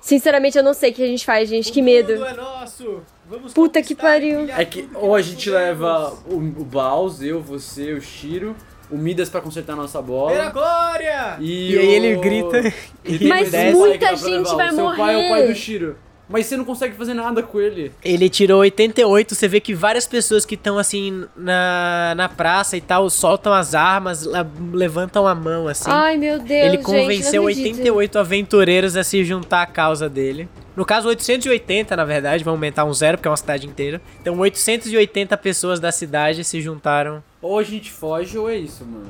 Sinceramente, 0.00 0.56
eu 0.58 0.64
não 0.64 0.74
sei 0.74 0.90
o 0.90 0.94
que 0.94 1.02
a 1.04 1.06
gente 1.06 1.24
faz, 1.24 1.48
gente. 1.48 1.70
Que 1.70 1.80
O 1.80 1.84
medo. 1.84 2.12
mundo 2.14 2.24
é 2.26 2.32
nosso. 2.34 3.00
Vamos 3.28 3.52
Puta 3.52 3.80
que 3.82 3.94
pariu. 3.94 4.48
É 4.50 4.64
que 4.64 4.88
ou 4.94 5.14
a 5.14 5.22
gente 5.22 5.48
leva 5.48 6.12
o, 6.26 6.36
o 6.36 6.64
Baus, 6.64 7.22
eu, 7.22 7.40
você, 7.40 7.92
o 7.92 8.00
Shiro, 8.00 8.56
o 8.90 8.96
Midas 8.96 9.28
pra 9.28 9.40
consertar 9.40 9.74
a 9.74 9.76
nossa 9.76 10.02
bola. 10.02 10.32
Pela 10.32 10.50
glória! 10.50 11.36
E, 11.38 11.72
E 11.74 11.78
aí 11.78 11.86
o- 11.86 11.90
ele 11.92 12.16
grita 12.16 12.58
e 13.04 13.28
Mas 13.28 13.52
muita 13.72 14.08
que 14.08 14.16
gente 14.16 14.52
vai 14.56 14.70
o 14.70 14.74
seu 14.74 14.96
pai 14.96 15.14
é 15.14 15.18
o 15.26 15.28
pai 15.28 15.40
morrer. 15.42 15.46
do 15.46 15.54
Shiro. 15.54 15.96
Mas 16.30 16.46
você 16.46 16.56
não 16.56 16.64
consegue 16.64 16.94
fazer 16.94 17.12
nada 17.12 17.42
com 17.42 17.60
ele. 17.60 17.90
Ele 18.04 18.28
tirou 18.30 18.60
88, 18.60 19.34
você 19.34 19.48
vê 19.48 19.58
que 19.58 19.74
várias 19.74 20.06
pessoas 20.06 20.46
que 20.46 20.54
estão 20.54 20.78
assim 20.78 21.24
na, 21.36 22.14
na 22.16 22.28
praça 22.28 22.76
e 22.76 22.80
tal 22.80 23.10
soltam 23.10 23.52
as 23.52 23.74
armas, 23.74 24.24
levantam 24.72 25.26
a 25.26 25.34
mão 25.34 25.66
assim. 25.66 25.90
Ai, 25.90 26.16
meu 26.16 26.38
Deus, 26.38 26.50
Ele 26.50 26.76
gente, 26.76 26.84
convenceu 26.84 27.42
acredito. 27.42 27.66
88 27.74 28.18
aventureiros 28.18 28.96
a 28.96 29.02
se 29.02 29.24
juntar 29.24 29.62
à 29.62 29.66
causa 29.66 30.08
dele. 30.08 30.48
No 30.76 30.84
caso, 30.84 31.08
880, 31.08 31.96
na 31.96 32.04
verdade, 32.04 32.44
vai 32.44 32.52
aumentar 32.52 32.84
um 32.84 32.94
zero, 32.94 33.18
porque 33.18 33.26
é 33.26 33.30
uma 33.30 33.36
cidade 33.36 33.66
inteira. 33.66 34.00
Então, 34.22 34.38
880 34.38 35.36
pessoas 35.36 35.80
da 35.80 35.90
cidade 35.90 36.44
se 36.44 36.60
juntaram. 36.60 37.22
Ou 37.42 37.58
a 37.58 37.62
gente 37.64 37.90
foge 37.90 38.38
ou 38.38 38.48
é 38.48 38.56
isso, 38.56 38.84
mano. 38.84 39.06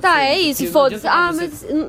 Tá, 0.00 0.18
sei, 0.18 0.26
é 0.26 0.38
isso, 0.38 0.66
foda-se. 0.68 1.08
Ah, 1.08 1.32
você- 1.32 1.40
mas. 1.72 1.86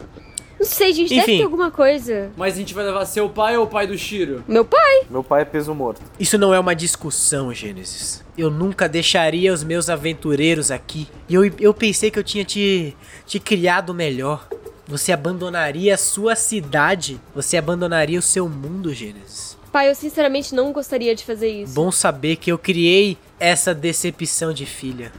Não 0.60 0.66
sei, 0.66 0.94
gente, 0.94 1.10
deve 1.10 1.22
Enfim. 1.22 1.38
ter 1.40 1.44
alguma 1.44 1.72
coisa. 1.72 2.32
Mas 2.38 2.54
a 2.54 2.58
gente 2.58 2.74
vai 2.74 2.86
levar 2.86 3.06
seu 3.06 3.30
pai 3.30 3.58
ou 3.58 3.66
o 3.66 3.68
pai 3.68 3.88
do 3.88 3.98
Shiro? 3.98 4.44
Meu 4.48 4.64
pai? 4.64 5.02
Meu 5.10 5.24
pai 5.24 5.42
é 5.42 5.46
peso 5.46 5.74
morto. 5.74 6.02
Isso 6.20 6.38
não 6.38 6.54
é 6.54 6.60
uma 6.60 6.76
discussão, 6.76 7.54
Gênesis. 7.54 8.24
Eu 8.38 8.50
nunca 8.50 8.88
deixaria 8.88 9.54
os 9.54 9.64
meus 9.64 9.90
aventureiros 9.90 10.72
aqui. 10.72 11.08
E 11.28 11.36
eu, 11.36 11.46
eu 11.60 11.74
pensei 11.74 12.10
que 12.10 12.18
eu 12.18 12.24
tinha 12.24 12.46
te, 12.46 12.96
te 13.26 13.40
criado 13.40 13.94
melhor. 13.94 14.48
Você 14.88 15.12
abandonaria 15.12 15.96
a 15.96 15.98
sua 15.98 16.36
cidade. 16.36 17.20
Você 17.34 17.58
abandonaria 17.58 18.20
o 18.20 18.22
seu 18.22 18.48
mundo, 18.48 18.94
Gênesis. 18.94 19.58
Pai, 19.72 19.90
eu 19.90 19.96
sinceramente 19.96 20.54
não 20.54 20.72
gostaria 20.72 21.16
de 21.16 21.26
fazer 21.26 21.50
isso. 21.50 21.74
Bom 21.74 21.92
saber 21.92 22.36
que 22.36 22.52
eu 22.52 22.60
criei 22.60 23.18
essa 23.40 23.74
decepção 23.74 24.54
de 24.54 24.66
filha. 24.66 25.12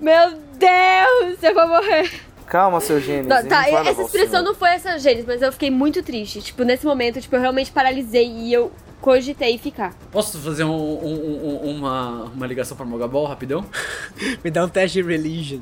Meu 0.00 0.30
Deus, 0.58 1.42
eu 1.42 1.54
vou 1.54 1.68
morrer. 1.68 2.10
Calma, 2.46 2.80
seu 2.80 3.00
Gênesis. 3.00 3.28
Tá, 3.28 3.42
tá, 3.42 3.68
essa 3.88 4.02
o 4.02 4.06
expressão 4.06 4.42
não 4.42 4.54
foi 4.54 4.70
essa, 4.70 4.98
Gênesis, 4.98 5.26
mas 5.26 5.42
eu 5.42 5.52
fiquei 5.52 5.70
muito 5.70 6.02
triste. 6.02 6.40
Tipo, 6.42 6.64
nesse 6.64 6.84
momento, 6.84 7.20
tipo, 7.20 7.34
eu 7.36 7.40
realmente 7.40 7.70
paralisei 7.70 8.26
e 8.26 8.52
eu 8.52 8.70
cogitei 9.00 9.58
ficar. 9.58 9.94
Posso 10.10 10.38
fazer 10.38 10.64
um- 10.64 10.70
um- 10.70 11.60
um- 11.64 11.70
uma, 11.76 12.24
uma 12.34 12.46
ligação 12.46 12.76
pra 12.76 12.86
Mogabol 12.86 13.26
rapidão? 13.26 13.64
Me 14.44 14.50
dá 14.50 14.64
um 14.64 14.68
teste 14.68 15.02
de 15.02 15.08
religion. 15.08 15.60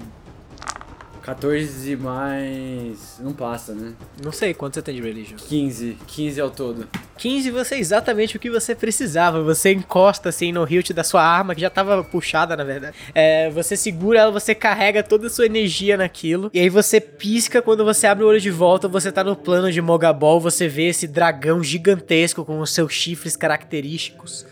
14 1.23 1.97
mais. 1.97 3.19
Não 3.21 3.33
passa, 3.33 3.75
né? 3.75 3.93
Não 4.23 4.33
sei 4.33 4.55
quanto 4.55 4.75
você 4.75 4.83
tem 4.83 4.95
de 4.95 5.03
religion. 5.03 5.37
15. 5.37 5.97
15 6.07 6.41
ao 6.41 6.51
todo. 6.51 6.89
15 7.19 7.51
você 7.51 7.75
é 7.75 7.79
exatamente 7.79 8.37
o 8.37 8.41
que 8.41 8.51
você 8.51 8.75
precisava. 8.75 9.43
Você 9.43 9.73
encosta 9.73 10.29
assim 10.31 10.53
no 10.53 10.67
hilt 10.67 10.93
da 10.93 11.05
sua 11.05 11.23
arma, 11.23 11.55
que 11.55 11.61
já 11.61 11.71
tava 11.71 12.03
puxada, 12.03 12.57
na 12.57 12.65
verdade. 12.65 12.97
É, 13.15 13.51
você 13.51 13.77
segura 13.77 14.21
ela, 14.21 14.33
você 14.33 14.55
carrega 14.55 15.03
toda 15.03 15.27
a 15.27 15.31
sua 15.31 15.47
energia 15.47 15.97
naquilo. 15.97 16.51
E 16.55 16.61
aí 16.61 16.69
você 16.69 17.01
pisca 17.01 17.61
quando 17.61 17.85
você 17.85 18.07
abre 18.07 18.25
o 18.25 18.29
olho 18.29 18.41
de 18.41 18.51
volta, 18.51 18.89
você 18.89 19.13
tá 19.13 19.23
no 19.23 19.37
plano 19.37 19.71
de 19.71 19.81
Mogabol, 19.81 20.41
você 20.41 20.69
vê 20.69 20.89
esse 20.89 21.07
dragão 21.07 21.63
gigantesco 21.63 22.45
com 22.45 22.61
os 22.61 22.71
seus 22.71 22.93
chifres 22.93 23.37
característicos. 23.37 24.47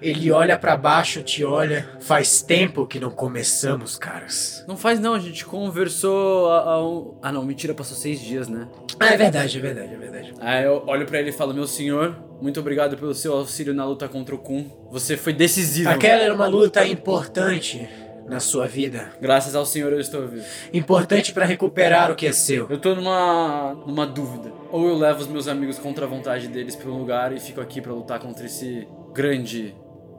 Ele 0.00 0.30
olha 0.30 0.58
pra 0.58 0.76
baixo, 0.76 1.22
te 1.22 1.44
olha. 1.44 1.88
Faz 2.00 2.42
tempo 2.42 2.86
que 2.86 3.00
não 3.00 3.10
começamos, 3.10 3.96
caras. 3.96 4.64
Não 4.66 4.76
faz 4.76 5.00
não, 5.00 5.14
a 5.14 5.18
gente 5.18 5.44
conversou 5.44 6.50
há, 6.50 6.84
um... 6.84 7.18
Ah 7.22 7.32
não, 7.32 7.44
mentira, 7.44 7.74
passou 7.74 7.96
seis 7.96 8.20
dias, 8.20 8.48
né? 8.48 8.68
Ah, 8.98 9.12
é 9.12 9.16
verdade, 9.16 9.58
é 9.58 9.60
verdade, 9.60 9.94
é 9.94 9.96
verdade. 9.96 10.34
Aí 10.40 10.64
eu 10.64 10.82
olho 10.86 11.06
pra 11.06 11.18
ele 11.18 11.30
e 11.30 11.32
falo, 11.32 11.52
meu 11.52 11.66
senhor, 11.66 12.16
muito 12.40 12.60
obrigado 12.60 12.96
pelo 12.96 13.14
seu 13.14 13.34
auxílio 13.34 13.74
na 13.74 13.84
luta 13.84 14.08
contra 14.08 14.34
o 14.34 14.38
Kun. 14.38 14.70
Você 14.90 15.16
foi 15.16 15.32
decisivo. 15.32 15.88
Aquela 15.88 16.22
era 16.22 16.34
uma 16.34 16.46
luta 16.46 16.86
importante 16.86 17.88
na 18.28 18.40
sua 18.40 18.66
vida. 18.66 19.12
Graças 19.20 19.54
ao 19.54 19.64
senhor 19.64 19.92
eu 19.92 20.00
estou 20.00 20.26
vivo. 20.26 20.44
Importante 20.72 21.32
pra 21.32 21.44
recuperar 21.44 22.10
o 22.10 22.16
que 22.16 22.26
é 22.26 22.32
seu. 22.32 22.66
Eu 22.68 22.78
tô 22.78 22.94
numa, 22.94 23.74
numa 23.86 24.06
dúvida. 24.06 24.52
Ou 24.70 24.88
eu 24.88 24.96
levo 24.96 25.20
os 25.20 25.28
meus 25.28 25.48
amigos 25.48 25.78
contra 25.78 26.04
a 26.04 26.08
vontade 26.08 26.48
deles 26.48 26.74
pra 26.74 26.90
um 26.90 26.98
lugar 26.98 27.32
e 27.32 27.40
fico 27.40 27.60
aqui 27.60 27.80
pra 27.80 27.92
lutar 27.92 28.18
contra 28.18 28.46
esse 28.46 28.86
grande 29.14 29.74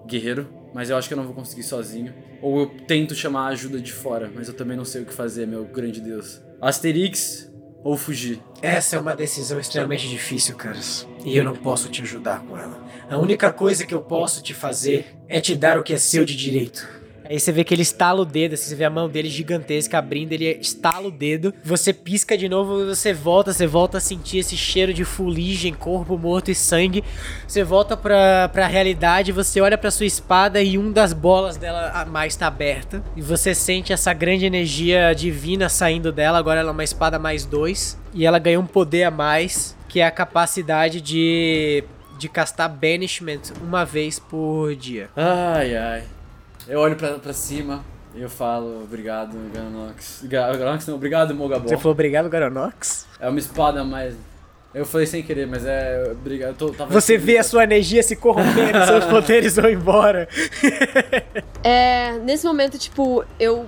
guerreiro, 0.08 0.48
mas 0.74 0.90
eu 0.90 0.98
acho 0.98 1.08
que 1.08 1.14
eu 1.14 1.18
não 1.18 1.26
vou 1.26 1.34
conseguir 1.34 1.64
sozinho. 1.64 2.14
Ou 2.42 2.62
eu 2.62 2.68
tento 2.88 3.14
chamar 3.14 3.48
a 3.48 3.48
ajuda 3.50 3.80
de 3.80 3.92
fora, 3.92 4.32
mas 4.34 4.48
eu 4.48 4.54
também 4.54 4.78
não 4.78 4.86
sei 4.86 5.02
o 5.02 5.06
que 5.06 5.14
fazer, 5.14 5.46
meu 5.46 5.66
grande 5.66 6.02
Deus. 6.02 6.42
Asterix 6.62 7.52
ou 7.84 7.96
fugir? 7.96 8.42
Essa 8.62 8.96
é 8.96 9.00
uma 9.00 9.16
decisão 9.16 9.60
extremamente 9.60 10.10
difícil, 10.10 10.56
caras. 10.56 11.08
E 11.24 11.38
eu 11.38 11.44
não 11.44 11.56
posso 11.56 11.90
te 11.90 12.02
ajudar 12.02 12.42
com 12.42 12.58
ela. 12.58 12.86
A 13.10 13.18
única 13.18 13.52
coisa 13.52 13.86
que 13.86 13.94
eu 13.94 14.02
posso 14.02 14.42
te 14.42 14.54
fazer 14.54 15.16
é 15.28 15.40
te 15.40 15.56
dar 15.56 15.78
o 15.78 15.84
que 15.84 15.94
é 15.94 15.98
seu 15.98 16.26
de 16.26 16.36
direito. 16.36 16.97
Aí 17.30 17.40
você 17.40 17.52
vê 17.52 17.64
que 17.64 17.74
ele 17.74 17.82
estala 17.82 18.22
o 18.22 18.26
dedo, 18.26 18.54
assim, 18.54 18.70
você 18.70 18.76
vê 18.76 18.86
a 18.86 18.90
mão 18.90 19.10
dele 19.10 19.30
gigantesca 19.30 19.98
abrindo, 19.98 20.32
ele 20.32 20.58
estala 20.62 21.08
o 21.08 21.12
dedo. 21.12 21.54
Você 21.64 21.92
pisca 21.92 22.38
de 22.38 22.48
novo, 22.48 22.86
você 22.86 23.14
volta, 23.14 23.52
você 23.52 23.68
volta 23.68 23.98
a 23.98 24.02
sentir 24.02 24.40
esse 24.40 24.56
cheiro 24.56 24.94
de 24.94 25.04
fuligem, 25.04 25.74
corpo 25.74 26.18
morto 26.18 26.50
e 26.50 26.56
sangue. 26.56 27.04
Você 27.48 27.64
volta 27.64 27.98
pra, 27.98 28.50
pra 28.50 28.68
realidade, 28.68 29.32
você 29.32 29.60
olha 29.60 29.78
pra 29.78 29.92
sua 29.92 30.06
espada 30.06 30.62
e 30.62 30.78
um 30.78 30.92
das 30.92 31.14
bolas 31.14 31.58
dela 31.58 31.92
a 31.94 32.06
mais 32.06 32.36
tá 32.36 32.48
aberta. 32.48 33.04
E 33.16 33.22
você 33.22 33.54
sente 33.54 33.92
essa 33.92 34.14
grande 34.14 34.46
energia 34.46 35.14
divina 35.14 35.70
saindo 35.70 36.12
dela, 36.12 36.38
agora 36.38 36.60
ela 36.60 36.70
é 36.70 36.72
uma 36.74 36.84
espada 36.84 37.20
mais 37.20 37.46
dois. 37.46 37.98
E 38.14 38.26
ela 38.26 38.40
ganhou 38.40 38.64
um 38.64 38.68
poder 38.68 39.04
a 39.04 39.12
mais, 39.12 39.76
que 39.88 40.00
é 40.00 40.06
a 40.06 40.12
capacidade 40.12 41.02
de, 41.02 41.84
de 42.18 42.30
castar 42.30 42.70
Banishment 42.70 43.42
uma 43.62 43.86
vez 43.86 44.18
por 44.18 44.76
dia. 44.76 45.10
Ai, 45.16 45.76
ai. 45.76 46.17
Eu 46.68 46.80
olho 46.80 46.96
pra, 46.96 47.14
pra 47.20 47.34
cima 47.34 47.84
e 48.16 48.22
eu 48.22 48.30
falo, 48.30 48.84
obrigado, 48.84 49.38
Ganox. 49.54 50.22
Ga- 50.26 50.52
Ganox 50.56 50.86
não, 50.88 50.96
obrigado, 50.96 51.34
Mogabol. 51.36 51.68
Você 51.70 51.78
falou 51.78 51.92
obrigado, 51.94 52.30
Garonox? 52.30 53.06
É 53.20 53.30
uma 53.30 53.40
espada, 53.40 53.84
mas... 53.84 54.16
Eu 54.74 54.86
falei 54.86 55.08
sem 55.08 55.24
querer, 55.24 55.48
mas 55.48 55.66
é... 55.66 56.10
Obrigado. 56.12 56.50
eu 56.50 56.56
tô- 56.56 56.70
tava 56.72 56.92
Você 56.94 57.18
vê 57.18 57.38
a 57.38 57.44
sua 57.44 57.64
energia 57.64 58.04
se 58.04 58.16
corrompendo, 58.16 58.86
seus 58.86 59.06
poderes 59.10 59.56
vão 59.56 59.70
embora. 59.70 60.28
É, 61.64 62.14
nesse 62.20 62.46
momento, 62.46 62.78
tipo, 62.78 63.24
eu 63.40 63.66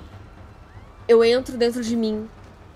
eu 1.08 1.24
entro 1.24 1.58
dentro 1.58 1.82
de 1.84 1.96
mim, 1.96 2.28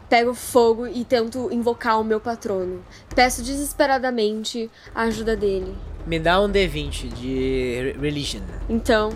pego 0.09 0.33
fogo 0.33 0.87
e 0.87 1.05
tento 1.05 1.49
invocar 1.51 1.99
o 1.99 2.03
meu 2.03 2.19
patrono. 2.19 2.81
Peço 3.13 3.43
desesperadamente 3.43 4.71
a 4.95 5.03
ajuda 5.03 5.35
dele. 5.35 5.75
Me 6.07 6.17
dá 6.17 6.41
um 6.41 6.49
D20 6.49 7.09
de 7.13 7.75
re- 7.79 7.95
Religion. 8.01 8.41
Então, 8.67 9.11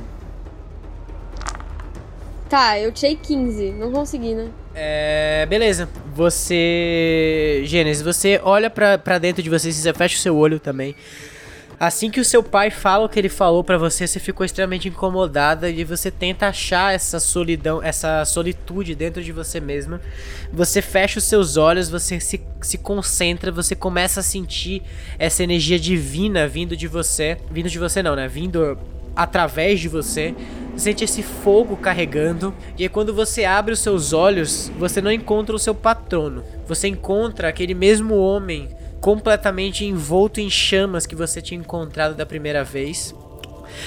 Tá, 2.49 2.79
eu 2.79 2.91
tirei 2.91 3.15
15, 3.15 3.71
não 3.73 3.91
consegui, 3.91 4.33
né? 4.33 4.49
É, 4.73 5.45
beleza. 5.49 5.89
Você. 6.15 7.61
Gênesis, 7.65 8.01
você 8.01 8.39
olha 8.43 8.69
pra 8.69 9.17
dentro 9.17 9.43
de 9.43 9.49
você, 9.49 9.71
você 9.71 9.93
fecha 9.93 10.15
o 10.15 10.19
seu 10.19 10.35
olho 10.35 10.59
também. 10.59 10.95
Assim 11.79 12.09
que 12.09 12.19
o 12.19 12.25
seu 12.25 12.41
pai 12.41 12.71
fala 12.71 13.05
o 13.05 13.09
que 13.09 13.19
ele 13.19 13.29
falou 13.29 13.63
pra 13.63 13.77
você, 13.77 14.07
você 14.07 14.19
ficou 14.19 14.43
extremamente 14.43 14.87
incomodada 14.87 15.69
e 15.69 15.83
você 15.83 16.09
tenta 16.09 16.47
achar 16.47 16.91
essa 16.91 17.19
solidão, 17.19 17.83
essa 17.83 18.25
solitude 18.25 18.95
dentro 18.95 19.23
de 19.23 19.31
você 19.31 19.59
mesma. 19.59 20.01
Você 20.51 20.81
fecha 20.81 21.19
os 21.19 21.25
seus 21.25 21.55
olhos, 21.55 21.87
você 21.87 22.19
se, 22.19 22.41
se 22.61 22.77
concentra, 22.79 23.51
você 23.51 23.75
começa 23.75 24.21
a 24.21 24.23
sentir 24.23 24.81
essa 25.19 25.43
energia 25.43 25.77
divina 25.77 26.47
vindo 26.47 26.75
de 26.75 26.87
você. 26.87 27.37
Vindo 27.51 27.69
de 27.69 27.77
você 27.77 28.01
não, 28.01 28.15
né? 28.15 28.27
Vindo 28.27 28.75
através 29.17 29.79
de 29.79 29.89
você. 29.89 30.33
Você 30.73 30.91
sente 30.91 31.03
esse 31.03 31.23
fogo 31.23 31.75
carregando. 31.75 32.53
E 32.77 32.83
aí, 32.83 32.89
quando 32.89 33.13
você 33.13 33.43
abre 33.43 33.73
os 33.73 33.79
seus 33.79 34.13
olhos, 34.13 34.71
você 34.77 35.01
não 35.01 35.11
encontra 35.11 35.55
o 35.55 35.59
seu 35.59 35.73
patrono. 35.73 36.43
Você 36.67 36.87
encontra 36.87 37.49
aquele 37.49 37.73
mesmo 37.73 38.15
homem 38.15 38.69
completamente 39.01 39.83
envolto 39.85 40.39
em 40.39 40.49
chamas 40.49 41.05
que 41.05 41.15
você 41.15 41.41
tinha 41.41 41.59
encontrado 41.59 42.15
da 42.15 42.25
primeira 42.25 42.63
vez. 42.63 43.13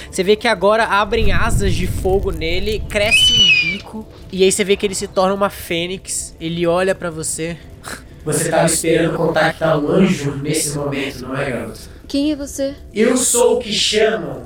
Você 0.09 0.23
vê 0.23 0.35
que 0.35 0.47
agora 0.47 0.85
abrem 0.85 1.31
asas 1.31 1.73
de 1.73 1.87
fogo 1.87 2.31
nele, 2.31 2.83
cresce 2.89 3.33
um 3.33 3.71
bico, 3.71 4.07
e 4.31 4.43
aí 4.43 4.51
você 4.51 4.63
vê 4.63 4.75
que 4.75 4.85
ele 4.85 4.95
se 4.95 5.07
torna 5.07 5.33
uma 5.33 5.49
fênix. 5.49 6.35
Ele 6.39 6.67
olha 6.67 6.93
pra 6.93 7.09
você. 7.09 7.57
Você 8.23 8.49
tava 8.49 8.67
esperando 8.67 9.17
contactar 9.17 9.79
um 9.79 9.89
anjo 9.89 10.35
nesse 10.35 10.77
momento, 10.77 11.23
não 11.23 11.35
é, 11.35 11.49
garoto? 11.49 11.79
Quem 12.07 12.31
é 12.31 12.35
você? 12.35 12.75
Eu 12.93 13.17
sou 13.17 13.55
o 13.55 13.59
que 13.59 13.73
chamam. 13.73 14.43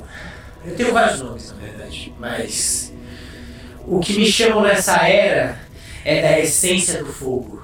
Eu 0.66 0.76
tenho 0.76 0.94
vários 0.94 1.22
nomes, 1.22 1.52
na 1.52 1.58
verdade, 1.58 2.14
mas. 2.20 2.94
O 3.88 4.00
que 4.00 4.18
me 4.18 4.26
chamam 4.26 4.64
nessa 4.64 5.08
era 5.08 5.60
é 6.04 6.22
da 6.22 6.40
essência 6.40 7.04
do 7.04 7.12
fogo. 7.12 7.62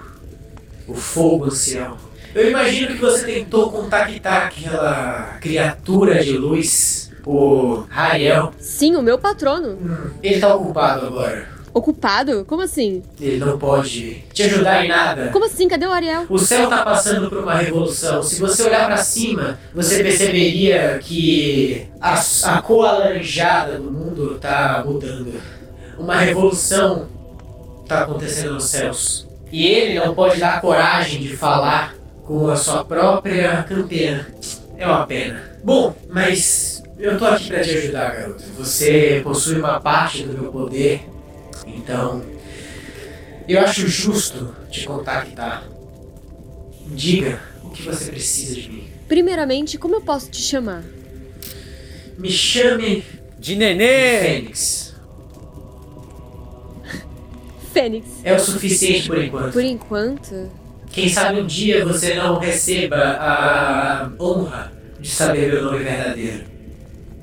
O 0.88 0.94
fogo 0.94 1.46
ancião. 1.46 1.98
Eu 2.34 2.50
imagino 2.50 2.94
que 2.94 3.02
você 3.02 3.26
tentou 3.26 3.72
contactar 3.72 4.48
aquela 4.48 5.38
criatura 5.42 6.24
de 6.24 6.38
luz, 6.38 7.12
o 7.26 7.84
Ariel. 7.90 8.54
Sim, 8.60 8.96
o 8.96 9.02
meu 9.02 9.18
patrono. 9.18 10.14
Ele 10.24 10.40
tá 10.40 10.56
ocupado 10.56 11.08
agora. 11.08 11.51
Ocupado? 11.74 12.44
Como 12.46 12.62
assim? 12.62 13.02
Ele 13.20 13.38
não 13.38 13.58
pode 13.58 14.24
te 14.34 14.44
ajudar 14.44 14.84
em 14.86 14.90
nada. 14.90 15.30
Como 15.30 15.46
assim? 15.46 15.68
Cadê 15.68 15.86
o 15.86 15.92
Ariel? 15.92 16.26
O 16.30 16.38
céu 16.38 16.68
tá 16.68 16.84
passando 16.84 17.30
por 17.30 17.40
uma 17.40 17.56
revolução. 17.56 18.22
Se 18.22 18.40
você 18.40 18.64
olhar 18.64 18.88
pra 18.88 18.98
cima, 18.98 19.58
você 19.74 20.04
perceberia 20.04 21.00
que 21.02 21.88
a, 22.00 22.22
a 22.46 22.62
cor 22.62 22.86
alaranjada 22.86 23.78
do 23.78 23.90
mundo 23.92 24.38
tá 24.40 24.84
mudando. 24.86 25.34
Uma 25.98 26.18
revolução 26.18 27.08
tá 27.88 28.02
acontecendo 28.02 28.54
nos 28.54 28.66
céus. 28.66 29.28
E 29.52 29.66
ele 29.68 30.00
não 30.00 30.14
pode 30.14 30.40
dar 30.40 30.62
coragem 30.62 31.22
de 31.22 31.36
falar 31.36 31.96
com 32.24 32.50
a 32.50 32.56
sua 32.56 32.84
própria 32.84 33.64
campeã. 33.64 34.26
É 34.78 34.88
uma 34.88 35.06
pena. 35.06 35.42
Bom, 35.64 35.94
mas 36.10 36.82
eu 36.98 37.18
tô 37.18 37.26
aqui 37.26 37.48
pra 37.48 37.62
te 37.62 37.70
ajudar, 37.72 38.16
garoto. 38.16 38.44
Você 38.58 39.22
possui 39.24 39.60
uma 39.60 39.80
parte 39.80 40.24
do 40.24 40.34
meu 40.42 40.52
poder. 40.52 41.08
Então, 41.66 42.24
eu 43.48 43.60
acho 43.60 43.88
justo 43.88 44.56
te 44.70 44.86
contactar. 44.86 45.68
Diga 46.88 47.42
o 47.64 47.70
que 47.70 47.84
você 47.84 48.12
precisa 48.12 48.56
de 48.56 48.70
mim. 48.70 48.88
Primeiramente, 49.08 49.78
como 49.78 49.96
eu 49.96 50.02
posso 50.02 50.30
te 50.30 50.42
chamar? 50.42 50.84
Me 52.18 52.30
chame 52.30 53.04
De 53.40 53.56
nenê! 53.56 54.20
Fênix. 54.20 54.96
Fênix. 57.74 58.08
É 58.24 58.34
o 58.36 58.40
suficiente 58.40 59.08
por 59.08 59.24
enquanto. 59.24 59.54
Por 59.54 59.64
enquanto. 59.64 60.52
Quem 60.92 61.10
sabe 61.10 61.40
um 61.40 61.48
dia 61.48 61.86
você 61.86 62.14
não 62.16 62.38
receba 62.38 62.98
a 62.98 64.12
honra 64.20 64.72
de 65.00 65.10
saber 65.10 65.54
meu 65.54 65.64
nome 65.64 65.80
verdadeiro. 65.80 66.44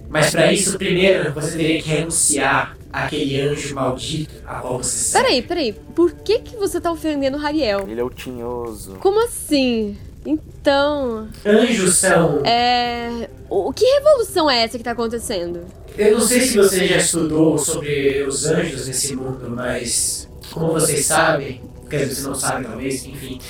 Mas 0.08 0.30
para 0.30 0.52
isso, 0.52 0.78
primeiro 0.78 1.32
você 1.34 1.56
teria 1.56 1.82
que 1.82 1.88
renunciar 1.88 2.77
àquele 2.92 3.40
anjo 3.40 3.74
maldito 3.74 4.34
a 4.46 4.56
qual 4.56 4.78
você 4.78 4.96
serve. 4.96 5.26
Peraí, 5.26 5.42
peraí. 5.42 5.72
Por 5.94 6.12
que, 6.12 6.40
que 6.40 6.56
você 6.56 6.80
tá 6.80 6.90
ofendendo 6.90 7.36
o 7.36 7.40
Rariel? 7.40 7.86
Ele 7.88 8.00
é 8.00 8.04
o 8.04 8.10
tinhoso. 8.10 8.96
Como 8.96 9.24
assim? 9.24 9.96
Então. 10.24 11.28
Anjos 11.44 11.96
são. 11.96 12.44
É. 12.44 13.28
O 13.48 13.72
que 13.72 13.84
revolução 13.84 14.50
é 14.50 14.64
essa 14.64 14.76
que 14.76 14.84
tá 14.84 14.90
acontecendo? 14.90 15.66
Eu 15.96 16.18
não 16.18 16.26
sei 16.26 16.42
se 16.42 16.56
você 16.56 16.86
já 16.86 16.96
estudou 16.98 17.58
sobre 17.58 18.22
os 18.22 18.46
anjos 18.46 18.86
nesse 18.86 19.16
mundo, 19.16 19.50
mas 19.50 20.28
como 20.52 20.72
vocês 20.72 21.04
sabem, 21.06 21.60
quer 21.88 22.06
dizer, 22.06 22.14
você 22.14 22.28
não 22.28 22.34
sabe 22.34 22.64
talvez, 22.66 23.04
enfim, 23.04 23.40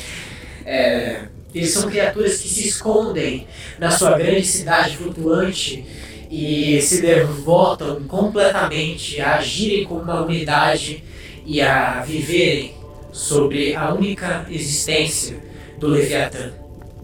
é, 0.65 1.29
eles 1.55 1.71
são 1.71 1.91
criaturas 1.91 2.39
que 2.41 2.49
se 2.49 2.69
escondem 2.69 3.47
na 3.79 3.91
sua 3.91 4.17
grande 4.17 4.47
cidade 4.47 4.97
flutuante 4.97 5.85
e 6.31 6.81
se 6.83 7.01
devotam 7.01 8.03
completamente 8.05 9.21
a 9.21 9.37
agirem 9.37 9.85
como 9.85 10.03
uma 10.03 10.23
unidade 10.23 11.03
e 11.45 11.61
a 11.61 12.01
viverem 12.01 12.75
sobre 13.13 13.75
a 13.75 13.93
única 13.95 14.47
existência 14.51 15.43
do 15.79 15.89
Leviatã. 15.89 16.53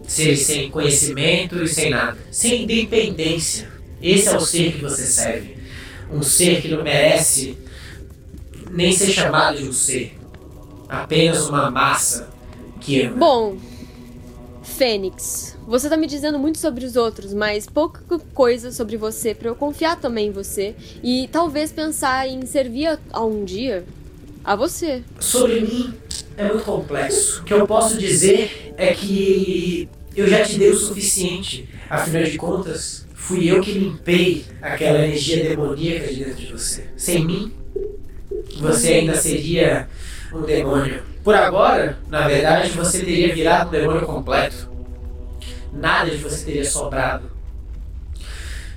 Seres 0.07 0.41
sem 0.41 0.69
conhecimento 0.69 1.63
e 1.63 1.67
sem 1.67 1.89
nada, 1.89 2.17
sem 2.29 2.63
independência. 2.63 3.67
Esse 4.01 4.29
é 4.29 4.37
o 4.37 4.39
ser 4.39 4.73
que 4.73 4.81
você 4.81 5.03
serve. 5.03 5.57
Um 6.11 6.21
ser 6.21 6.61
que 6.61 6.67
não 6.67 6.83
merece 6.83 7.57
nem 8.69 8.91
ser 8.91 9.11
chamado 9.11 9.57
de 9.57 9.67
um 9.67 9.73
ser. 9.73 10.15
Apenas 10.87 11.49
uma 11.49 11.71
massa 11.71 12.29
que 12.79 13.01
ama. 13.01 13.17
Bom, 13.17 13.57
Fênix, 14.61 15.54
você 15.67 15.89
tá 15.89 15.97
me 15.97 16.07
dizendo 16.07 16.37
muito 16.37 16.59
sobre 16.59 16.85
os 16.85 16.95
outros, 16.95 17.33
mas 17.33 17.67
pouca 17.67 18.01
coisa 18.33 18.71
sobre 18.71 18.97
você 18.97 19.33
pra 19.33 19.49
eu 19.49 19.55
confiar 19.55 19.99
também 19.99 20.27
em 20.27 20.31
você 20.31 20.75
e 21.03 21.27
talvez 21.31 21.71
pensar 21.71 22.27
em 22.27 22.45
servir 22.45 22.87
a, 22.87 22.99
a 23.11 23.25
um 23.25 23.43
dia 23.43 23.83
a 24.43 24.55
você. 24.55 25.03
Sobre 25.19 25.61
mim 25.61 25.93
é 26.37 26.45
muito 26.45 26.63
complexo. 26.63 27.41
O 27.41 27.43
que 27.45 27.53
eu 27.53 27.65
posso 27.65 27.97
dizer 27.97 28.73
é 28.77 28.93
que 28.93 29.89
eu 30.15 30.27
já 30.27 30.43
te 30.43 30.57
dei 30.57 30.69
o 30.69 30.77
suficiente. 30.77 31.67
Afinal 31.89 32.23
de 32.23 32.37
contas, 32.37 33.05
fui 33.13 33.49
eu 33.49 33.61
que 33.61 33.71
limpei 33.71 34.45
aquela 34.61 34.99
energia 34.99 35.49
demoníaca 35.49 36.07
de 36.07 36.25
dentro 36.25 36.35
de 36.35 36.51
você. 36.51 36.85
Sem 36.95 37.25
mim, 37.25 37.53
você 38.57 38.93
ainda 38.93 39.15
seria 39.15 39.87
um 40.33 40.41
demônio. 40.41 41.01
Por 41.23 41.33
agora, 41.33 41.97
na 42.07 42.27
verdade, 42.27 42.69
você 42.69 42.99
teria 42.99 43.33
virado 43.33 43.69
um 43.69 43.71
demônio 43.71 44.05
completo. 44.05 44.74
Nada 45.75 46.09
de 46.09 46.17
você 46.17 46.45
teria 46.45 46.65
sobrado. 46.65 47.35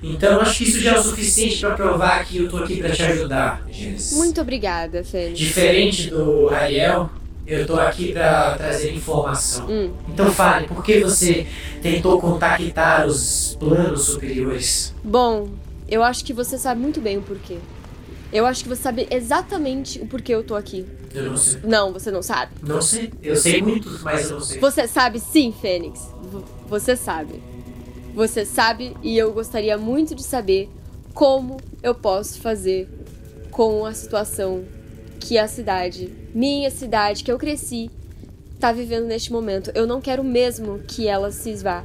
Então, 0.01 0.39
acho 0.39 0.57
que 0.57 0.63
isso 0.63 0.79
já 0.79 0.95
é 0.95 0.99
o 0.99 1.03
suficiente 1.03 1.59
para 1.59 1.71
provar 1.75 2.25
que 2.25 2.37
eu 2.37 2.49
tô 2.49 2.57
aqui 2.57 2.77
para 2.77 2.91
te 2.91 3.03
ajudar, 3.03 3.65
Gênesis. 3.69 4.17
Muito 4.17 4.39
obrigada, 4.39 5.03
Fênix. 5.03 5.37
Diferente 5.37 6.09
do 6.09 6.49
Ariel, 6.49 7.09
eu 7.45 7.65
tô 7.65 7.77
aqui 7.77 8.13
para 8.13 8.55
trazer 8.55 8.93
informação. 8.93 9.67
Hum. 9.69 9.91
Então 10.07 10.31
fale, 10.31 10.67
por 10.67 10.83
que 10.83 10.99
você 10.99 11.47
tentou 11.81 12.19
contactar 12.19 13.05
os 13.07 13.57
planos 13.59 14.03
superiores? 14.03 14.93
Bom, 15.03 15.49
eu 15.87 16.01
acho 16.01 16.23
que 16.23 16.31
você 16.31 16.57
sabe 16.57 16.79
muito 16.79 17.01
bem 17.01 17.17
o 17.17 17.21
porquê. 17.21 17.57
Eu 18.31 18.45
acho 18.45 18.63
que 18.63 18.69
você 18.69 18.81
sabe 18.81 19.07
exatamente 19.09 19.99
o 19.99 20.07
porquê 20.07 20.33
eu 20.33 20.43
tô 20.43 20.55
aqui. 20.55 20.85
Eu 21.13 21.23
não 21.23 21.37
sei. 21.37 21.61
Não, 21.63 21.91
você 21.91 22.11
não 22.11 22.21
sabe. 22.21 22.53
Não 22.61 22.81
sei. 22.81 23.11
Eu 23.21 23.35
sei 23.35 23.61
muito, 23.61 23.89
mas 24.03 24.29
eu 24.29 24.37
não 24.37 24.45
sei. 24.45 24.59
Você 24.59 24.87
sabe 24.87 25.19
sim, 25.19 25.51
Fênix. 25.51 26.13
Você 26.67 26.95
sabe. 26.95 27.41
Você 28.13 28.45
sabe 28.45 28.95
e 29.01 29.17
eu 29.17 29.31
gostaria 29.33 29.77
muito 29.77 30.13
de 30.13 30.23
saber 30.23 30.69
como 31.13 31.57
eu 31.81 31.95
posso 31.95 32.39
fazer 32.39 32.87
com 33.51 33.85
a 33.85 33.93
situação 33.93 34.63
que 35.19 35.37
a 35.37 35.47
cidade, 35.47 36.09
minha 36.33 36.69
cidade, 36.69 37.23
que 37.23 37.31
eu 37.31 37.37
cresci, 37.37 37.89
tá 38.59 38.71
vivendo 38.71 39.05
neste 39.05 39.31
momento. 39.31 39.71
Eu 39.73 39.87
não 39.87 39.99
quero 39.99 40.23
mesmo 40.23 40.79
que 40.87 41.07
ela 41.07 41.31
se 41.31 41.49
esvá. 41.49 41.83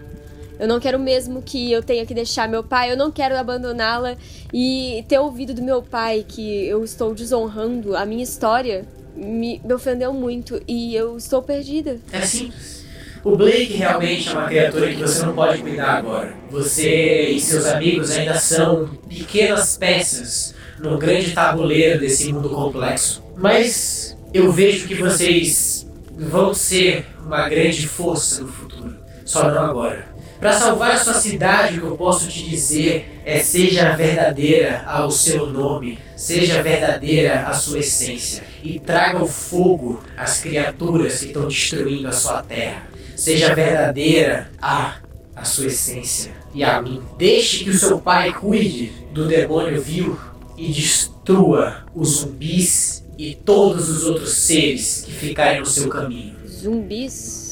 Eu 0.59 0.69
não 0.69 0.79
quero 0.79 0.99
mesmo 0.99 1.43
que 1.43 1.73
eu 1.73 1.83
tenha 1.83 2.07
que 2.07 2.15
deixar 2.15 2.49
meu 2.49 2.63
pai, 2.63 2.93
eu 2.93 2.97
não 2.97 3.11
quero 3.11 3.37
abandoná-la 3.37 4.17
e 4.53 5.05
ter 5.09 5.19
ouvido 5.19 5.53
do 5.53 5.63
meu 5.63 5.83
pai 5.83 6.25
que 6.27 6.67
eu 6.67 6.85
estou 6.85 7.15
desonrando 7.15 7.97
a 7.97 8.07
minha 8.07 8.23
história 8.23 8.87
me, 9.17 9.61
me 9.65 9.75
ofendeu 9.75 10.13
muito 10.13 10.61
e 10.67 10.95
eu 10.95 11.17
estou 11.17 11.43
perdida. 11.43 11.99
É 12.13 12.21
simples. 12.21 12.85
O 13.23 13.37
Blake 13.37 13.73
realmente 13.73 14.29
é 14.29 14.33
uma 14.33 14.47
criatura 14.47 14.91
que 14.91 15.01
você 15.01 15.25
não 15.25 15.35
pode 15.35 15.63
cuidar 15.63 15.97
agora. 15.97 16.35
Você 16.51 17.31
e 17.31 17.41
seus 17.41 17.65
amigos 17.65 18.11
ainda 18.11 18.39
são 18.39 18.87
pequenas 19.09 19.79
peças 19.79 20.55
no 20.79 20.99
grande 20.99 21.33
tabuleiro 21.33 22.01
desse 22.01 22.31
mundo 22.31 22.51
complexo. 22.51 23.23
Mas 23.35 24.15
eu 24.33 24.53
vejo 24.53 24.87
que 24.87 24.95
vocês 24.95 25.87
vão 26.19 26.53
ser 26.53 27.07
uma 27.25 27.49
grande 27.49 27.89
força 27.89 28.43
no 28.43 28.49
futuro. 28.49 28.95
Só 29.25 29.51
não 29.51 29.63
agora. 29.63 30.14
Para 30.45 30.59
salvar 30.59 30.91
a 30.91 30.99
sua 30.99 31.15
cidade, 31.15 31.79
o 31.79 31.81
que 31.81 31.87
eu 31.87 31.97
posso 31.97 32.29
te 32.29 32.51
dizer 32.51 33.23
é 33.25 33.39
seja 33.39 33.97
verdadeira 33.97 34.85
ao 34.87 35.11
seu 35.11 35.47
nome, 35.47 35.99
seja 36.19 36.63
verdadeira 36.63 37.47
à 37.47 37.55
sua 37.55 37.79
essência 37.79 38.45
e 38.63 38.79
traga 38.79 39.25
o 39.25 39.27
fogo 39.27 40.05
às 40.15 40.41
criaturas 40.41 41.21
que 41.21 41.29
estão 41.29 41.49
destruindo 41.49 42.09
a 42.09 42.13
sua 42.13 42.43
terra. 42.43 42.83
Seja 43.17 43.55
verdadeira 43.55 44.51
a 44.61 44.97
a 45.35 45.45
sua 45.45 45.69
essência 45.69 46.33
e 46.53 46.63
a 46.63 46.79
mim. 46.83 47.03
Deixe 47.17 47.65
que 47.65 47.71
o 47.71 47.79
seu 47.79 47.99
pai 47.99 48.31
cuide 48.35 48.93
do 49.15 49.27
demônio 49.27 49.81
vil 49.81 50.21
e 50.59 50.71
destrua 50.71 51.87
os 51.95 52.19
zumbis 52.19 53.03
e 53.17 53.35
todos 53.35 53.89
os 53.89 54.05
outros 54.05 54.35
seres 54.35 55.05
que 55.07 55.13
ficarem 55.13 55.61
no 55.61 55.67
seu 55.67 55.89
caminho. 55.89 56.37
Zumbis? 56.47 57.44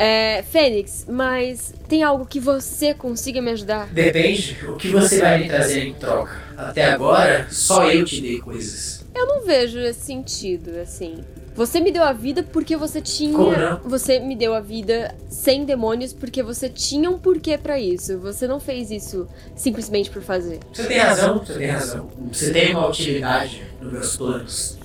É, 0.00 0.44
Fênix, 0.48 1.06
mas 1.08 1.74
tem 1.88 2.04
algo 2.04 2.24
que 2.24 2.38
você 2.38 2.94
consiga 2.94 3.42
me 3.42 3.50
ajudar? 3.50 3.88
Depende 3.88 4.56
o 4.68 4.76
que 4.76 4.90
você 4.90 5.20
vai 5.20 5.38
me 5.40 5.48
trazer 5.48 5.88
em 5.88 5.94
troca. 5.94 6.40
Até 6.56 6.84
agora, 6.84 7.48
só 7.50 7.90
eu 7.90 8.04
te 8.04 8.20
dei 8.20 8.38
coisas. 8.38 9.04
Eu 9.12 9.26
não 9.26 9.44
vejo 9.44 9.80
esse 9.80 10.06
sentido, 10.06 10.78
assim. 10.78 11.18
Você 11.56 11.80
me 11.80 11.90
deu 11.90 12.04
a 12.04 12.12
vida 12.12 12.44
porque 12.44 12.76
você 12.76 13.00
tinha. 13.00 13.36
Como 13.36 13.50
não? 13.50 13.80
Você 13.86 14.20
me 14.20 14.36
deu 14.36 14.54
a 14.54 14.60
vida 14.60 15.12
sem 15.28 15.64
demônios 15.64 16.12
porque 16.12 16.40
você 16.40 16.68
tinha 16.68 17.10
um 17.10 17.18
porquê 17.18 17.58
pra 17.58 17.80
isso. 17.80 18.16
Você 18.18 18.46
não 18.46 18.60
fez 18.60 18.92
isso 18.92 19.26
simplesmente 19.56 20.08
por 20.08 20.22
fazer. 20.22 20.60
Você 20.72 20.84
tem 20.84 20.98
razão, 20.98 21.38
você 21.40 21.54
tem 21.54 21.66
razão. 21.66 22.08
Você 22.32 22.52
tem 22.52 22.70
uma 22.76 22.86
utilidade 22.86 23.64
nos 23.80 23.92
meus 23.92 24.16
planos. 24.16 24.78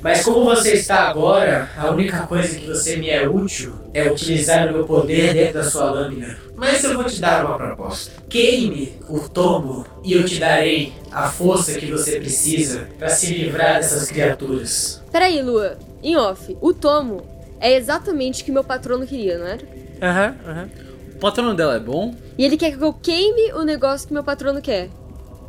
Mas 0.00 0.22
como 0.22 0.44
você 0.44 0.74
está 0.74 1.08
agora, 1.08 1.68
a 1.76 1.90
única 1.90 2.26
coisa 2.26 2.56
que 2.58 2.66
você 2.66 2.96
me 2.96 3.08
é 3.08 3.28
útil 3.28 3.72
é 3.92 4.10
utilizar 4.10 4.68
o 4.68 4.72
meu 4.72 4.84
poder 4.84 5.32
dentro 5.32 5.54
da 5.54 5.70
sua 5.70 5.90
lâmina. 5.90 6.36
Mas 6.54 6.82
eu 6.84 6.94
vou 6.94 7.04
te 7.04 7.20
dar 7.20 7.44
uma 7.44 7.56
proposta. 7.56 8.12
Queime 8.28 8.98
o 9.08 9.28
tomo 9.28 9.84
e 10.04 10.12
eu 10.12 10.24
te 10.24 10.38
darei 10.38 10.92
a 11.10 11.28
força 11.28 11.74
que 11.78 11.86
você 11.86 12.18
precisa 12.18 12.88
para 12.98 13.08
se 13.08 13.34
livrar 13.34 13.76
dessas 13.76 14.10
criaturas. 14.10 15.02
Peraí, 15.10 15.42
Lua. 15.42 15.76
Em 16.02 16.16
off, 16.16 16.56
o 16.60 16.72
tomo 16.72 17.26
é 17.58 17.74
exatamente 17.74 18.42
o 18.42 18.44
que 18.44 18.52
meu 18.52 18.62
patrono 18.62 19.06
queria, 19.06 19.38
não 19.38 19.46
era? 19.46 19.62
Aham, 20.02 20.36
aham. 20.46 20.68
O 21.16 21.18
patrono 21.18 21.54
dela 21.54 21.76
é 21.76 21.80
bom? 21.80 22.14
E 22.36 22.44
ele 22.44 22.56
quer 22.56 22.76
que 22.76 22.84
eu 22.84 22.92
queime 22.92 23.52
o 23.54 23.62
negócio 23.62 24.06
que 24.06 24.12
meu 24.14 24.22
patrono 24.22 24.60
quer. 24.60 24.90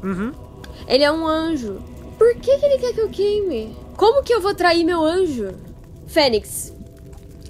Uhum. 0.02 0.32
Ele 0.88 1.04
é 1.04 1.12
um 1.12 1.28
anjo. 1.28 1.82
Por 2.18 2.34
que, 2.36 2.58
que 2.58 2.66
ele 2.66 2.78
quer 2.78 2.94
que 2.94 3.02
eu 3.02 3.10
queime? 3.10 3.76
Como 3.98 4.22
que 4.22 4.32
eu 4.32 4.40
vou 4.40 4.54
trair 4.54 4.84
meu 4.84 5.04
anjo? 5.04 5.56
Fênix, 6.06 6.72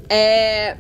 é. 0.10 0.78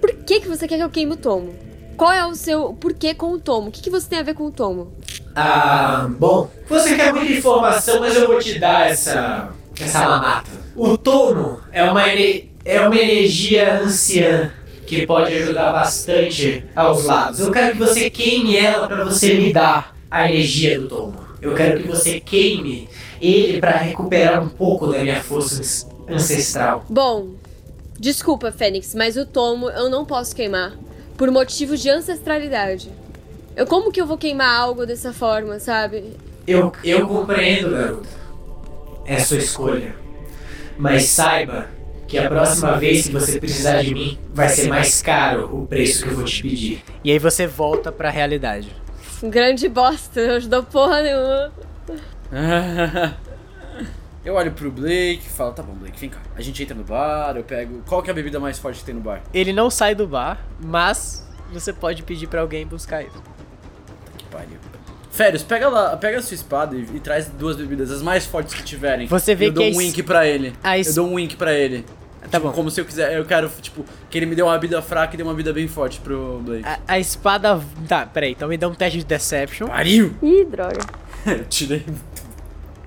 Por 0.00 0.12
que, 0.12 0.40
que 0.40 0.48
você 0.48 0.66
quer 0.66 0.76
que 0.76 0.82
eu 0.82 0.90
queime 0.90 1.12
o 1.12 1.16
tomo? 1.16 1.54
Qual 1.96 2.10
é 2.10 2.26
o 2.26 2.34
seu 2.34 2.74
porquê 2.74 3.14
com 3.14 3.32
o 3.32 3.38
tomo? 3.38 3.68
O 3.68 3.70
que, 3.70 3.80
que 3.80 3.90
você 3.90 4.08
tem 4.08 4.18
a 4.18 4.22
ver 4.24 4.34
com 4.34 4.44
o 4.46 4.50
tomo? 4.50 4.92
Ah, 5.36 6.08
bom. 6.10 6.50
Você 6.68 6.96
quer 6.96 7.14
muita 7.14 7.32
informação, 7.32 8.00
mas 8.00 8.16
eu 8.16 8.26
vou 8.26 8.40
te 8.40 8.58
dar 8.58 8.90
essa. 8.90 9.50
essa 9.80 10.00
mamata. 10.00 10.50
O 10.74 10.98
tomo 10.98 11.60
é 11.70 11.84
uma, 11.84 12.02
é 12.10 12.80
uma 12.80 12.96
energia 12.96 13.80
anciã 13.80 14.50
que 14.84 15.06
pode 15.06 15.32
ajudar 15.32 15.72
bastante 15.72 16.64
aos 16.74 17.04
lados. 17.04 17.38
Eu 17.38 17.52
quero 17.52 17.72
que 17.72 17.78
você 17.78 18.10
queime 18.10 18.56
ela 18.56 18.88
para 18.88 19.04
você 19.04 19.34
me 19.34 19.52
dar 19.52 19.96
a 20.10 20.28
energia 20.28 20.80
do 20.80 20.88
tomo. 20.88 21.21
Eu 21.42 21.54
quero 21.56 21.82
que 21.82 21.88
você 21.88 22.20
queime 22.20 22.88
ele 23.20 23.60
para 23.60 23.76
recuperar 23.78 24.40
um 24.40 24.48
pouco 24.48 24.86
da 24.86 25.00
minha 25.00 25.20
força 25.20 25.88
ancestral. 26.08 26.86
Bom, 26.88 27.30
desculpa, 27.98 28.52
Fênix, 28.52 28.94
mas 28.94 29.16
o 29.16 29.26
tomo 29.26 29.68
eu 29.68 29.90
não 29.90 30.04
posso 30.04 30.36
queimar. 30.36 30.78
Por 31.16 31.30
motivos 31.32 31.80
de 31.80 31.90
ancestralidade. 31.90 32.90
Eu, 33.56 33.66
como 33.66 33.90
que 33.90 34.00
eu 34.00 34.06
vou 34.06 34.16
queimar 34.16 34.56
algo 34.56 34.86
dessa 34.86 35.12
forma, 35.12 35.58
sabe? 35.58 36.16
Eu, 36.46 36.72
eu 36.82 37.06
compreendo, 37.06 37.70
garota. 37.70 38.08
É 39.04 39.18
sua 39.18 39.38
escolha. 39.38 39.94
Mas 40.78 41.06
saiba 41.06 41.68
que 42.06 42.18
a 42.18 42.28
próxima 42.28 42.78
vez 42.78 43.06
que 43.06 43.12
você 43.12 43.40
precisar 43.40 43.82
de 43.82 43.92
mim, 43.92 44.18
vai 44.32 44.48
ser 44.48 44.68
mais 44.68 45.02
caro 45.02 45.50
o 45.52 45.66
preço 45.66 46.04
que 46.04 46.10
eu 46.10 46.16
vou 46.16 46.24
te 46.24 46.42
pedir. 46.42 46.84
E 47.02 47.10
aí 47.10 47.18
você 47.18 47.46
volta 47.46 47.90
pra 47.90 48.10
realidade. 48.10 48.68
Grande 49.22 49.68
bosta, 49.68 50.26
não 50.26 50.34
ajudou 50.36 50.62
porra 50.64 51.02
nenhuma. 51.02 51.52
eu 54.24 54.34
olho 54.34 54.52
pro 54.52 54.70
Blake 54.70 55.22
e 55.26 55.30
falo, 55.30 55.52
tá 55.52 55.62
bom, 55.62 55.74
Blake, 55.74 55.98
vem 55.98 56.10
cá. 56.10 56.18
A 56.36 56.40
gente 56.42 56.62
entra 56.62 56.74
no 56.74 56.84
bar, 56.84 57.36
eu 57.36 57.44
pego. 57.44 57.82
Qual 57.86 58.02
que 58.02 58.10
é 58.10 58.12
a 58.12 58.14
bebida 58.14 58.40
mais 58.40 58.58
forte 58.58 58.80
que 58.80 58.84
tem 58.84 58.94
no 58.94 59.00
bar? 59.00 59.22
Ele 59.32 59.52
não 59.52 59.70
sai 59.70 59.94
do 59.94 60.06
bar, 60.06 60.40
mas 60.60 61.26
você 61.52 61.72
pode 61.72 62.02
pedir 62.02 62.26
pra 62.26 62.40
alguém 62.40 62.66
buscar 62.66 63.02
isso. 63.02 63.14
Tá 63.22 64.12
que 64.18 64.24
pariu. 64.26 64.58
Férios, 65.10 65.42
pega 65.42 65.68
lá, 65.68 65.94
pega 65.96 66.18
a 66.18 66.22
sua 66.22 66.34
espada 66.34 66.74
e, 66.74 66.80
e 66.94 67.00
traz 67.00 67.26
duas 67.28 67.56
bebidas, 67.56 67.90
as 67.90 68.00
mais 68.00 68.24
fortes 68.24 68.54
que 68.54 68.62
tiverem. 68.64 69.06
Você 69.06 69.34
vê 69.34 69.48
eu 69.48 69.50
que 69.50 69.54
dou 69.56 69.64
um 69.64 69.68
es- 69.68 69.76
wink 69.76 70.02
pra 70.02 70.26
ele. 70.26 70.54
es- 70.78 70.86
Eu 70.88 70.94
dou 70.94 71.08
um 71.08 71.14
wink 71.14 71.36
pra 71.36 71.52
ele. 71.52 71.84
Tá 72.30 72.38
Tipo, 72.38 72.48
bom. 72.48 72.52
Como 72.54 72.70
se 72.70 72.80
eu 72.80 72.84
quiser, 72.84 73.16
eu 73.16 73.24
quero, 73.24 73.50
tipo, 73.60 73.84
que 74.08 74.16
ele 74.18 74.26
me 74.26 74.34
dê 74.34 74.42
uma 74.42 74.52
bebida 74.58 74.80
fraca 74.80 75.14
e 75.14 75.16
dê 75.16 75.22
uma 75.22 75.32
bebida 75.32 75.52
bem 75.52 75.66
forte 75.68 76.00
pro 76.00 76.40
Blake. 76.44 76.64
A, 76.66 76.78
a 76.88 76.98
espada. 76.98 77.60
Tá, 77.88 78.06
peraí, 78.06 78.32
então 78.32 78.48
me 78.48 78.56
dá 78.56 78.68
um 78.68 78.74
teste 78.74 78.98
de 78.98 79.04
Deception. 79.04 79.66
Pariu! 79.66 80.14
Ih, 80.22 80.44
droga. 80.44 80.80
Eu 81.26 81.44
tirei. 81.46 81.84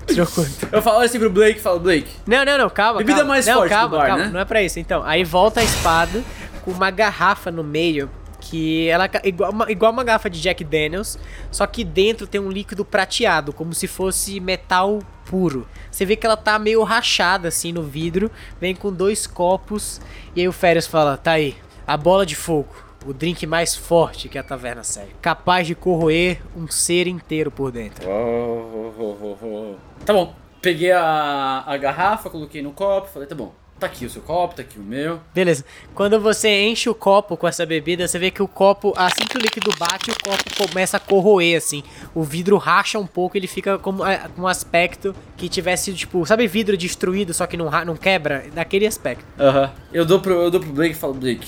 Tirou 0.08 0.28
quanto? 0.28 0.68
Eu 0.72 0.82
falo 0.82 1.00
assim 1.02 1.18
pro 1.20 1.30
Blake, 1.30 1.60
falo, 1.60 1.80
Blake, 1.80 2.10
Não, 2.28 2.46
não, 2.46 2.58
não, 2.58 2.70
calma. 2.70 3.00
Bebida 3.00 3.18
calma. 3.20 3.34
mais 3.34 3.46
não, 3.48 3.56
forte 3.56 3.70
calma, 3.70 3.98
bar, 3.98 4.08
calma, 4.08 4.26
né? 4.26 4.32
Não 4.32 4.40
é 4.40 4.46
pra 4.46 4.62
isso. 4.62 4.80
Então, 4.80 5.04
aí 5.04 5.24
volta 5.24 5.60
a 5.62 5.64
espada 5.64 6.24
com 6.64 6.72
uma 6.72 6.90
garrafa 6.92 7.52
no 7.52 7.64
meio. 7.64 8.10
Que 8.40 8.88
ela 8.90 9.06
é 9.06 9.28
igual 9.28 9.52
uma, 9.52 9.72
igual 9.72 9.92
uma 9.92 10.04
garrafa 10.04 10.30
de 10.30 10.40
Jack 10.40 10.64
Daniels, 10.64 11.18
só 11.50 11.66
que 11.66 11.84
dentro 11.84 12.28
tem 12.28 12.40
um 12.40 12.52
líquido 12.52 12.86
prateado, 12.86 13.52
como 13.52 13.74
se 13.74 13.88
fosse 13.88 14.40
metal 14.40 15.00
puro. 15.26 15.68
Você 15.96 16.04
vê 16.04 16.18
que 16.18 16.26
ela 16.26 16.36
tá 16.36 16.60
meio 16.60 16.84
rachada 16.84 17.48
assim 17.48 17.72
no 17.72 17.82
vidro, 17.82 18.30
vem 18.60 18.76
com 18.76 18.92
dois 18.92 19.26
copos, 19.26 20.02
e 20.36 20.42
aí 20.42 20.48
o 20.48 20.52
Férias 20.52 20.86
fala: 20.86 21.16
tá 21.16 21.32
aí, 21.32 21.56
a 21.88 21.96
bola 21.96 22.26
de 22.26 22.36
fogo, 22.36 22.76
o 23.06 23.14
drink 23.14 23.48
mais 23.48 23.78
forte 23.78 24.28
que 24.28 24.38
a 24.38 24.44
taverna 24.44 24.84
serve, 24.84 25.14
capaz 25.22 25.66
de 25.66 25.74
corroer 25.74 26.42
um 26.54 26.68
ser 26.68 27.08
inteiro 27.08 27.50
por 27.50 27.72
dentro. 27.72 28.10
Oh, 28.10 28.92
oh, 29.00 29.18
oh, 29.22 29.38
oh. 29.42 29.76
Tá 30.06 30.12
bom. 30.12 30.36
Peguei 30.62 30.92
a, 30.92 31.64
a 31.66 31.78
garrafa, 31.78 32.30
coloquei 32.30 32.62
no 32.62 32.74
copo, 32.74 33.08
falei, 33.08 33.30
tá 33.30 33.36
bom. 33.36 33.54
Tá 33.78 33.88
aqui 33.88 34.06
o 34.06 34.10
seu 34.10 34.22
copo, 34.22 34.56
tá 34.56 34.62
aqui 34.62 34.80
o 34.80 34.82
meu. 34.82 35.20
Beleza. 35.34 35.66
Quando 35.94 36.18
você 36.20 36.64
enche 36.64 36.90
o 36.90 36.96
copo 36.96 37.36
com 37.36 37.46
essa 37.46 37.66
bebida, 37.66 38.08
você 38.08 38.18
vê 38.18 38.32
que 38.32 38.42
o 38.42 38.48
copo, 38.48 38.94
assim 38.96 39.26
que 39.28 39.38
o 39.38 39.42
líquido 39.42 39.70
bate, 39.78 40.12
o 40.12 40.16
copo 40.24 40.68
começa 40.70 40.96
a 40.96 41.00
corroer, 41.00 41.58
assim. 41.58 41.84
O 42.14 42.24
vidro 42.24 42.56
racha 42.56 42.98
um 42.98 43.06
pouco, 43.06 43.36
ele 43.36 43.48
fica 43.48 43.78
como, 43.78 44.06
é, 44.06 44.30
com 44.34 44.44
um 44.44 44.48
aspecto 44.48 45.14
que 45.36 45.50
tivesse, 45.50 45.94
tipo, 45.94 46.26
sabe 46.26 46.48
vidro 46.48 46.78
destruído, 46.78 47.34
só 47.34 47.46
que 47.46 47.58
não, 47.58 47.70
não 47.86 47.98
quebra? 47.98 48.46
Daquele 48.54 48.88
aspecto. 48.88 49.26
Aham. 49.38 49.70
Eu 49.92 50.06
dou 50.06 50.22
pro, 50.22 50.34
eu 50.34 50.50
dou 50.50 50.62
pro 50.62 50.72
Blake 50.72 50.94
e 50.96 50.98
falo, 50.98 51.14
Blake, 51.14 51.46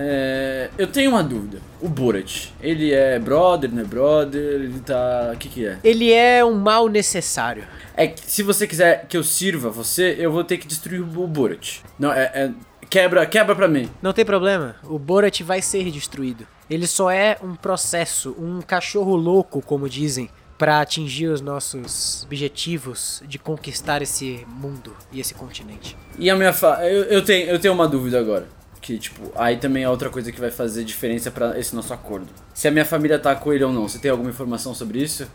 é, 0.00 0.70
eu 0.78 0.86
tenho 0.86 1.10
uma 1.10 1.24
dúvida. 1.24 1.58
O 1.80 1.88
Borat, 1.88 2.50
ele 2.60 2.92
é 2.92 3.18
brother, 3.18 3.68
não 3.72 3.82
é 3.82 3.84
brother? 3.84 4.40
Ele 4.40 4.78
tá. 4.80 5.32
O 5.34 5.36
que 5.36 5.48
que 5.48 5.66
é? 5.66 5.78
Ele 5.82 6.12
é 6.12 6.44
um 6.44 6.54
mal 6.54 6.88
necessário. 6.88 7.64
É 7.96 8.06
que 8.06 8.20
se 8.30 8.44
você 8.44 8.66
quiser 8.66 9.06
que 9.08 9.16
eu 9.16 9.24
sirva 9.24 9.70
você, 9.70 10.14
eu 10.18 10.30
vou 10.30 10.44
ter 10.44 10.58
que 10.58 10.68
destruir 10.68 11.00
o 11.00 11.26
Borat. 11.26 11.80
Não, 11.98 12.12
é. 12.12 12.30
é- 12.32 12.50
quebra, 12.88 13.26
quebra 13.26 13.56
pra 13.56 13.66
mim. 13.66 13.90
Não 14.00 14.12
tem 14.12 14.24
problema, 14.24 14.76
o 14.84 14.98
Borat 14.98 15.42
vai 15.42 15.60
ser 15.60 15.90
destruído. 15.90 16.46
Ele 16.70 16.86
só 16.86 17.10
é 17.10 17.36
um 17.42 17.54
processo, 17.54 18.36
um 18.38 18.60
cachorro 18.62 19.16
louco, 19.16 19.60
como 19.60 19.88
dizem, 19.88 20.30
pra 20.56 20.80
atingir 20.80 21.26
os 21.26 21.40
nossos 21.40 22.24
objetivos 22.24 23.22
de 23.26 23.38
conquistar 23.38 24.02
esse 24.02 24.46
mundo 24.48 24.94
e 25.12 25.20
esse 25.20 25.34
continente. 25.34 25.96
E 26.18 26.28
a 26.28 26.36
minha 26.36 26.52
fa... 26.52 26.84
eu, 26.84 27.04
eu, 27.04 27.24
tenho, 27.24 27.48
eu 27.48 27.58
tenho 27.58 27.74
uma 27.74 27.86
dúvida 27.86 28.18
agora. 28.18 28.46
Que, 28.80 28.98
tipo, 28.98 29.32
aí 29.34 29.56
também 29.56 29.82
é 29.82 29.88
outra 29.88 30.08
coisa 30.08 30.30
que 30.32 30.40
vai 30.40 30.50
fazer 30.50 30.84
diferença 30.84 31.30
pra 31.30 31.58
esse 31.58 31.74
nosso 31.74 31.92
acordo. 31.92 32.28
Se 32.54 32.68
a 32.68 32.70
minha 32.70 32.84
família 32.84 33.18
tá 33.18 33.34
com 33.34 33.52
ele 33.52 33.64
ou 33.64 33.72
não, 33.72 33.88
você 33.88 33.98
tem 33.98 34.10
alguma 34.10 34.30
informação 34.30 34.74
sobre 34.74 35.02
isso? 35.02 35.28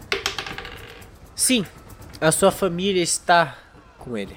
Sim, 1.36 1.66
a 2.22 2.32
sua 2.32 2.52
família 2.52 3.02
está 3.02 3.58
com 3.98 4.18
ele. 4.18 4.36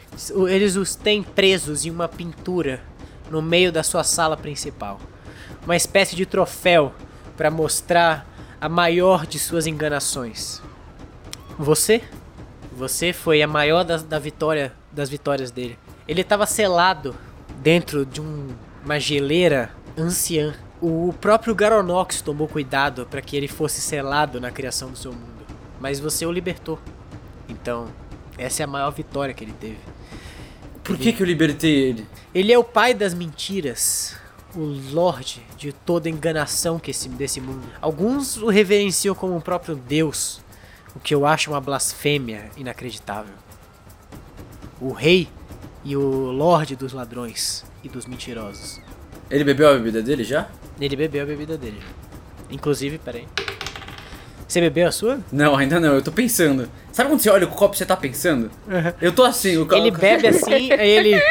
Eles 0.49 0.77
os 0.77 0.95
têm 0.95 1.23
presos 1.23 1.85
em 1.87 1.91
uma 1.91 2.09
pintura 2.09 2.83
no 3.31 3.41
meio 3.41 3.71
da 3.73 3.83
sua 3.83 4.03
sala 4.05 4.37
principal. 4.37 5.01
Uma 5.65 5.77
espécie 5.77 6.15
de 6.17 6.27
troféu 6.27 6.93
para 7.37 7.51
mostrar 7.51 8.27
a 8.61 8.69
maior 8.69 9.27
de 9.27 9.39
suas 9.39 9.67
enganações. 9.67 10.61
Você? 11.59 12.03
Você 12.73 13.13
foi 13.13 13.43
a 13.43 13.47
maior 13.47 13.85
das, 13.85 14.03
da 14.03 14.19
vitória, 14.19 14.73
das 14.93 15.09
vitórias 15.09 15.51
dele. 15.51 15.79
Ele 16.07 16.21
estava 16.21 16.47
selado 16.47 17.17
dentro 17.63 18.05
de 18.05 18.21
um- 18.21 18.49
uma 18.87 19.01
geleira 19.01 19.71
anciã. 19.99 20.55
O 20.81 21.13
próprio 21.21 21.55
Garonox 21.55 22.23
tomou 22.23 22.47
cuidado 22.47 23.05
para 23.11 23.21
que 23.21 23.37
ele 23.37 23.49
fosse 23.49 23.81
selado 23.81 24.41
na 24.41 24.53
criação 24.53 24.91
do 24.91 24.97
seu 24.97 25.13
mundo. 25.13 25.45
Mas 25.81 25.99
você 25.99 26.25
o 26.25 26.31
libertou. 26.31 26.79
Então, 27.49 27.89
essa 28.39 28.63
é 28.63 28.65
a 28.65 28.67
maior 28.69 28.93
vitória 28.93 29.35
que 29.35 29.43
ele 29.43 29.55
teve. 29.61 29.79
Por 30.85 30.97
que 30.97 31.13
que 31.13 31.21
eu 31.21 31.27
libertei 31.27 31.75
ele? 31.75 32.07
Ele 32.33 32.53
é 32.53 32.59
o 32.59 32.63
pai 32.63 32.95
das 32.95 33.13
mentiras, 33.13 34.17
o 34.55 34.61
lorde 34.93 35.43
de 35.59 35.73
toda 35.73 36.09
enganação 36.09 36.79
que 36.79 36.93
esse, 36.93 37.09
desse 37.09 37.41
mundo. 37.41 37.67
Alguns 37.81 38.37
o 38.37 38.49
reverenciam 38.49 39.17
como 39.17 39.37
o 39.37 39.41
próprio 39.41 39.75
Deus, 39.75 40.41
o 40.95 41.01
que 41.01 41.13
eu 41.13 41.27
acho 41.27 41.51
uma 41.51 41.61
blasfêmia 41.61 42.51
inacreditável. 42.57 43.35
O 44.81 44.93
rei 44.93 45.29
e 45.87 45.97
o 45.97 46.33
lorde 46.33 46.75
dos 46.75 46.93
ladrões 46.93 47.65
e 47.85 47.89
dos 47.89 48.07
mentirosos. 48.07 48.81
Ele 49.31 49.45
bebeu 49.45 49.69
a 49.69 49.75
bebida 49.75 50.03
dele 50.03 50.25
já? 50.25 50.49
Ele 50.81 50.97
bebeu 50.97 51.23
a 51.23 51.27
bebida 51.27 51.57
dele. 51.57 51.81
Inclusive, 52.51 52.99
peraí. 52.99 53.25
Você 54.49 54.61
bebeu 54.61 54.89
a 54.89 54.93
sua? 54.93 55.21
Não, 55.31 55.55
ainda 55.55 55.79
não, 55.79 55.95
eu 55.95 56.03
tô 56.03 56.11
pensando. 56.11 56.69
Sabe 56.91 57.09
quando 57.09 57.21
você 57.21 57.31
olha 57.31 57.47
o 57.47 57.51
copo 57.51 57.77
e 57.77 57.79
você 57.79 57.87
tá 57.87 57.97
pensando? 57.97 58.51
Eu 59.01 59.13
tô 59.13 59.23
assim, 59.23 59.57
o 59.59 59.65
copo. 59.65 59.77
Ele 59.77 59.93
bebe 59.93 60.27
assim, 60.27 60.73
aí 60.75 60.91
ele. 60.91 61.23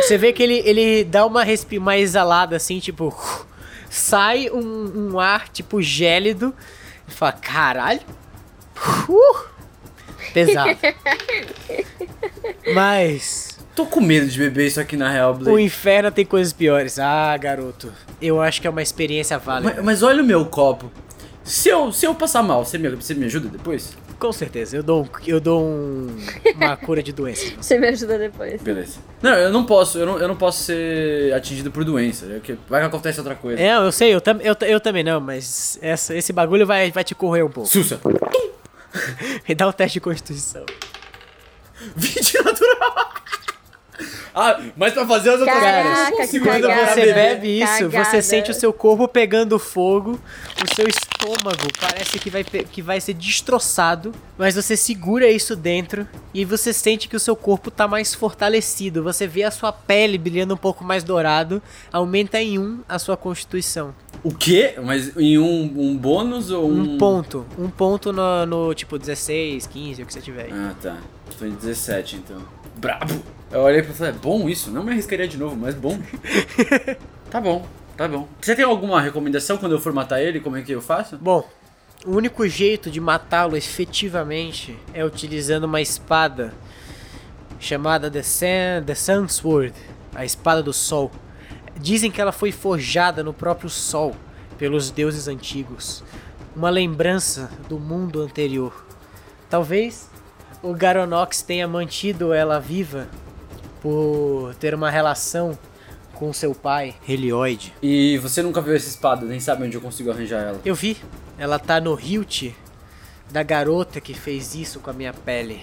Você 0.00 0.16
vê 0.16 0.32
que 0.32 0.44
ele, 0.44 0.62
ele 0.64 1.02
dá 1.02 1.26
uma 1.26 1.42
respi 1.42 1.76
uma 1.76 1.98
exalada 1.98 2.54
assim, 2.54 2.78
tipo. 2.78 3.12
Sai 3.90 4.48
um, 4.48 5.10
um 5.12 5.20
ar, 5.20 5.48
tipo, 5.48 5.82
gélido. 5.82 6.54
E 7.08 7.10
fala, 7.10 7.32
caralho. 7.32 8.00
Uh, 9.08 9.38
pesado. 10.32 10.78
Mas. 12.72 13.51
Tô 13.74 13.86
com 13.86 14.00
medo 14.00 14.26
de 14.26 14.38
beber 14.38 14.66
isso 14.66 14.80
aqui 14.80 14.96
na 14.96 15.10
real, 15.10 15.32
O 15.32 15.34
Blake. 15.38 15.62
inferno 15.62 16.10
tem 16.10 16.26
coisas 16.26 16.52
piores. 16.52 16.98
Ah, 16.98 17.36
garoto. 17.38 17.92
Eu 18.20 18.40
acho 18.40 18.60
que 18.60 18.66
é 18.66 18.70
uma 18.70 18.82
experiência 18.82 19.38
válida. 19.38 19.74
Mas, 19.76 19.84
mas 19.84 20.02
olha 20.02 20.22
o 20.22 20.26
meu 20.26 20.44
copo. 20.44 20.92
Se 21.42 21.68
eu, 21.70 21.90
se 21.90 22.06
eu 22.06 22.14
passar 22.14 22.42
mal, 22.42 22.64
você 22.64 22.78
me, 22.78 22.88
você 22.90 23.14
me 23.14 23.24
ajuda 23.24 23.48
depois? 23.48 23.96
Com 24.18 24.30
certeza, 24.30 24.76
eu 24.76 24.84
dou, 24.84 25.02
um, 25.02 25.08
eu 25.26 25.40
dou 25.40 25.60
um, 25.64 26.06
uma 26.54 26.76
cura 26.78 27.02
de 27.02 27.12
doenças. 27.12 27.54
Você 27.60 27.76
me 27.76 27.88
ajuda 27.88 28.16
depois. 28.18 28.62
Beleza. 28.62 28.98
Não, 29.20 29.32
eu 29.32 29.50
não 29.50 29.64
posso, 29.64 29.98
eu 29.98 30.06
não, 30.06 30.18
eu 30.18 30.28
não 30.28 30.36
posso 30.36 30.62
ser 30.62 31.34
atingido 31.34 31.72
por 31.72 31.82
doença. 31.84 32.26
é 32.26 32.54
Vai 32.68 32.80
que 32.82 32.86
acontece 32.86 33.18
outra 33.18 33.34
coisa. 33.34 33.60
É, 33.60 33.74
eu 33.74 33.90
sei, 33.90 34.14
eu, 34.14 34.20
tam, 34.20 34.38
eu, 34.40 34.54
eu 34.60 34.78
também 34.78 35.02
não, 35.02 35.20
mas 35.20 35.76
essa, 35.82 36.14
esse 36.14 36.32
bagulho 36.32 36.64
vai, 36.64 36.92
vai 36.92 37.02
te 37.02 37.14
correr 37.16 37.42
um 37.42 37.50
pouco. 37.50 37.68
Sussa! 37.68 38.00
E 39.48 39.54
dá 39.54 39.66
um 39.66 39.72
teste 39.72 39.94
de 39.94 40.00
constituição. 40.00 40.66
20 41.96 42.44
natural! 42.44 43.21
Ah, 44.34 44.60
mas 44.76 44.92
pra 44.92 45.06
fazer 45.06 45.30
as 45.30 45.40
outras 45.40 45.58
coisas, 45.58 46.10
não 46.10 46.16
consigo 46.16 46.44
Quando 46.44 46.68
você 46.68 47.12
bebe 47.12 47.62
isso, 47.62 47.90
Cagada. 47.90 48.04
você 48.04 48.22
sente 48.22 48.50
o 48.50 48.54
seu 48.54 48.72
corpo 48.72 49.06
pegando 49.08 49.58
fogo, 49.58 50.18
o 50.62 50.74
seu 50.74 50.86
estômago 50.86 51.68
parece 51.80 52.18
que 52.18 52.30
vai, 52.30 52.44
que 52.44 52.82
vai 52.82 53.00
ser 53.00 53.14
destroçado, 53.14 54.12
mas 54.38 54.54
você 54.54 54.76
segura 54.76 55.30
isso 55.30 55.54
dentro 55.54 56.06
e 56.34 56.44
você 56.44 56.72
sente 56.72 57.08
que 57.08 57.16
o 57.16 57.20
seu 57.20 57.36
corpo 57.36 57.70
tá 57.70 57.86
mais 57.86 58.14
fortalecido. 58.14 59.02
Você 59.02 59.26
vê 59.26 59.44
a 59.44 59.50
sua 59.50 59.72
pele 59.72 60.18
brilhando 60.18 60.54
um 60.54 60.56
pouco 60.56 60.84
mais 60.84 61.04
dourado, 61.04 61.62
aumenta 61.92 62.40
em 62.40 62.58
um 62.58 62.80
a 62.88 62.98
sua 62.98 63.16
constituição. 63.16 63.94
O 64.22 64.32
quê? 64.32 64.74
Mas 64.82 65.16
em 65.16 65.36
um, 65.38 65.62
um 65.76 65.96
bônus 65.96 66.50
ou 66.50 66.70
um... 66.70 66.94
Um 66.94 66.98
ponto. 66.98 67.44
Um 67.58 67.68
ponto 67.68 68.12
no, 68.12 68.46
no, 68.46 68.74
tipo 68.74 68.98
16, 68.98 69.66
15, 69.66 70.02
o 70.02 70.06
que 70.06 70.12
você 70.12 70.20
tiver 70.20 70.44
aí. 70.44 70.52
Ah, 70.52 70.74
tá. 70.80 70.96
Tô 71.38 71.44
em 71.44 71.54
17, 71.54 72.16
então. 72.16 72.61
Brabo! 72.82 73.22
Eu 73.52 73.60
olhei 73.60 73.80
pra 73.80 73.94
falar, 73.94 74.10
é 74.10 74.12
bom 74.12 74.48
isso? 74.48 74.68
Não 74.68 74.82
me 74.82 74.90
arriscaria 74.90 75.28
de 75.28 75.38
novo, 75.38 75.54
mas 75.54 75.72
bom. 75.72 76.00
tá 77.30 77.40
bom, 77.40 77.64
tá 77.96 78.08
bom. 78.08 78.26
Você 78.40 78.56
tem 78.56 78.64
alguma 78.64 79.00
recomendação 79.00 79.56
quando 79.56 79.70
eu 79.70 79.80
for 79.80 79.92
matar 79.92 80.20
ele? 80.20 80.40
Como 80.40 80.56
é 80.56 80.62
que 80.62 80.72
eu 80.72 80.82
faço? 80.82 81.16
Bom, 81.16 81.48
o 82.04 82.10
único 82.10 82.44
jeito 82.48 82.90
de 82.90 83.00
matá-lo 83.00 83.56
efetivamente 83.56 84.76
é 84.92 85.04
utilizando 85.04 85.62
uma 85.62 85.80
espada 85.80 86.52
chamada 87.60 88.10
The 88.10 88.24
Sun, 88.24 88.84
The 88.84 88.96
Sun 88.96 89.28
Sword, 89.28 89.74
a 90.12 90.24
espada 90.24 90.60
do 90.60 90.72
sol. 90.72 91.12
Dizem 91.76 92.10
que 92.10 92.20
ela 92.20 92.32
foi 92.32 92.50
forjada 92.50 93.22
no 93.22 93.32
próprio 93.32 93.70
sol 93.70 94.16
pelos 94.58 94.90
deuses 94.90 95.28
antigos, 95.28 96.02
uma 96.56 96.68
lembrança 96.68 97.48
do 97.68 97.78
mundo 97.78 98.20
anterior. 98.20 98.84
Talvez 99.48 100.10
o 100.62 100.72
Garonox 100.72 101.42
tenha 101.42 101.66
mantido 101.66 102.32
ela 102.32 102.60
viva 102.60 103.08
por 103.80 104.54
ter 104.60 104.74
uma 104.74 104.90
relação 104.90 105.58
com 106.14 106.32
seu 106.32 106.54
pai, 106.54 106.94
Helioide. 107.08 107.74
E 107.82 108.16
você 108.18 108.42
nunca 108.42 108.60
viu 108.60 108.76
essa 108.76 108.88
espada, 108.88 109.26
nem 109.26 109.40
sabe 109.40 109.66
onde 109.66 109.76
eu 109.76 109.80
consigo 109.80 110.10
arranjar 110.10 110.40
ela. 110.40 110.60
Eu 110.64 110.74
vi, 110.74 110.96
ela 111.36 111.58
tá 111.58 111.80
no 111.80 111.98
hilt 111.98 112.52
da 113.30 113.42
garota 113.42 114.00
que 114.00 114.14
fez 114.14 114.54
isso 114.54 114.78
com 114.78 114.90
a 114.90 114.92
minha 114.92 115.12
pele. 115.12 115.60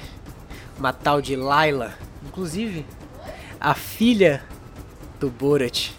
Uma 0.77 0.91
tal 0.91 1.21
de 1.21 1.35
Layla. 1.35 1.93
Inclusive, 2.25 2.85
a 3.59 3.73
filha 3.73 4.43
do 5.19 5.29
Borat. 5.29 5.91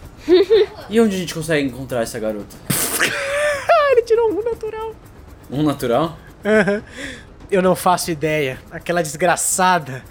E 0.89 1.01
onde 1.01 1.15
a 1.15 1.19
gente 1.19 1.33
consegue 1.33 1.67
encontrar 1.67 2.01
essa 2.01 2.19
garota? 2.19 2.55
Ele 3.91 4.01
tirou 4.03 4.31
um 4.31 4.43
natural. 4.43 4.95
Um 5.49 5.63
natural? 5.63 6.17
Eu 7.51 7.61
não 7.61 7.75
faço 7.75 8.09
ideia. 8.09 8.61
Aquela 8.71 9.03
desgraçada 9.03 10.05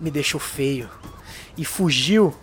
me 0.00 0.10
deixou 0.10 0.40
feio 0.40 0.90
e 1.56 1.64
fugiu 1.64 2.34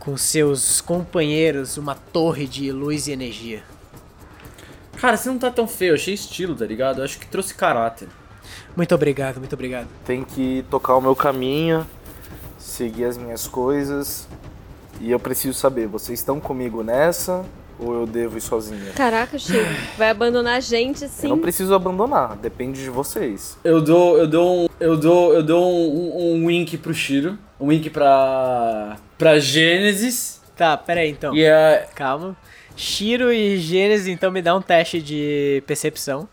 com 0.00 0.16
seus 0.16 0.80
companheiros 0.80 1.76
uma 1.76 1.94
torre 1.94 2.46
de 2.46 2.72
luz 2.72 3.06
e 3.06 3.12
energia. 3.12 3.62
Cara, 4.98 5.18
você 5.18 5.28
não 5.28 5.38
tá 5.38 5.50
tão 5.50 5.68
feio, 5.68 5.90
eu 5.90 5.94
achei 5.96 6.14
estilo, 6.14 6.54
tá 6.54 6.64
ligado? 6.64 7.00
Eu 7.00 7.04
acho 7.04 7.18
que 7.18 7.26
trouxe 7.26 7.54
caráter. 7.54 8.08
Muito 8.74 8.94
obrigado, 8.94 9.38
muito 9.38 9.52
obrigado. 9.52 9.86
Tem 10.06 10.24
que 10.24 10.64
tocar 10.70 10.96
o 10.96 11.00
meu 11.00 11.14
caminho, 11.14 11.86
seguir 12.58 13.04
as 13.04 13.18
minhas 13.18 13.46
coisas. 13.46 14.26
E 14.98 15.10
eu 15.10 15.20
preciso 15.20 15.58
saber, 15.58 15.88
vocês 15.88 16.20
estão 16.20 16.40
comigo 16.40 16.82
nessa 16.82 17.44
ou 17.78 17.94
eu 17.94 18.06
devo 18.06 18.38
ir 18.38 18.40
sozinha? 18.40 18.92
Caraca, 18.94 19.38
Chico. 19.38 19.58
Vai 19.98 20.10
abandonar 20.10 20.56
a 20.56 20.60
gente 20.60 21.02
Eu 21.02 21.06
assim. 21.08 21.28
não 21.28 21.38
preciso 21.38 21.74
abandonar, 21.74 22.36
depende 22.36 22.82
de 22.82 22.90
vocês. 22.90 23.56
Eu 23.64 23.80
dou, 23.80 24.18
eu 24.18 24.26
dou 24.26 24.64
um, 24.64 24.68
eu 24.80 24.96
dou, 24.96 25.32
eu 25.34 25.42
dou 25.42 25.64
um, 25.72 26.16
um, 26.16 26.34
um 26.42 26.46
wink 26.46 26.76
pro 26.78 26.92
Shiro, 26.94 27.38
um 27.60 27.68
wink 27.68 27.90
pra, 27.90 28.96
pra 29.18 29.38
Gênesis 29.38 30.40
Tá, 30.56 30.76
pera 30.76 31.00
aí 31.00 31.10
então. 31.10 31.34
e 31.34 31.46
a, 31.46 31.86
Calma. 31.94 32.36
Shiro 32.76 33.32
e 33.32 33.58
Gênesis, 33.58 34.06
então 34.06 34.30
me 34.30 34.40
dá 34.42 34.54
um 34.54 34.62
teste 34.62 35.00
de 35.02 35.62
percepção. 35.66 36.28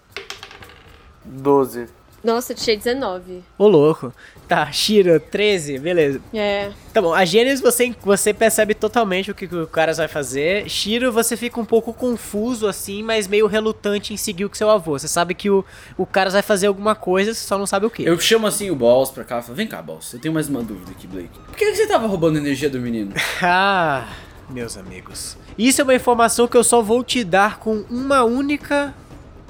12. 1.26 1.88
Nossa, 2.24 2.52
eu 2.52 2.56
tirei 2.58 2.78
19. 2.78 3.44
Ô 3.58 3.68
louco. 3.68 4.14
Tá, 4.50 4.72
Shiro, 4.72 5.20
13, 5.20 5.78
beleza. 5.78 6.20
É. 6.34 6.72
Tá 6.92 7.00
bom, 7.00 7.14
a 7.14 7.24
Gênesis 7.24 7.62
você, 7.62 7.96
você 8.04 8.34
percebe 8.34 8.74
totalmente 8.74 9.30
o 9.30 9.36
que, 9.36 9.48
que 9.48 9.56
o 9.56 9.68
cara 9.68 9.94
vai 9.94 10.08
fazer. 10.08 10.68
Shiro, 10.68 11.12
você 11.12 11.38
fica 11.38 11.60
um 11.60 11.66
pouco 11.66 11.94
confuso 11.94 12.66
assim, 12.66 13.04
mas 13.04 13.28
meio 13.28 13.46
relutante 13.46 14.12
em 14.12 14.18
seguir 14.18 14.46
o 14.46 14.50
que 14.50 14.58
seu 14.58 14.72
avô. 14.72 14.98
Você 14.98 15.08
sabe 15.08 15.36
que 15.36 15.52
o, 15.52 15.64
o 15.96 16.04
cara 16.04 16.32
vai 16.32 16.42
fazer 16.42 16.66
alguma 16.66 16.96
coisa, 16.96 17.32
você 17.32 17.46
só 17.46 17.60
não 17.60 17.68
sabe 17.68 17.86
o 17.86 17.92
que. 17.92 18.04
eu 18.04 18.20
chamo 18.20 18.48
assim 18.48 18.72
o 18.72 18.76
Balls 18.76 19.12
pra 19.12 19.24
cá 19.24 19.38
e 19.38 19.44
falo, 19.44 19.56
vem 19.56 19.68
cá, 19.68 19.84
Balls, 19.84 20.12
eu 20.16 20.20
tenho 20.20 20.34
mais 20.34 20.50
uma 20.50 20.64
dúvida 20.64 20.90
aqui, 20.90 21.06
Blake. 21.06 21.30
Por 21.46 21.56
que 21.56 21.66
que 21.66 21.76
você 21.76 21.86
tava 21.86 22.08
roubando 22.08 22.38
a 22.38 22.40
energia 22.40 22.72
do 22.72 22.80
menino? 22.80 23.14
Ah, 23.44 24.08
meus 24.50 24.78
amigos. 24.78 25.38
Isso 25.60 25.80
é 25.80 25.84
uma 25.84 25.94
informação 25.94 26.48
que 26.48 26.58
eu 26.58 26.64
só 26.64 26.82
vou 26.82 27.04
te 27.04 27.24
dar 27.24 27.60
com 27.60 27.86
uma 27.88 28.24
única 28.24 28.96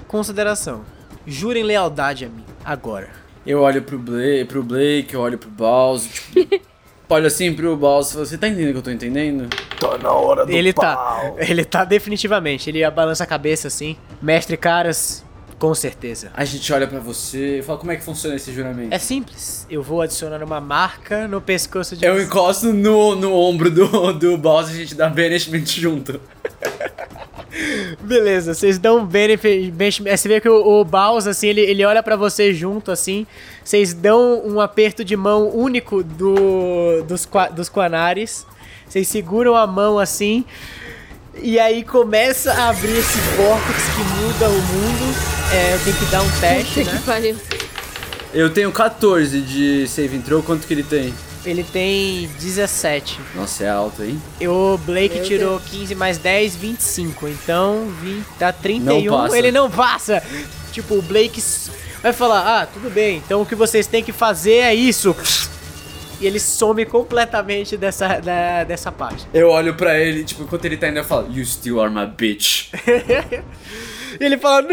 consideração. 0.10 0.84
Jurem 1.26 1.64
lealdade 1.64 2.26
a 2.26 2.30
mim, 2.30 2.44
agora. 2.66 3.19
Eu 3.50 3.62
olho 3.62 3.82
pro 3.82 3.98
Blake, 3.98 4.46
pro 4.46 4.62
Blake 4.62 5.12
eu 5.12 5.22
olho 5.22 5.36
pro 5.36 5.50
Balls, 5.50 6.08
tipo, 6.08 6.62
olho 7.10 7.26
assim 7.26 7.52
pro 7.52 7.76
Balls 7.76 8.12
e 8.12 8.14
falo, 8.14 8.26
você 8.28 8.38
tá 8.38 8.48
entendendo 8.48 8.70
o 8.70 8.74
que 8.74 8.78
eu 8.78 8.84
tô 8.84 8.92
entendendo? 8.92 9.50
Tá 9.80 9.98
na 9.98 10.12
hora 10.12 10.46
do 10.46 10.52
Ele 10.52 10.72
tá. 10.72 10.96
pau. 10.96 11.36
Ele 11.42 11.66
tá 11.66 11.84
definitivamente. 11.84 12.70
Ele 12.70 12.88
balança 12.92 13.24
a 13.24 13.26
cabeça 13.26 13.68
assim. 13.68 13.98
Mestre 14.22 14.56
Caras, 14.56 15.26
com 15.58 15.74
certeza. 15.74 16.32
A 16.36 16.46
gente 16.46 16.72
olha 16.72 16.86
pra 16.86 17.00
você 17.00 17.58
e 17.58 17.64
fala, 17.64 17.80
como 17.80 17.92
é 17.92 17.96
que 17.96 18.04
funciona 18.04 18.36
esse 18.36 18.54
juramento? 18.54 18.94
É 18.94 19.00
simples. 19.00 19.66
Eu 19.68 19.82
vou 19.82 20.04
adicionar 20.04 20.44
uma 20.44 20.62
marca 20.62 21.28
no 21.28 21.42
pescoço 21.42 21.98
de 21.98 22.06
Eu 22.06 22.22
encosto 22.22 22.72
no, 22.72 23.16
no 23.16 23.34
ombro 23.34 23.72
do, 23.72 24.14
do 24.14 24.38
Balls 24.38 24.70
e 24.70 24.74
a 24.74 24.78
gente 24.78 24.94
dá 24.94 25.10
banishment 25.10 25.66
junto. 25.66 26.22
Beleza, 28.02 28.54
vocês 28.54 28.78
dão 28.78 29.00
um 29.00 29.06
benefit. 29.06 29.74
é, 30.06 30.16
Você 30.18 30.28
vê 30.28 30.40
que 30.40 30.48
o, 30.50 30.80
o 30.82 30.86
Baus, 30.86 31.26
assim, 31.28 31.48
ele, 31.48 31.62
ele 31.62 31.84
olha 31.84 32.04
pra 32.04 32.16
você 32.16 32.54
junto, 32.54 32.92
assim. 32.92 33.26
Vocês 33.64 33.94
dão 33.94 34.42
um 34.46 34.60
aperto 34.62 35.04
de 35.04 35.16
mão 35.16 35.50
único 35.56 36.04
do, 36.04 37.04
dos, 37.08 37.28
dos 37.56 37.70
Quanares. 37.70 38.46
Vocês 38.88 39.08
seguram 39.08 39.56
a 39.56 39.66
mão 39.68 40.00
assim. 40.00 40.44
E 41.42 41.60
aí 41.60 41.84
começa 41.84 42.52
a 42.52 42.70
abrir 42.70 42.98
esse 42.98 43.18
vórtice 43.38 43.92
que 43.92 44.24
muda 44.24 44.50
o 44.50 44.54
mundo. 44.54 45.16
É, 45.54 45.76
eu 45.76 45.80
tenho 45.84 45.96
que 45.96 46.06
dar 46.06 46.22
um 46.22 46.30
teste, 46.40 46.80
Puta 46.80 46.90
que 46.90 46.96
né? 46.96 47.02
pariu. 47.06 47.36
Eu 48.34 48.50
tenho 48.52 48.72
14 48.72 49.42
de 49.42 49.88
save 49.88 50.20
throw, 50.20 50.44
quanto 50.44 50.68
que 50.68 50.74
ele 50.74 50.84
tem? 50.84 51.14
Ele 51.46 51.64
tem 51.64 52.28
17. 52.40 53.20
Nossa, 53.34 53.64
é 53.64 53.70
alto, 53.70 54.04
hein? 54.04 54.22
E 54.42 54.48
o 54.48 54.78
Blake 54.86 55.16
Meu 55.16 55.24
tirou 55.26 55.60
15 55.60 55.96
mais 55.96 56.18
10, 56.18 56.56
25. 56.56 57.28
Então, 57.30 57.88
20, 58.02 58.26
dá 58.38 58.52
31. 58.52 59.10
Não. 59.12 59.36
Ele 59.36 59.52
não 59.52 59.72
passa. 59.72 60.22
Tipo, 60.74 60.96
o 60.96 61.02
Blake 61.02 61.42
vai 62.04 62.12
falar: 62.12 62.62
Ah, 62.62 62.66
tudo 62.66 62.90
bem. 62.90 63.18
Então 63.26 63.42
o 63.42 63.46
que 63.46 63.56
vocês 63.56 63.88
têm 63.88 64.04
que 64.04 64.12
fazer 64.12 64.56
é 64.56 64.76
isso. 64.76 65.16
E 66.22 66.28
ele 66.28 66.40
some 66.42 66.86
completamente 66.86 67.78
dessa, 67.78 68.20
da- 68.20 68.66
dessa 68.66 68.92
parte. 68.92 69.26
Eu 69.34 69.50
olho 69.50 69.74
pra 69.76 69.98
ele, 69.98 70.26
tipo, 70.26 70.44
enquanto 70.44 70.66
ele 70.66 70.76
tá 70.76 70.90
indo, 70.90 70.98
eu 70.98 71.06
falo, 71.06 71.32
You 71.34 71.46
still 71.46 71.80
are 71.82 71.90
my 71.90 72.06
bitch. 72.06 72.74
E 74.20 74.20
ele 74.26 74.38
fala: 74.38 74.62
Não! 74.64 74.70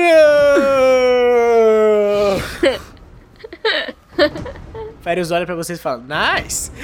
Férias 5.06 5.30
olha 5.30 5.46
pra 5.46 5.54
vocês 5.54 5.78
e 5.78 5.82
fala: 5.82 6.02
Nice! 6.02 6.72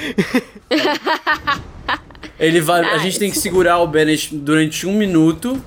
Ele 2.39 2.61
vai. 2.61 2.79
A 2.79 2.93
Nice. 2.93 3.03
gente 3.03 3.19
tem 3.19 3.29
que 3.29 3.37
segurar 3.37 3.79
o 3.79 3.87
Banish 3.87 4.29
durante 4.31 4.87
um 4.87 4.93
minuto 4.93 5.61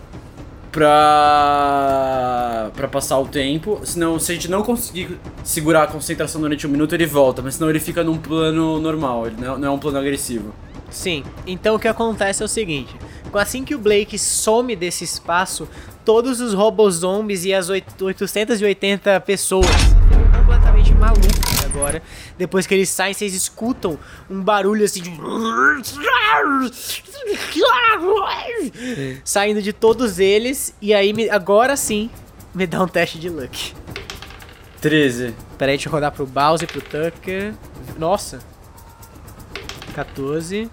pra. 0.72 2.70
pra 2.74 2.88
passar 2.88 3.18
o 3.18 3.26
tempo. 3.26 3.78
Senão, 3.84 4.18
se 4.18 4.32
a 4.32 4.34
gente 4.36 4.50
não 4.50 4.62
conseguir 4.62 5.18
segurar 5.44 5.82
a 5.82 5.86
concentração 5.86 6.40
durante 6.40 6.66
um 6.66 6.70
minuto, 6.70 6.94
ele 6.94 7.04
volta. 7.04 7.42
Mas 7.42 7.56
senão 7.56 7.68
ele 7.68 7.78
fica 7.78 8.02
num 8.02 8.16
plano 8.16 8.80
normal, 8.80 9.26
ele 9.26 9.36
não, 9.38 9.58
não 9.58 9.68
é 9.68 9.70
um 9.70 9.78
plano 9.78 9.98
agressivo. 9.98 10.54
Sim, 10.90 11.24
então 11.46 11.74
o 11.74 11.78
que 11.78 11.88
acontece 11.88 12.42
é 12.42 12.46
o 12.46 12.48
seguinte: 12.48 12.96
assim 13.34 13.66
que 13.66 13.74
o 13.74 13.78
Blake 13.78 14.18
some 14.18 14.74
desse 14.74 15.04
espaço, 15.04 15.68
todos 16.06 16.40
os 16.40 16.54
robozombies 16.54 17.44
e 17.44 17.52
as 17.52 17.68
oit- 17.68 17.84
880 18.00 19.20
pessoas 19.20 19.66
ficam 19.66 20.32
completamente 20.40 20.94
malucos 20.94 21.55
agora. 21.76 22.02
Depois 22.38 22.66
que 22.66 22.74
eles 22.74 22.88
saem, 22.88 23.12
vocês 23.14 23.34
escutam 23.34 23.98
um 24.30 24.40
barulho 24.42 24.84
assim 24.84 25.02
de. 25.02 25.10
saindo 29.24 29.62
de 29.62 29.72
todos 29.72 30.18
eles. 30.18 30.74
E 30.80 30.94
aí, 30.94 31.12
me- 31.12 31.28
agora 31.30 31.76
sim, 31.76 32.10
me 32.54 32.66
dá 32.66 32.82
um 32.82 32.88
teste 32.88 33.18
de 33.18 33.28
luck. 33.28 33.74
13. 34.80 35.34
Pera 35.58 35.72
aí, 35.72 35.76
deixa 35.78 35.88
eu 35.88 35.92
rodar 35.92 36.12
pro 36.12 36.26
Bowser 36.26 36.68
e 36.68 36.72
pro 36.72 36.80
Tucker. 36.80 37.54
Nossa! 37.98 38.40
14. 39.94 40.70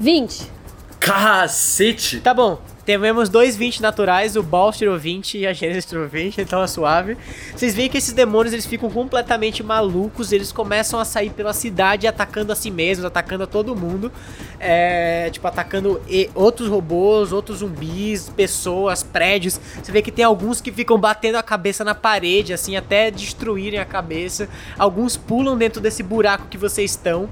20. 0.00 0.50
Cacete! 0.98 2.20
Tá 2.20 2.32
bom, 2.34 2.60
tivemos 2.88 3.28
dois 3.28 3.54
20 3.54 3.82
naturais, 3.82 4.34
o 4.34 4.42
Ball 4.42 4.72
tirou 4.72 4.98
20 4.98 5.36
e 5.36 5.46
a 5.46 5.52
Genesis 5.52 5.84
tirou 5.84 6.08
20, 6.08 6.40
então 6.40 6.62
é 6.62 6.66
suave. 6.66 7.18
Vocês 7.54 7.74
veem 7.74 7.86
que 7.86 7.98
esses 7.98 8.14
demônios 8.14 8.54
eles 8.54 8.64
ficam 8.64 8.88
completamente 8.88 9.62
malucos, 9.62 10.32
eles 10.32 10.50
começam 10.50 10.98
a 10.98 11.04
sair 11.04 11.28
pela 11.28 11.52
cidade 11.52 12.06
atacando 12.06 12.50
a 12.50 12.54
si 12.54 12.70
mesmos, 12.70 13.04
atacando 13.04 13.44
a 13.44 13.46
todo 13.46 13.76
mundo. 13.76 14.10
É, 14.58 15.28
tipo, 15.30 15.46
atacando 15.46 16.00
outros 16.34 16.68
robôs, 16.68 17.30
outros 17.30 17.58
zumbis, 17.58 18.30
pessoas, 18.30 19.02
prédios. 19.02 19.60
Você 19.82 19.92
vê 19.92 20.00
que 20.00 20.10
tem 20.10 20.24
alguns 20.24 20.60
que 20.62 20.72
ficam 20.72 20.98
batendo 20.98 21.36
a 21.36 21.42
cabeça 21.42 21.84
na 21.84 21.94
parede, 21.94 22.54
assim, 22.54 22.74
até 22.74 23.10
destruírem 23.10 23.78
a 23.78 23.84
cabeça. 23.84 24.48
Alguns 24.78 25.14
pulam 25.14 25.58
dentro 25.58 25.80
desse 25.80 26.02
buraco 26.02 26.46
que 26.48 26.56
vocês 26.56 26.92
estão. 26.92 27.28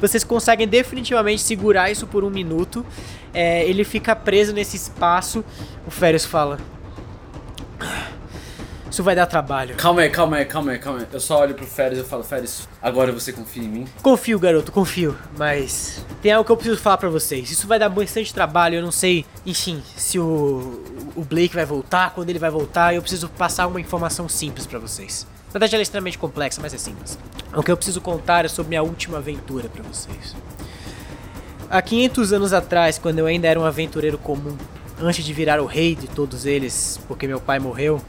Vocês 0.00 0.22
conseguem 0.22 0.68
definitivamente 0.68 1.40
segurar 1.40 1.90
isso 1.90 2.06
por 2.06 2.22
um 2.24 2.30
minuto. 2.30 2.84
É, 3.32 3.64
ele 3.64 3.84
fica 3.84 4.14
preso 4.16 4.52
nesse 4.52 4.76
espaço. 4.76 5.44
O 5.86 5.90
Férias 5.90 6.24
fala: 6.24 6.58
Isso 8.90 9.02
vai 9.02 9.14
dar 9.14 9.26
trabalho. 9.26 9.76
Calma 9.76 10.02
aí, 10.02 10.10
calma 10.10 10.36
aí, 10.38 10.44
calma 10.44 10.72
aí, 10.72 10.78
calma 10.78 11.00
aí. 11.00 11.06
Eu 11.12 11.20
só 11.20 11.40
olho 11.40 11.54
pro 11.54 11.66
Férias 11.66 11.98
e 11.98 12.02
eu 12.02 12.06
falo, 12.06 12.24
Férias, 12.24 12.68
agora 12.82 13.12
você 13.12 13.32
confia 13.32 13.62
em 13.62 13.68
mim? 13.68 13.86
Confio, 14.02 14.38
garoto, 14.38 14.72
confio. 14.72 15.16
Mas 15.36 16.04
tem 16.22 16.32
algo 16.32 16.44
que 16.44 16.52
eu 16.52 16.56
preciso 16.56 16.80
falar 16.80 16.96
pra 16.96 17.08
vocês. 17.08 17.50
Isso 17.50 17.66
vai 17.66 17.78
dar 17.78 17.88
bastante 17.88 18.32
trabalho. 18.32 18.76
Eu 18.76 18.82
não 18.82 18.90
sei, 18.90 19.26
enfim, 19.44 19.82
se 19.96 20.18
o, 20.18 20.82
o 21.14 21.22
Blake 21.22 21.54
vai 21.54 21.64
voltar, 21.64 22.12
quando 22.14 22.30
ele 22.30 22.38
vai 22.38 22.50
voltar. 22.50 22.94
Eu 22.94 23.02
preciso 23.02 23.28
passar 23.28 23.66
uma 23.66 23.80
informação 23.80 24.28
simples 24.28 24.66
pra 24.66 24.78
vocês. 24.78 25.26
Na 25.48 25.52
verdade, 25.52 25.74
ela 25.74 25.80
é 25.80 25.82
extremamente 25.82 26.18
complexa, 26.18 26.60
mas 26.60 26.74
é 26.74 26.78
simples. 26.78 27.18
O 27.54 27.62
que 27.62 27.70
eu 27.70 27.76
preciso 27.76 28.00
contar 28.00 28.44
é 28.44 28.48
sobre 28.48 28.70
minha 28.70 28.82
última 28.82 29.18
aventura 29.18 29.68
pra 29.68 29.82
vocês. 29.82 30.34
Há 31.70 31.82
500 31.82 32.32
anos 32.32 32.52
atrás, 32.54 32.98
quando 32.98 33.18
eu 33.18 33.26
ainda 33.26 33.46
era 33.46 33.60
um 33.60 33.64
aventureiro 33.64 34.16
comum, 34.16 34.56
antes 34.98 35.22
de 35.22 35.34
virar 35.34 35.60
o 35.60 35.66
rei 35.66 35.94
de 35.94 36.06
todos 36.06 36.46
eles, 36.46 36.98
porque 37.06 37.26
meu 37.26 37.38
pai 37.38 37.58
morreu, 37.58 38.00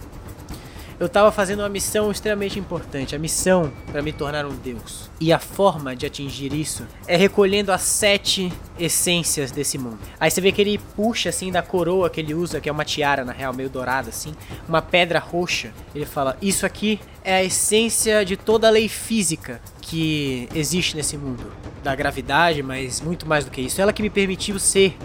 eu 0.99 1.07
tava 1.07 1.31
fazendo 1.31 1.59
uma 1.59 1.69
missão 1.69 2.11
extremamente 2.11 2.59
importante, 2.59 3.15
a 3.15 3.19
missão 3.19 3.71
para 3.89 4.01
me 4.01 4.11
tornar 4.11 4.45
um 4.45 4.53
deus. 4.53 5.09
E 5.19 5.31
a 5.31 5.39
forma 5.39 5.95
de 5.95 6.05
atingir 6.05 6.53
isso 6.53 6.85
é 7.07 7.15
recolhendo 7.15 7.71
as 7.71 7.81
sete 7.81 8.51
essências 8.77 9.49
desse 9.49 9.77
mundo. 9.77 9.99
Aí 10.19 10.29
você 10.29 10.41
vê 10.41 10.51
que 10.51 10.59
ele 10.61 10.77
puxa 10.95 11.29
assim 11.29 11.51
da 11.51 11.61
coroa 11.61 12.09
que 12.09 12.19
ele 12.19 12.33
usa, 12.33 12.59
que 12.59 12.67
é 12.67 12.71
uma 12.71 12.83
tiara 12.83 13.23
na 13.23 13.31
real, 13.31 13.53
meio 13.53 13.69
dourada 13.69 14.09
assim, 14.09 14.33
uma 14.67 14.81
pedra 14.81 15.19
roxa. 15.19 15.71
Ele 15.95 16.05
fala: 16.05 16.37
"Isso 16.41 16.65
aqui 16.65 16.99
é 17.23 17.35
a 17.35 17.43
essência 17.43 18.25
de 18.25 18.35
toda 18.35 18.67
a 18.67 18.71
lei 18.71 18.89
física 18.89 19.61
que 19.81 20.49
existe 20.53 20.97
nesse 20.97 21.17
mundo, 21.17 21.51
da 21.81 21.95
gravidade, 21.95 22.61
mas 22.61 22.99
muito 22.99 23.25
mais 23.25 23.45
do 23.45 23.51
que 23.51 23.61
isso. 23.61 23.81
Ela 23.81 23.93
que 23.93 24.01
me 24.01 24.09
permitiu 24.09 24.59
ser 24.59 24.97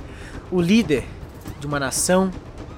o 0.51 0.61
líder 0.61 1.05
de 1.61 1.67
uma 1.67 1.79
nação, 1.79 2.31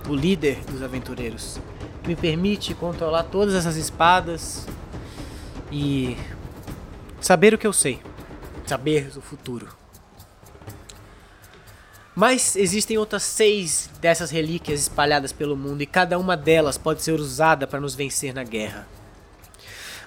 o 0.07 0.15
líder 0.15 0.59
dos 0.71 0.83
aventureiros 0.83 1.59
me 2.07 2.15
permite 2.15 2.75
controlar 2.75 3.25
todas 3.25 3.55
essas 3.55 3.77
espadas 3.77 4.67
e 5.71 6.17
saber 7.21 7.53
o 7.55 7.59
que 7.59 7.67
eu 7.67 7.73
sei, 7.73 8.01
saber 8.67 9.11
o 9.17 9.21
futuro. 9.21 9.69
Mas 12.15 12.57
existem 12.57 12.97
outras 12.97 13.25
seis 13.25 13.91
dessas 14.01 14.31
relíquias 14.31 14.81
espalhadas 14.81 15.33
pelo 15.33 15.55
mundo 15.57 15.83
e 15.83 15.87
cada 15.87 16.19
uma 16.19 16.37
delas 16.37 16.79
pode 16.79 17.03
ser 17.03 17.13
usada 17.13 17.67
para 17.67 17.79
nos 17.79 17.95
vencer 17.95 18.33
na 18.33 18.43
guerra. 18.43 18.87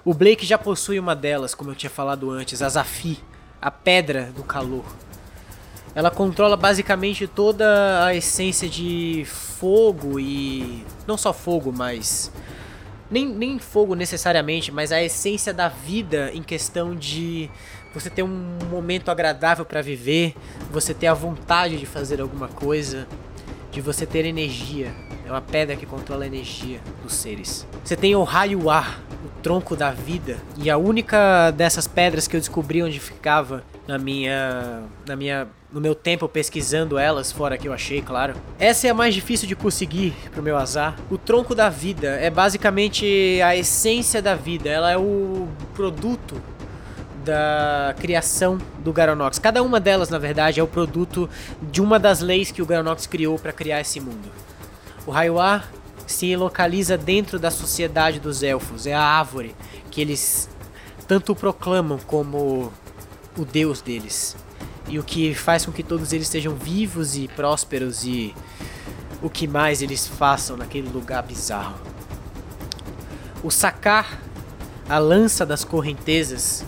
O 0.04 0.14
Blake 0.14 0.46
já 0.46 0.58
possui 0.58 0.98
uma 0.98 1.16
delas, 1.16 1.54
como 1.54 1.70
eu 1.70 1.76
tinha 1.76 1.90
falado 1.90 2.32
antes, 2.32 2.64
a 2.64 2.70
Zafi, 2.70 3.20
a 3.62 3.70
Pedra 3.70 4.32
do 4.36 4.44
Calor. 4.44 4.86
Ela 5.94 6.10
controla 6.10 6.56
basicamente 6.56 7.28
toda 7.28 8.06
a 8.06 8.16
essência 8.16 8.70
de 8.70 9.26
fogo 9.26 10.20
e. 10.20 10.86
Não 11.10 11.18
só 11.18 11.34
fogo, 11.34 11.74
mas. 11.76 12.32
Nem, 13.10 13.28
nem 13.28 13.58
fogo 13.58 13.96
necessariamente, 13.96 14.72
mas 14.72 14.92
a 14.92 15.02
essência 15.02 15.52
da 15.52 15.68
vida 15.68 16.30
em 16.36 16.44
questão 16.44 16.96
de 16.96 17.50
você 17.92 18.12
ter 18.12 18.22
um 18.22 18.60
momento 18.70 19.10
agradável 19.10 19.66
para 19.66 19.82
viver, 19.82 20.36
você 20.70 20.94
ter 20.94 21.08
a 21.08 21.14
vontade 21.16 21.78
de 21.78 21.88
fazer 21.88 22.22
alguma 22.22 22.48
coisa, 22.48 23.08
de 23.72 23.82
você 23.82 24.06
ter 24.06 24.24
energia. 24.24 24.94
É 25.26 25.32
uma 25.32 25.42
pedra 25.42 25.76
que 25.76 25.88
controla 25.88 26.26
a 26.26 26.28
energia 26.28 26.80
dos 27.02 27.16
seres. 27.16 27.66
Você 27.84 27.96
tem 27.96 28.16
o 28.16 28.22
raio 28.22 28.70
ar, 28.70 29.02
o 29.26 29.42
tronco 29.42 29.76
da 29.76 29.90
vida, 29.90 30.38
e 30.58 30.70
a 30.70 30.78
única 30.78 31.50
dessas 31.50 31.88
pedras 31.88 32.28
que 32.28 32.36
eu 32.36 32.40
descobri 32.40 32.84
onde 32.84 33.00
ficava 33.00 33.64
na 33.90 33.98
minha 33.98 34.84
na 35.08 35.16
minha 35.16 35.48
no 35.74 35.82
meu 35.82 35.96
tempo 35.96 36.28
pesquisando 36.30 36.98
elas, 36.98 37.32
fora 37.32 37.58
que 37.58 37.68
eu 37.68 37.74
achei, 37.74 38.02
claro. 38.02 38.36
Essa 38.60 38.88
é 38.88 38.90
a 38.92 38.94
mais 38.94 39.16
difícil 39.16 39.48
de 39.48 39.56
conseguir 39.56 40.14
pro 40.32 40.44
meu 40.44 40.58
azar. 40.58 40.96
O 41.10 41.18
tronco 41.18 41.56
da 41.56 41.70
vida 41.70 42.08
é 42.08 42.30
basicamente 42.30 43.40
a 43.44 43.56
essência 43.56 44.22
da 44.22 44.36
vida, 44.36 44.70
ela 44.70 44.92
é 44.92 44.98
o 44.98 45.48
produto 45.74 46.42
da 47.24 47.96
criação 48.00 48.60
do 48.80 48.94
Garonox. 48.94 49.38
Cada 49.38 49.62
uma 49.62 49.80
delas, 49.80 50.10
na 50.10 50.18
verdade, 50.18 50.60
é 50.60 50.64
o 50.64 50.68
produto 50.68 51.30
de 51.62 51.82
uma 51.82 52.00
das 52.00 52.20
leis 52.20 52.52
que 52.52 52.62
o 52.62 52.66
Garonox 52.66 53.06
criou 53.06 53.38
para 53.38 53.52
criar 53.52 53.82
esse 53.82 54.00
mundo. 54.00 54.32
O 55.06 55.12
Raiwa 55.12 55.64
se 56.08 56.36
localiza 56.36 56.98
dentro 56.98 57.38
da 57.38 57.52
sociedade 57.52 58.20
dos 58.20 58.42
elfos, 58.42 58.88
é 58.88 58.94
a 58.94 59.02
árvore 59.02 59.56
que 59.92 60.02
eles 60.02 60.50
tanto 61.08 61.36
proclamam 61.36 62.00
como 62.06 62.72
o 63.40 63.46
deus 63.46 63.82
deles 63.82 64.36
e 64.88 64.98
o 65.00 65.04
que 65.04 65.34
faz 65.34 65.66
com 65.66 65.72
que 65.72 65.84
todos 65.84 66.12
eles 66.14 66.28
sejam 66.28 66.56
vivos 66.56 67.16
e 67.16 67.28
prósperos 67.28 68.04
e 68.04 68.34
o 69.22 69.30
que 69.30 69.48
mais 69.48 69.82
eles 69.82 70.08
façam 70.08 70.58
naquele 70.58 70.90
lugar 70.90 71.24
bizarro. 71.24 71.80
O 73.44 73.52
sacar 73.52 74.20
a 74.90 74.98
lança 74.98 75.46
das 75.46 75.64
correntezas, 75.64 76.66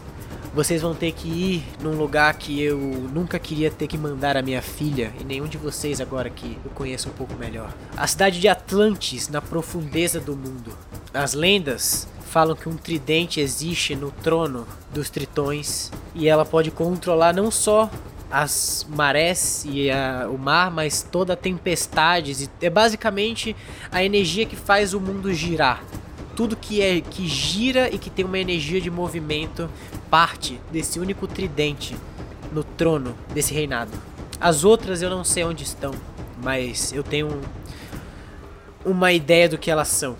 vocês 0.54 0.82
vão 0.82 0.94
ter 0.94 1.12
que 1.12 1.28
ir 1.28 1.64
num 1.82 1.98
lugar 1.98 2.36
que 2.36 2.62
eu 2.62 2.78
nunca 2.78 3.40
queria 3.40 3.72
ter 3.72 3.88
que 3.88 3.98
mandar 3.98 4.38
a 4.38 4.44
minha 4.44 4.62
filha 4.62 5.12
e 5.20 5.24
nenhum 5.24 5.48
de 5.48 5.58
vocês 5.58 6.00
agora 6.00 6.30
que 6.30 6.58
eu 6.64 6.72
conheço 6.72 7.10
um 7.10 7.14
pouco 7.14 7.34
melhor. 7.36 7.74
A 7.98 8.06
cidade 8.06 8.40
de 8.40 8.48
Atlantis, 8.48 9.28
na 9.28 9.42
profundeza 9.42 10.20
do 10.20 10.36
mundo. 10.36 10.78
As 11.14 11.34
lendas 11.34 12.08
falam 12.30 12.56
que 12.56 12.70
um 12.70 12.78
tridente 12.78 13.40
existe 13.40 13.96
no 13.96 14.12
trono 14.12 14.68
dos 14.94 15.10
tritões 15.10 15.92
e 16.14 16.28
ela 16.28 16.46
pode 16.46 16.72
controlar 16.72 17.34
não 17.34 17.50
só 17.50 17.90
as 18.32 18.88
marés 18.90 19.66
e 19.68 19.92
a, 19.92 20.28
o 20.30 20.38
mar, 20.38 20.72
mas 20.72 21.04
toda 21.04 21.34
a 21.34 21.36
tempestades. 21.36 22.50
É 22.62 22.70
basicamente 22.70 23.56
a 23.92 24.04
energia 24.04 24.46
que 24.46 24.56
faz 24.56 24.94
o 24.94 25.00
mundo 25.00 25.34
girar. 25.34 25.84
Tudo 26.36 26.56
que 26.56 26.82
é 26.82 27.02
que 27.02 27.28
gira 27.28 27.94
e 27.94 27.98
que 27.98 28.10
tem 28.10 28.24
uma 28.24 28.40
energia 28.40 28.80
de 28.80 28.90
movimento 28.90 29.70
parte 30.10 30.60
desse 30.72 31.00
único 31.00 31.28
tridente 31.28 31.96
no 32.52 32.64
trono 32.64 33.16
desse 33.34 33.54
reinado. 33.54 33.92
As 34.40 34.64
outras 34.64 35.02
eu 35.02 35.10
não 35.10 35.24
sei 35.24 35.44
onde 35.44 35.64
estão, 35.64 35.94
mas 36.42 36.92
eu 36.94 37.04
tenho 37.04 37.28
um, 37.28 38.92
uma 38.92 39.12
ideia 39.12 39.48
do 39.48 39.58
que 39.58 39.70
elas 39.70 39.90
são. 39.90 40.18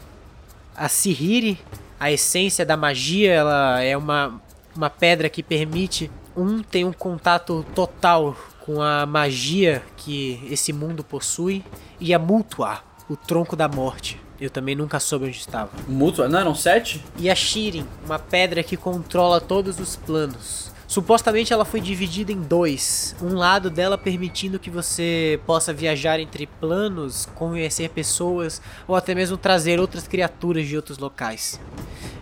A 0.76 0.88
Sihiri, 0.88 1.60
a 2.00 2.12
essência 2.12 2.66
da 2.66 2.78
magia, 2.78 3.34
ela 3.34 3.82
é 3.82 3.98
uma, 3.98 4.40
uma 4.76 4.90
pedra 4.90 5.30
que 5.30 5.44
permite 5.44 6.12
um 6.36 6.62
tem 6.64 6.86
um 6.86 6.94
contato 6.94 7.66
total 7.76 8.36
com 8.62 8.82
a 8.82 9.06
magia 9.06 9.84
que 9.98 10.40
esse 10.50 10.72
mundo 10.72 11.04
possui 11.04 11.64
e 12.00 12.14
a 12.14 12.20
Mutua, 12.20 12.80
o 13.10 13.16
tronco 13.16 13.56
da 13.56 13.68
morte. 13.68 14.20
Eu 14.40 14.50
também 14.50 14.76
nunca 14.76 15.00
soube 15.00 15.26
onde 15.26 15.38
estava. 15.38 15.70
Mutua? 15.88 16.28
Não 16.28 16.40
eram 16.40 16.56
sete? 16.56 17.04
E 17.18 17.30
a 17.30 17.36
Shirin, 17.36 17.86
uma 18.06 18.18
pedra 18.18 18.64
que 18.64 18.76
controla 18.76 19.40
todos 19.40 19.80
os 19.80 19.96
planos. 19.96 20.72
Supostamente 20.92 21.54
ela 21.54 21.64
foi 21.64 21.80
dividida 21.80 22.34
em 22.34 22.42
dois. 22.42 23.16
Um 23.22 23.36
lado 23.36 23.70
dela 23.70 23.98
permitindo 23.98 24.60
que 24.60 24.70
você 24.70 25.40
possa 25.46 25.72
viajar 25.72 26.20
entre 26.20 26.46
planos, 26.46 27.30
conhecer 27.34 27.90
pessoas 27.92 28.62
ou 28.86 28.94
até 28.96 29.16
mesmo 29.16 29.38
trazer 29.38 29.80
outras 29.80 30.06
criaturas 30.06 30.68
de 30.68 30.76
outros 30.76 30.98
locais. 30.98 31.58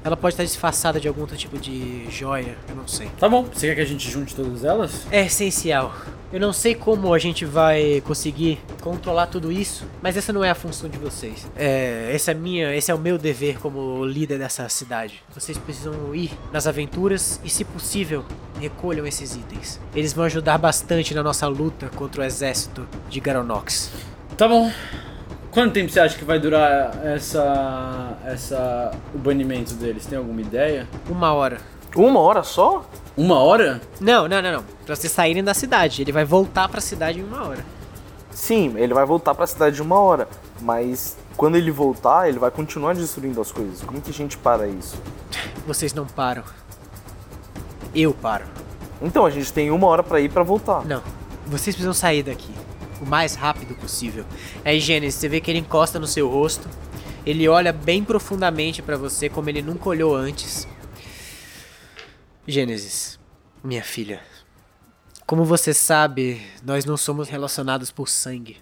Ela 0.03 0.15
pode 0.15 0.33
estar 0.33 0.43
disfarçada 0.43 0.99
de 0.99 1.07
algum 1.07 1.21
outro 1.21 1.35
tipo 1.35 1.57
de 1.57 2.09
joia, 2.09 2.57
eu 2.67 2.75
não 2.75 2.87
sei. 2.87 3.09
Tá 3.19 3.27
bom, 3.27 3.43
você 3.43 3.67
quer 3.67 3.75
que 3.75 3.81
a 3.81 3.85
gente 3.85 4.09
junte 4.09 4.35
todas 4.35 4.63
elas? 4.63 5.05
É 5.11 5.25
essencial. 5.25 5.93
Eu 6.31 6.39
não 6.39 6.53
sei 6.53 6.75
como 6.75 7.11
a 7.11 7.17
gente 7.17 7.43
vai 7.43 8.01
conseguir 8.05 8.59
controlar 8.81 9.27
tudo 9.27 9.51
isso, 9.51 9.85
mas 9.99 10.15
essa 10.15 10.31
não 10.31 10.43
é 10.43 10.51
a 10.51 10.55
função 10.55 10.87
de 10.87 10.97
vocês. 10.97 11.47
É, 11.55 12.11
essa 12.13 12.31
é 12.31 12.33
minha, 12.35 12.75
esse 12.75 12.91
é 12.91 12.93
o 12.93 12.99
meu 12.99 13.17
dever 13.17 13.57
como 13.57 14.05
líder 14.05 14.37
dessa 14.37 14.69
cidade. 14.69 15.23
Vocês 15.33 15.57
precisam 15.57 16.13
ir 16.13 16.31
nas 16.53 16.67
aventuras 16.67 17.41
e, 17.43 17.49
se 17.49 17.65
possível, 17.65 18.23
recolham 18.61 19.07
esses 19.07 19.35
itens. 19.35 19.79
Eles 19.95 20.13
vão 20.13 20.23
ajudar 20.25 20.59
bastante 20.59 21.15
na 21.15 21.23
nossa 21.23 21.47
luta 21.47 21.89
contra 21.95 22.21
o 22.21 22.23
exército 22.23 22.87
de 23.09 23.19
Garonox. 23.19 23.91
Tá 24.37 24.47
bom. 24.47 24.71
Quanto 25.51 25.73
tempo 25.73 25.91
você 25.91 25.99
acha 25.99 26.17
que 26.17 26.23
vai 26.23 26.39
durar 26.39 27.05
essa, 27.05 28.17
essa 28.23 28.91
o 29.13 29.17
banimento 29.17 29.73
deles? 29.73 30.05
Tem 30.05 30.17
alguma 30.17 30.41
ideia? 30.41 30.87
Uma 31.09 31.33
hora. 31.33 31.57
Uma 31.95 32.19
hora 32.19 32.43
só? 32.43 32.85
Uma 33.17 33.39
hora? 33.39 33.81
Não, 33.99 34.27
não, 34.27 34.41
não, 34.41 34.51
não. 34.51 34.63
Pra 34.85 34.95
vocês 34.95 35.11
saírem 35.11 35.43
da 35.43 35.55
cidade. 35.55 36.03
Ele 36.03 36.11
vai 36.11 36.23
voltar 36.23 36.69
pra 36.69 36.79
cidade 36.79 37.19
em 37.19 37.23
uma 37.23 37.47
hora. 37.47 37.65
Sim, 38.31 38.73
ele 38.77 38.93
vai 38.93 39.05
voltar 39.05 39.33
pra 39.33 39.47
cidade 39.47 39.77
de 39.77 39.81
uma 39.81 39.99
hora. 39.99 40.27
Mas 40.61 41.17
quando 41.35 41.55
ele 41.55 41.71
voltar, 41.71 42.29
ele 42.29 42.37
vai 42.37 42.51
continuar 42.51 42.93
destruindo 42.93 43.41
as 43.41 43.51
coisas. 43.51 43.81
Como 43.81 43.99
que 43.99 44.11
a 44.11 44.13
gente 44.13 44.37
para 44.37 44.67
isso? 44.67 45.01
Vocês 45.65 45.93
não 45.93 46.05
param. 46.05 46.43
Eu 47.93 48.13
paro. 48.13 48.45
Então, 49.01 49.25
a 49.25 49.29
gente 49.31 49.51
tem 49.51 49.71
uma 49.71 49.87
hora 49.87 50.03
pra 50.03 50.21
ir 50.21 50.29
pra 50.29 50.43
voltar. 50.43 50.85
Não. 50.85 51.01
Vocês 51.47 51.75
precisam 51.75 51.93
sair 51.93 52.21
daqui. 52.21 52.53
O 53.01 53.05
mais 53.05 53.35
rápido 53.35 53.75
possível. 53.75 54.25
Aí, 54.63 54.79
Gênesis, 54.79 55.19
você 55.19 55.29
vê 55.29 55.39
que 55.39 55.49
ele 55.49 55.59
encosta 55.59 55.99
no 55.99 56.07
seu 56.07 56.29
rosto. 56.29 56.67
Ele 57.25 57.47
olha 57.47 57.71
bem 57.71 58.03
profundamente 58.03 58.81
pra 58.81 58.97
você, 58.97 59.29
como 59.29 59.49
ele 59.49 59.61
nunca 59.61 59.89
olhou 59.89 60.15
antes. 60.15 60.67
Gênesis, 62.47 63.19
minha 63.63 63.83
filha. 63.83 64.21
Como 65.25 65.45
você 65.45 65.73
sabe, 65.73 66.41
nós 66.63 66.85
não 66.85 66.97
somos 66.97 67.29
relacionados 67.29 67.91
por 67.91 68.09
sangue. 68.09 68.57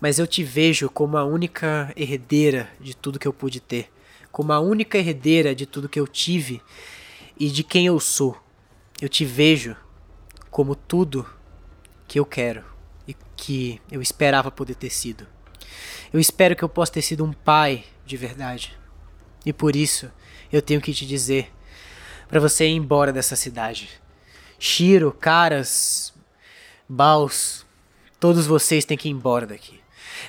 Mas 0.00 0.18
eu 0.18 0.26
te 0.26 0.44
vejo 0.44 0.88
como 0.88 1.16
a 1.16 1.24
única 1.24 1.92
herdeira 1.96 2.70
de 2.80 2.94
tudo 2.94 3.18
que 3.18 3.26
eu 3.26 3.32
pude 3.32 3.58
ter. 3.58 3.90
Como 4.30 4.52
a 4.52 4.60
única 4.60 4.98
herdeira 4.98 5.54
de 5.54 5.66
tudo 5.66 5.88
que 5.88 5.98
eu 5.98 6.06
tive 6.06 6.62
e 7.38 7.48
de 7.50 7.64
quem 7.64 7.86
eu 7.86 7.98
sou. 7.98 8.36
Eu 9.00 9.08
te 9.08 9.24
vejo 9.24 9.76
como 10.50 10.76
tudo 10.76 11.26
que 12.14 12.20
eu 12.20 12.24
quero 12.24 12.62
e 13.08 13.16
que 13.36 13.80
eu 13.90 14.00
esperava 14.00 14.48
poder 14.48 14.76
ter 14.76 14.88
sido. 14.88 15.26
Eu 16.12 16.20
espero 16.20 16.54
que 16.54 16.62
eu 16.62 16.68
possa 16.68 16.92
ter 16.92 17.02
sido 17.02 17.24
um 17.24 17.32
pai 17.32 17.84
de 18.06 18.16
verdade. 18.16 18.78
E 19.44 19.52
por 19.52 19.74
isso 19.74 20.08
eu 20.52 20.62
tenho 20.62 20.80
que 20.80 20.94
te 20.94 21.04
dizer 21.04 21.52
para 22.28 22.38
você 22.38 22.68
ir 22.68 22.76
embora 22.76 23.12
dessa 23.12 23.34
cidade. 23.34 24.00
Shiro, 24.60 25.10
Caras, 25.10 26.14
Baus, 26.88 27.66
todos 28.20 28.46
vocês 28.46 28.84
têm 28.84 28.96
que 28.96 29.08
ir 29.08 29.10
embora 29.10 29.44
daqui. 29.44 29.80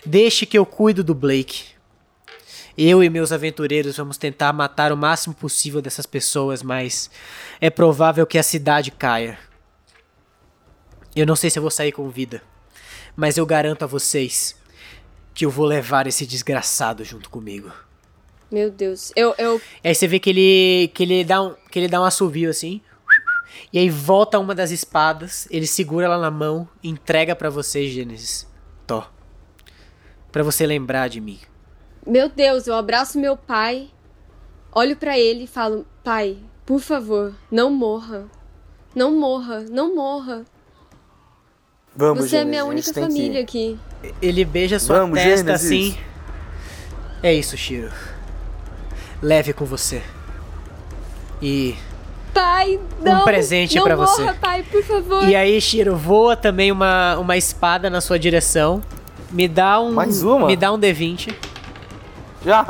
Deixe 0.03 0.47
que 0.47 0.57
eu 0.57 0.65
cuido 0.65 1.03
do 1.03 1.13
Blake. 1.13 1.65
Eu 2.75 3.03
e 3.03 3.11
meus 3.11 3.31
aventureiros 3.31 3.97
vamos 3.97 4.17
tentar 4.17 4.51
matar 4.53 4.91
o 4.91 4.97
máximo 4.97 5.35
possível 5.35 5.83
dessas 5.83 6.07
pessoas, 6.07 6.63
mas 6.63 7.11
é 7.61 7.69
provável 7.69 8.25
que 8.25 8.39
a 8.39 8.43
cidade 8.43 8.89
caia. 8.89 9.37
Eu 11.15 11.25
não 11.25 11.35
sei 11.35 11.49
se 11.49 11.57
eu 11.57 11.61
vou 11.61 11.71
sair 11.71 11.91
com 11.91 12.09
vida, 12.09 12.43
mas 13.15 13.37
eu 13.37 13.45
garanto 13.45 13.83
a 13.83 13.87
vocês 13.87 14.55
que 15.33 15.45
eu 15.45 15.49
vou 15.49 15.65
levar 15.65 16.07
esse 16.07 16.25
desgraçado 16.25 17.03
junto 17.03 17.29
comigo. 17.29 17.71
Meu 18.51 18.69
Deus. 18.69 19.11
Eu, 19.15 19.33
eu. 19.37 19.61
E 19.83 19.87
aí 19.87 19.95
você 19.95 20.07
vê 20.07 20.19
que 20.19 20.29
ele 20.29 20.91
que 20.93 21.03
ele 21.03 21.23
dá 21.23 21.41
um 21.41 21.55
que 21.71 21.79
ele 21.79 21.87
dá 21.87 22.01
um 22.01 22.05
assovio 22.05 22.49
assim. 22.49 22.81
E 23.71 23.79
aí 23.79 23.89
volta 23.89 24.39
uma 24.39 24.53
das 24.53 24.71
espadas, 24.71 25.47
ele 25.49 25.65
segura 25.65 26.05
ela 26.05 26.17
na 26.17 26.31
mão, 26.31 26.67
entrega 26.83 27.35
pra 27.35 27.49
você, 27.49 27.87
Gênesis. 27.87 28.47
Tó. 28.85 29.09
Pra 30.31 30.43
você 30.43 30.65
lembrar 30.65 31.07
de 31.07 31.19
mim. 31.21 31.39
Meu 32.05 32.29
Deus, 32.29 32.67
eu 32.67 32.75
abraço 32.75 33.17
meu 33.17 33.35
pai, 33.35 33.89
olho 34.73 34.95
pra 34.95 35.17
ele 35.17 35.45
e 35.45 35.47
falo: 35.47 35.85
Pai, 36.03 36.37
por 36.65 36.79
favor, 36.79 37.33
não 37.49 37.71
morra. 37.71 38.29
Não 38.93 39.11
morra, 39.17 39.65
não 39.69 39.95
morra. 39.95 40.45
Vamos, 41.95 42.25
Você 42.29 42.37
é 42.37 42.39
Gênesis, 42.39 42.49
minha 42.49 42.61
a 42.61 42.65
gente 42.65 42.73
única 42.73 42.93
tem 42.93 43.03
que- 43.03 43.09
família 43.13 43.41
aqui. 43.41 43.79
Ele 44.21 44.45
beija 44.45 44.79
sua 44.79 44.99
Vamos, 44.99 45.17
testa 45.19 45.37
Gênesis. 45.57 45.65
assim. 45.65 45.97
É 47.23 47.33
isso, 47.33 47.55
Shiro. 47.57 47.89
Leve 49.21 49.53
com 49.53 49.65
você. 49.65 50.01
E 51.41 51.75
Pai, 52.33 52.79
não. 53.01 53.23
presente 53.23 53.75
não 53.77 53.83
pra 53.85 53.95
morra, 53.95 54.07
você. 54.07 54.33
pai, 54.33 54.63
por 54.63 54.83
favor. 54.83 55.23
E 55.27 55.35
aí, 55.35 55.59
Shiro, 55.61 55.95
voa 55.95 56.35
também 56.35 56.71
uma, 56.71 57.17
uma 57.17 57.37
espada 57.37 57.89
na 57.89 58.01
sua 58.01 58.19
direção. 58.19 58.81
Me 59.31 59.47
dá 59.47 59.79
um. 59.79 59.91
Mais 59.93 60.21
uma? 60.21 60.47
Me 60.47 60.55
dá 60.55 60.71
um 60.71 60.77
D20. 60.77 61.33
Já! 62.45 62.63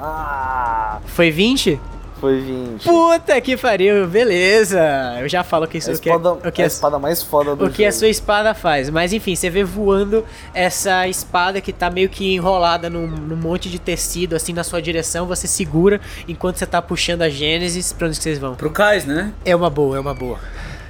Ah, 0.00 0.98
Foi 1.06 1.30
20? 1.30 1.78
Foi 2.20 2.38
20. 2.40 2.84
Puta 2.84 3.40
que 3.40 3.56
pariu, 3.56 4.06
beleza. 4.06 4.80
Eu 5.20 5.28
já 5.28 5.42
falo 5.42 5.66
que 5.66 5.78
isso 5.78 5.90
a 5.90 5.94
o 5.94 5.98
que, 5.98 6.08
espada, 6.08 6.32
o 6.32 6.52
que 6.52 6.60
a 6.62 6.64
é- 6.64 6.68
espada 6.68 6.98
mais 6.98 7.22
foda 7.22 7.56
do 7.56 7.64
o 7.66 7.70
que 7.70 7.84
a 7.84 7.90
jogo. 7.90 7.98
sua 8.00 8.08
espada 8.08 8.54
faz. 8.54 8.90
Mas 8.90 9.12
enfim, 9.12 9.34
você 9.34 9.48
vê 9.48 9.64
voando 9.64 10.24
essa 10.54 11.08
espada 11.08 11.60
que 11.60 11.72
tá 11.72 11.88
meio 11.90 12.08
que 12.08 12.34
enrolada 12.34 12.90
num, 12.90 13.06
num 13.06 13.36
monte 13.36 13.68
de 13.70 13.78
tecido, 13.78 14.36
assim, 14.36 14.52
na 14.52 14.62
sua 14.62 14.80
direção. 14.82 15.26
Você 15.26 15.46
segura 15.46 16.00
enquanto 16.28 16.56
você 16.58 16.66
tá 16.66 16.80
puxando 16.82 17.22
a 17.22 17.28
Gênesis. 17.28 17.92
Pra 17.92 18.06
onde 18.06 18.16
que 18.18 18.22
vocês 18.22 18.38
vão? 18.38 18.54
Pro 18.54 18.70
cais, 18.70 19.04
né? 19.04 19.32
É 19.44 19.56
uma 19.56 19.70
boa, 19.70 19.96
é 19.96 20.00
uma 20.00 20.14
boa. 20.14 20.38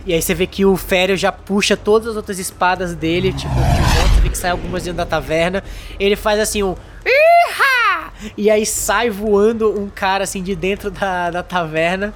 E 0.07 0.15
aí 0.15 0.21
você 0.23 0.35
vê 0.35 0.47
que 0.47 0.65
o 0.65 0.77
Fério 0.77 1.17
já 1.17 1.31
puxa 1.31 1.77
todas 1.77 2.09
as 2.09 2.17
outras 2.17 2.39
espadas 2.39 2.95
dele, 2.95 3.33
tipo, 3.35 3.55
de 3.55 3.61
volta, 3.61 4.09
você 4.15 4.21
vê 4.23 4.29
que 4.31 4.39
sai 4.39 4.51
algumas 4.51 4.83
dentro 4.83 4.97
da 4.97 5.05
taverna. 5.07 5.63
Ele 5.99 6.17
faz 6.17 6.41
assim 6.41 6.63
um. 6.63 6.75
E 8.37 8.51
aí 8.51 8.65
sai 8.67 9.11
voando 9.11 9.71
um 9.81 9.89
cara 9.89 10.25
assim 10.25 10.43
de 10.43 10.55
dentro 10.55 10.91
da, 10.91 11.31
da 11.31 11.43
taverna. 11.43 12.13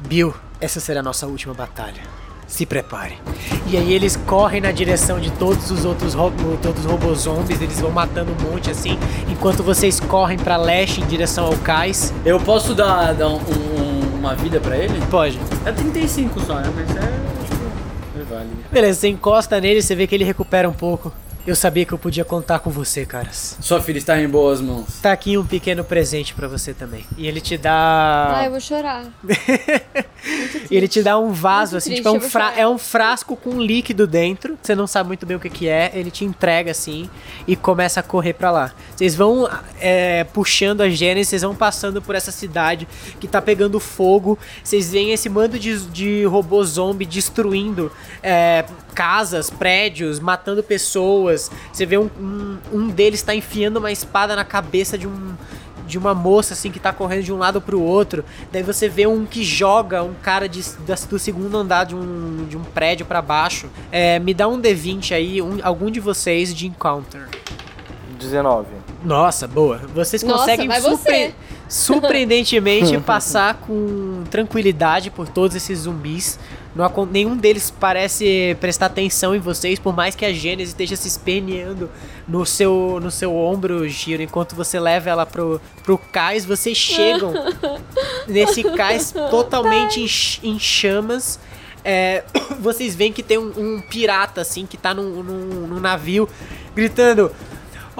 Bill, 0.00 0.34
essa 0.60 0.80
será 0.80 1.00
a 1.00 1.02
nossa 1.02 1.26
última 1.26 1.54
batalha. 1.54 2.00
Se 2.46 2.64
prepare. 2.64 3.18
E 3.66 3.76
aí 3.76 3.92
eles 3.92 4.16
correm 4.16 4.60
na 4.62 4.72
direção 4.72 5.20
de 5.20 5.30
todos 5.32 5.70
os 5.70 5.84
outros 5.84 6.14
ro 6.14 6.32
todos 6.62 6.84
os 6.86 6.90
robôs 6.90 7.18
zombies, 7.20 7.60
eles 7.60 7.78
vão 7.78 7.90
matando 7.90 8.32
um 8.32 8.50
monte 8.50 8.70
assim, 8.70 8.98
enquanto 9.28 9.62
vocês 9.62 10.00
correm 10.00 10.38
pra 10.38 10.56
leste 10.56 11.02
em 11.02 11.06
direção 11.06 11.44
ao 11.46 11.56
cais. 11.58 12.12
Eu 12.24 12.40
posso 12.40 12.74
dar, 12.74 13.12
dar 13.12 13.28
um- 13.28 13.36
um- 13.36 14.16
uma 14.18 14.34
vida 14.34 14.58
pra 14.60 14.76
ele? 14.78 14.98
Pode. 15.10 15.38
É 15.66 15.72
35 15.72 16.40
só, 16.40 16.54
né? 16.54 16.72
Mas 16.74 16.90
é. 16.96 17.00
Que 17.46 18.32
é. 18.34 18.72
Beleza, 18.72 19.00
você 19.00 19.08
encosta 19.08 19.60
nele, 19.60 19.82
você 19.82 19.94
vê 19.94 20.06
que 20.06 20.14
ele 20.14 20.24
recupera 20.24 20.68
um 20.68 20.72
pouco. 20.72 21.12
Eu 21.48 21.56
sabia 21.56 21.86
que 21.86 21.94
eu 21.94 21.98
podia 21.98 22.26
contar 22.26 22.58
com 22.58 22.68
você, 22.68 23.06
caras. 23.06 23.56
Sua 23.62 23.80
filha 23.80 23.96
está 23.96 24.20
em 24.20 24.28
boas 24.28 24.60
mãos. 24.60 25.00
Tá 25.00 25.12
aqui 25.12 25.38
um 25.38 25.46
pequeno 25.46 25.82
presente 25.82 26.34
pra 26.34 26.46
você 26.46 26.74
também. 26.74 27.06
E 27.16 27.26
ele 27.26 27.40
te 27.40 27.54
Ai, 27.54 27.58
dá. 27.58 28.42
eu 28.44 28.50
vou 28.50 28.60
chorar. 28.60 29.06
e 30.70 30.76
ele 30.76 30.86
te 30.86 31.02
dá 31.02 31.18
um 31.18 31.32
vaso, 31.32 31.72
Muito 31.72 31.76
assim, 31.78 31.90
triste, 31.92 32.02
tipo, 32.04 32.08
é 32.14 32.18
um, 32.18 32.20
fra- 32.20 32.52
é 32.54 32.68
um 32.68 32.76
frasco 32.76 33.34
com 33.34 33.62
líquido 33.62 34.06
dentro. 34.06 34.58
Você 34.62 34.74
não 34.74 34.86
sabe 34.86 35.08
muito 35.08 35.24
bem 35.24 35.38
o 35.38 35.40
que, 35.40 35.48
que 35.48 35.66
é. 35.70 35.90
Ele 35.94 36.10
te 36.10 36.22
entrega 36.22 36.70
assim 36.70 37.08
e 37.46 37.56
começa 37.56 38.00
a 38.00 38.02
correr 38.02 38.34
pra 38.34 38.50
lá. 38.50 38.72
Vocês 38.94 39.14
vão 39.14 39.48
é, 39.80 40.24
puxando 40.24 40.82
a 40.82 40.90
Gênesis, 40.90 41.30
vocês 41.30 41.40
vão 41.40 41.54
passando 41.54 42.02
por 42.02 42.14
essa 42.14 42.30
cidade 42.30 42.86
que 43.18 43.26
tá 43.26 43.40
pegando 43.40 43.80
fogo. 43.80 44.38
Vocês 44.62 44.90
veem 44.90 45.12
esse 45.12 45.30
bando 45.30 45.58
de, 45.58 45.78
de 45.86 46.24
robô 46.26 46.62
zombie 46.62 47.06
destruindo 47.06 47.90
é, 48.22 48.66
casas, 49.02 49.48
prédios, 49.48 50.18
matando 50.18 50.60
pessoas. 50.60 51.52
Você 51.72 51.86
vê 51.86 51.96
um, 51.96 52.10
um, 52.20 52.58
um 52.72 52.88
deles 52.88 53.22
tá 53.22 53.32
enfiando 53.32 53.76
uma 53.76 53.92
espada 53.92 54.34
na 54.34 54.44
cabeça 54.44 54.98
de 54.98 55.06
um 55.06 55.34
de 55.86 55.96
uma 55.96 56.12
moça 56.12 56.52
assim 56.52 56.70
que 56.70 56.78
tá 56.78 56.92
correndo 56.92 57.22
de 57.22 57.32
um 57.32 57.38
lado 57.38 57.62
pro 57.62 57.80
outro. 57.80 58.22
Daí 58.52 58.62
você 58.62 58.90
vê 58.90 59.06
um 59.06 59.24
que 59.24 59.42
joga 59.42 60.02
um 60.02 60.12
cara 60.20 60.46
de, 60.46 60.62
da- 60.86 60.96
do 61.08 61.18
segundo 61.18 61.56
andar 61.56 61.84
de 61.86 61.94
um, 61.94 62.44
de 62.46 62.58
um 62.58 62.62
prédio 62.62 63.06
pra 63.06 63.22
baixo. 63.22 63.68
É, 63.90 64.18
me 64.18 64.34
dá 64.34 64.46
um 64.48 64.60
D20 64.60 65.12
aí, 65.14 65.40
um- 65.40 65.60
algum 65.62 65.90
de 65.90 65.98
vocês 66.00 66.52
de 66.54 66.66
encounter. 66.66 67.22
19. 68.18 68.66
Nossa, 69.02 69.46
boa. 69.46 69.78
Vocês 69.94 70.22
Nossa, 70.24 70.40
conseguem 70.40 70.70
surpre- 70.80 70.88
você. 70.88 71.34
surpreendentemente 71.68 72.98
passar 73.00 73.54
com 73.54 74.24
tranquilidade 74.30 75.10
por 75.10 75.28
todos 75.28 75.56
esses 75.56 75.80
zumbis. 75.80 76.38
Não 76.78 77.06
nenhum 77.06 77.36
deles 77.36 77.72
parece 77.72 78.56
prestar 78.60 78.86
atenção 78.86 79.34
em 79.34 79.40
vocês, 79.40 79.80
por 79.80 79.92
mais 79.96 80.14
que 80.14 80.24
a 80.24 80.32
Gênesis 80.32 80.68
esteja 80.68 80.94
se 80.94 81.08
esperneando 81.08 81.90
no 82.28 82.46
seu, 82.46 83.00
no 83.02 83.10
seu 83.10 83.34
ombro, 83.34 83.88
Giro, 83.88 84.22
enquanto 84.22 84.54
você 84.54 84.78
leva 84.78 85.10
ela 85.10 85.26
pro, 85.26 85.60
pro 85.82 85.98
cais, 85.98 86.44
vocês 86.44 86.76
chegam 86.76 87.32
nesse 88.28 88.62
cais 88.62 89.12
totalmente 89.28 90.00
em, 90.00 90.50
em 90.50 90.56
chamas. 90.56 91.40
É, 91.84 92.22
vocês 92.60 92.94
veem 92.94 93.12
que 93.12 93.24
tem 93.24 93.38
um, 93.38 93.52
um 93.56 93.80
pirata, 93.80 94.40
assim, 94.40 94.64
que 94.64 94.76
tá 94.76 94.94
num, 94.94 95.20
num- 95.20 95.66
num 95.66 95.80
navio, 95.80 96.28
gritando: 96.76 97.32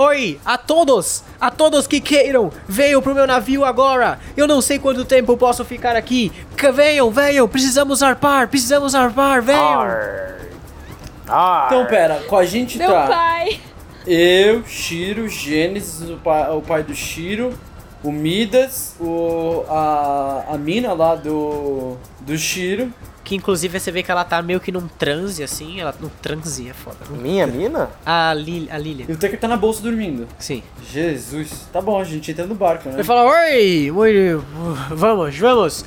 Oi, 0.00 0.38
a 0.46 0.56
todos, 0.56 1.24
a 1.40 1.50
todos 1.50 1.88
que 1.88 2.00
queiram, 2.00 2.52
venham 2.68 3.02
pro 3.02 3.16
meu 3.16 3.26
navio 3.26 3.64
agora. 3.64 4.20
Eu 4.36 4.46
não 4.46 4.60
sei 4.60 4.78
quanto 4.78 5.04
tempo 5.04 5.36
posso 5.36 5.64
ficar 5.64 5.96
aqui. 5.96 6.30
Que 6.56 6.70
venham, 6.70 7.10
venham, 7.10 7.48
precisamos 7.48 8.00
arpar, 8.00 8.46
precisamos 8.46 8.94
arpar, 8.94 9.42
venham. 9.42 9.80
Arr. 9.80 10.38
Arr. 11.26 11.66
Então, 11.66 11.86
pera, 11.86 12.22
com 12.28 12.36
a 12.36 12.44
gente 12.44 12.78
Meu 12.78 12.92
tá. 12.92 13.08
pai. 13.08 13.58
Eu, 14.06 14.64
Shiro, 14.64 15.28
Gênesis, 15.28 16.08
o 16.08 16.16
pai, 16.18 16.48
o 16.52 16.62
pai 16.62 16.84
do 16.84 16.94
Shiro, 16.94 17.58
o 18.00 18.12
Midas, 18.12 18.94
o, 19.00 19.64
a, 19.68 20.44
a 20.50 20.56
mina 20.56 20.92
lá 20.92 21.16
do, 21.16 21.96
do 22.20 22.38
Shiro. 22.38 22.94
Que 23.28 23.36
inclusive 23.36 23.78
você 23.78 23.90
vê 23.92 24.02
que 24.02 24.10
ela 24.10 24.24
tá 24.24 24.40
meio 24.40 24.58
que 24.58 24.72
num 24.72 24.88
transe, 24.88 25.42
assim, 25.42 25.78
ela 25.78 25.94
num 26.00 26.08
transe 26.22 26.66
é 26.66 26.72
foda. 26.72 26.96
Minha 27.10 27.46
mina? 27.46 27.90
A, 28.06 28.32
Lil, 28.32 28.66
a 28.70 28.78
Lilian, 28.78 29.04
E 29.06 29.12
o 29.12 29.18
Tucker 29.18 29.38
tá 29.38 29.46
na 29.46 29.56
bolsa 29.58 29.82
dormindo. 29.82 30.26
sim. 30.38 30.62
Jesus. 30.90 31.68
Tá 31.70 31.82
bom, 31.82 32.00
a 32.00 32.04
gente 32.04 32.30
entra 32.30 32.46
no 32.46 32.54
barco, 32.54 32.88
né? 32.88 32.94
Ele 32.94 33.04
fala, 33.04 33.24
oi, 33.24 33.90
oi, 33.94 34.40
vamos, 34.90 35.36
vamos, 35.38 35.84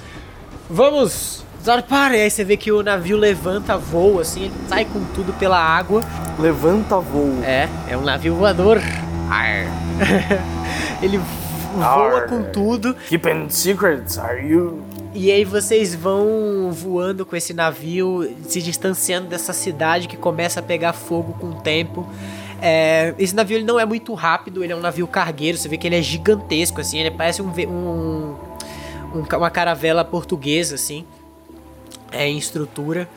vamos 0.70 1.44
zarpar. 1.66 2.14
E 2.14 2.22
aí 2.22 2.30
você 2.30 2.44
vê 2.44 2.56
que 2.56 2.72
o 2.72 2.84
navio 2.84 3.18
levanta, 3.18 3.76
voa, 3.76 4.22
assim, 4.22 4.44
ele 4.44 4.54
sai 4.70 4.86
com 4.86 5.04
tudo 5.16 5.34
pela 5.34 5.58
água. 5.58 6.02
Levanta 6.38 7.00
voo. 7.00 7.40
É, 7.44 7.68
é 7.90 7.98
um 7.98 8.04
navio 8.04 8.36
voador. 8.36 8.78
Arr. 9.32 9.66
ele 11.02 11.20
voa 11.74 12.20
Arr. 12.20 12.28
com 12.30 12.44
tudo. 12.52 12.96
Keeping 13.10 13.50
secrets, 13.50 14.20
are 14.20 14.46
you? 14.46 14.84
E 15.14 15.30
aí 15.30 15.44
vocês 15.44 15.94
vão 15.94 16.72
voando 16.72 17.26
com 17.26 17.36
esse 17.36 17.54
navio, 17.54 18.34
se 18.48 18.62
distanciando 18.62 19.28
dessa 19.28 19.52
cidade 19.52 20.08
que 20.08 20.16
começa 20.16 20.62
a 20.62 20.64
pegar 20.64 20.94
fogo 20.94 21.34
com 21.34 21.48
o 21.50 21.56
tempo. 21.62 22.08
É, 22.62 23.14
esse 23.20 23.36
navio 23.36 23.58
ele 23.58 23.66
não 23.66 23.80
é 23.80 23.86
muito 23.86 24.14
rápido, 24.14 24.64
ele 24.64 24.72
é 24.72 24.76
um 24.76 24.80
navio 24.80 25.06
cargueiro, 25.08 25.58
você 25.58 25.68
vê 25.68 25.78
que 25.78 25.86
ele 25.88 25.98
é 25.98 26.02
gigantesco, 26.02 26.80
assim, 26.80 27.00
ele 27.00 27.12
parece 27.12 27.42
um, 27.42 27.48
um- 27.50 28.36
um 29.14 29.38
uma 29.38 29.50
caravela 29.50 30.06
portuguesa, 30.06 30.76
assim, 30.76 31.04
é, 32.12 32.28
em 32.28 32.38
estrutura. 32.38 33.10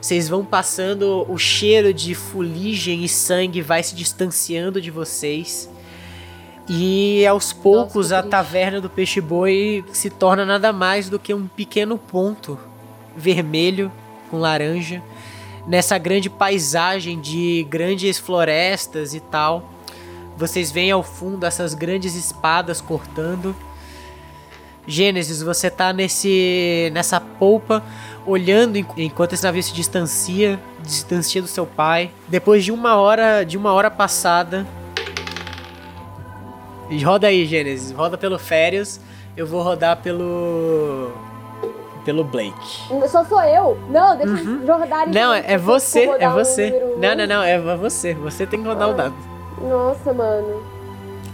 Vocês 0.00 0.28
vão 0.28 0.44
passando, 0.44 1.24
o 1.28 1.38
cheiro 1.38 1.92
de 1.94 2.14
fuligem 2.14 3.02
e 3.04 3.08
sangue 3.08 3.60
vai 3.62 3.82
se 3.82 3.94
distanciando 3.94 4.80
de 4.80 4.90
vocês. 4.90 5.68
E 6.68 7.26
aos 7.26 7.52
poucos 7.52 8.08
que 8.08 8.14
a 8.14 8.22
taverna 8.22 8.80
do 8.80 8.88
peixe 8.88 9.20
boi 9.20 9.84
se 9.92 10.08
torna 10.08 10.46
nada 10.46 10.72
mais 10.72 11.10
do 11.10 11.18
que 11.18 11.34
um 11.34 11.46
pequeno 11.46 11.98
ponto 11.98 12.58
vermelho 13.16 13.92
com 14.30 14.38
laranja 14.38 15.02
nessa 15.66 15.98
grande 15.98 16.28
paisagem 16.30 17.20
de 17.20 17.66
grandes 17.68 18.18
florestas 18.18 19.14
e 19.14 19.20
tal. 19.20 19.70
Vocês 20.36 20.70
veem 20.70 20.90
ao 20.90 21.02
fundo 21.02 21.44
essas 21.44 21.74
grandes 21.74 22.14
espadas 22.14 22.80
cortando. 22.80 23.54
Gênesis, 24.86 25.40
você 25.42 25.70
tá 25.70 25.92
nesse 25.92 26.90
nessa 26.92 27.20
polpa 27.20 27.82
olhando 28.26 28.76
enqu- 28.76 29.00
enquanto 29.00 29.32
esse 29.32 29.44
navio 29.44 29.62
se 29.62 29.72
distancia, 29.72 30.58
distancia 30.82 31.40
do 31.40 31.48
seu 31.48 31.66
pai. 31.66 32.10
Depois 32.28 32.64
de 32.64 32.72
uma 32.72 32.96
hora, 32.96 33.44
de 33.44 33.56
uma 33.56 33.72
hora 33.72 33.90
passada, 33.90 34.66
Roda 37.04 37.26
aí, 37.28 37.46
Gênesis. 37.46 37.90
Roda 37.92 38.16
pelo 38.18 38.38
Férias. 38.38 39.00
Eu 39.36 39.46
vou 39.46 39.62
rodar 39.62 39.96
pelo. 40.02 41.12
Pelo 42.04 42.22
Blake. 42.22 42.52
Só 43.08 43.24
sou 43.24 43.40
eu? 43.42 43.78
Não, 43.88 44.16
deixa 44.16 44.32
eu 44.44 44.78
rodar 44.78 45.08
Não, 45.08 45.32
é, 45.32 45.42
é 45.54 45.58
você, 45.58 46.04
é 46.18 46.28
você. 46.28 46.70
número 46.70 46.98
Não, 46.98 47.12
um. 47.12 47.16
não, 47.16 47.26
não, 47.26 47.42
é 47.42 47.58
você. 47.76 48.12
Você 48.14 48.46
tem 48.46 48.60
que 48.62 48.68
rodar 48.68 48.90
o 48.90 48.94
dado. 48.94 49.14
Nossa, 49.62 50.12
mano. 50.12 50.62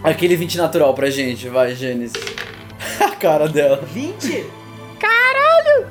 Aquele 0.03 0.35
20 0.35 0.57
natural 0.57 0.93
pra 0.93 1.09
gente, 1.09 1.49
vai, 1.49 1.75
Gênesis. 1.75 2.15
A 3.01 3.15
cara 3.15 3.47
dela. 3.47 3.81
20? 3.83 4.49
Caralho! 4.97 5.87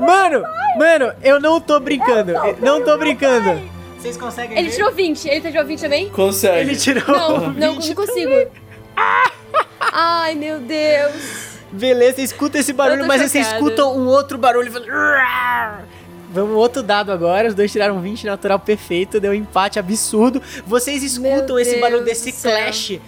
Mano, 0.00 0.42
mano, 0.78 1.12
eu 1.22 1.38
não 1.40 1.60
tô 1.60 1.78
brincando. 1.78 2.32
eu 2.32 2.56
Não 2.60 2.82
tô 2.82 2.96
brincando. 2.96 3.60
Vocês 3.98 4.16
conseguem 4.16 4.56
Ele 4.56 4.68
ver? 4.68 4.74
tirou 4.76 4.92
20. 4.92 5.28
Ele 5.28 5.50
tirou 5.50 5.66
20 5.66 5.80
também? 5.80 6.08
Consegue. 6.10 6.60
Ele 6.70 6.76
tirou 6.76 7.06
Não, 7.06 7.50
não, 7.52 7.74
20 7.74 7.88
não 7.88 7.94
consigo. 7.94 8.32
Ai, 9.92 10.34
meu 10.34 10.60
Deus. 10.60 11.58
Beleza, 11.70 12.16
você 12.16 12.22
escuta 12.22 12.58
esse 12.58 12.72
barulho, 12.72 13.06
mas 13.06 13.20
aí 13.20 13.28
você 13.28 13.42
chocada. 13.42 13.56
escuta 13.56 13.84
um 13.86 14.06
outro 14.06 14.38
barulho 14.38 14.72
falando. 14.72 14.88
Vamos 16.30 16.56
outro 16.56 16.82
dado 16.82 17.10
agora, 17.10 17.48
os 17.48 17.54
dois 17.54 17.72
tiraram 17.72 18.00
20 18.00 18.26
natural 18.26 18.58
perfeito, 18.58 19.18
deu 19.18 19.32
um 19.32 19.34
empate 19.34 19.78
absurdo. 19.78 20.42
Vocês 20.66 21.02
escutam 21.02 21.56
Meu 21.56 21.58
esse 21.58 21.80
barulho 21.80 22.04
Deus 22.04 22.18
desse 22.18 22.30
do 22.30 22.36
céu. 22.36 22.52
clash 22.52 23.00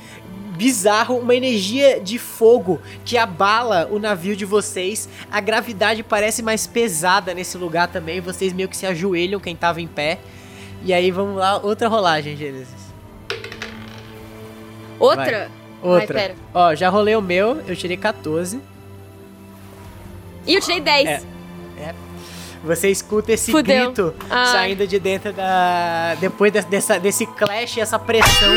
bizarro, 0.60 1.16
uma 1.16 1.34
energia 1.34 1.98
de 2.00 2.18
fogo 2.18 2.82
que 3.02 3.16
abala 3.16 3.88
o 3.90 3.98
navio 3.98 4.36
de 4.36 4.44
vocês. 4.44 5.08
A 5.30 5.40
gravidade 5.40 6.02
parece 6.02 6.42
mais 6.42 6.66
pesada 6.66 7.32
nesse 7.32 7.56
lugar 7.56 7.88
também, 7.88 8.20
vocês 8.20 8.52
meio 8.52 8.68
que 8.68 8.76
se 8.76 8.84
ajoelham 8.84 9.40
quem 9.40 9.56
tava 9.56 9.80
em 9.80 9.86
pé. 9.86 10.18
E 10.82 10.92
aí 10.92 11.10
vamos 11.10 11.36
lá, 11.36 11.58
outra 11.58 11.88
rolagem, 11.88 12.36
Gênesis. 12.36 12.90
Outra? 14.98 15.50
Outra. 15.82 16.20
Ai. 16.20 16.34
Ó, 16.52 16.74
já 16.74 16.88
rolei 16.88 17.16
o 17.16 17.22
meu, 17.22 17.60
eu 17.66 17.74
tirei 17.76 17.96
14. 17.96 18.60
E 20.46 20.54
eu 20.54 20.60
tirei 20.60 20.80
10. 20.80 21.08
É. 21.08 21.94
Você 22.62 22.90
escuta 22.90 23.32
esse 23.32 23.50
Fudeu. 23.50 23.86
grito 23.86 24.14
Ai. 24.28 24.46
saindo 24.46 24.86
de 24.86 24.98
dentro 24.98 25.32
da. 25.32 26.14
Depois 26.20 26.52
de- 26.52 26.60
dessa, 26.62 26.98
desse 26.98 27.24
clash, 27.24 27.78
essa 27.78 27.98
pressão 27.98 28.54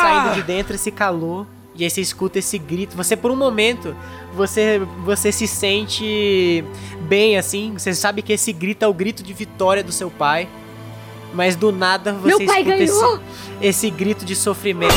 saindo 0.00 0.34
de 0.36 0.42
dentro, 0.42 0.74
esse 0.74 0.90
calor. 0.90 1.46
E 1.74 1.84
aí 1.84 1.90
você 1.90 2.00
escuta 2.00 2.38
esse 2.38 2.56
grito. 2.58 2.96
Você, 2.96 3.16
por 3.16 3.30
um 3.30 3.36
momento, 3.36 3.94
você, 4.34 4.78
você 5.04 5.30
se 5.32 5.46
sente 5.46 6.64
bem 7.02 7.36
assim. 7.36 7.74
Você 7.76 7.94
sabe 7.94 8.22
que 8.22 8.32
esse 8.32 8.52
grito 8.52 8.84
é 8.84 8.88
o 8.88 8.92
grito 8.94 9.22
de 9.22 9.32
vitória 9.34 9.82
do 9.82 9.92
seu 9.92 10.10
pai. 10.10 10.48
Mas 11.34 11.56
do 11.56 11.72
nada 11.72 12.12
você 12.12 12.26
Meu 12.28 12.46
pai 12.46 12.60
escuta 12.62 12.82
esse, 12.82 12.92
ganhou! 13.00 13.20
esse 13.60 13.90
grito 13.90 14.24
de 14.24 14.36
sofrimento 14.36 14.94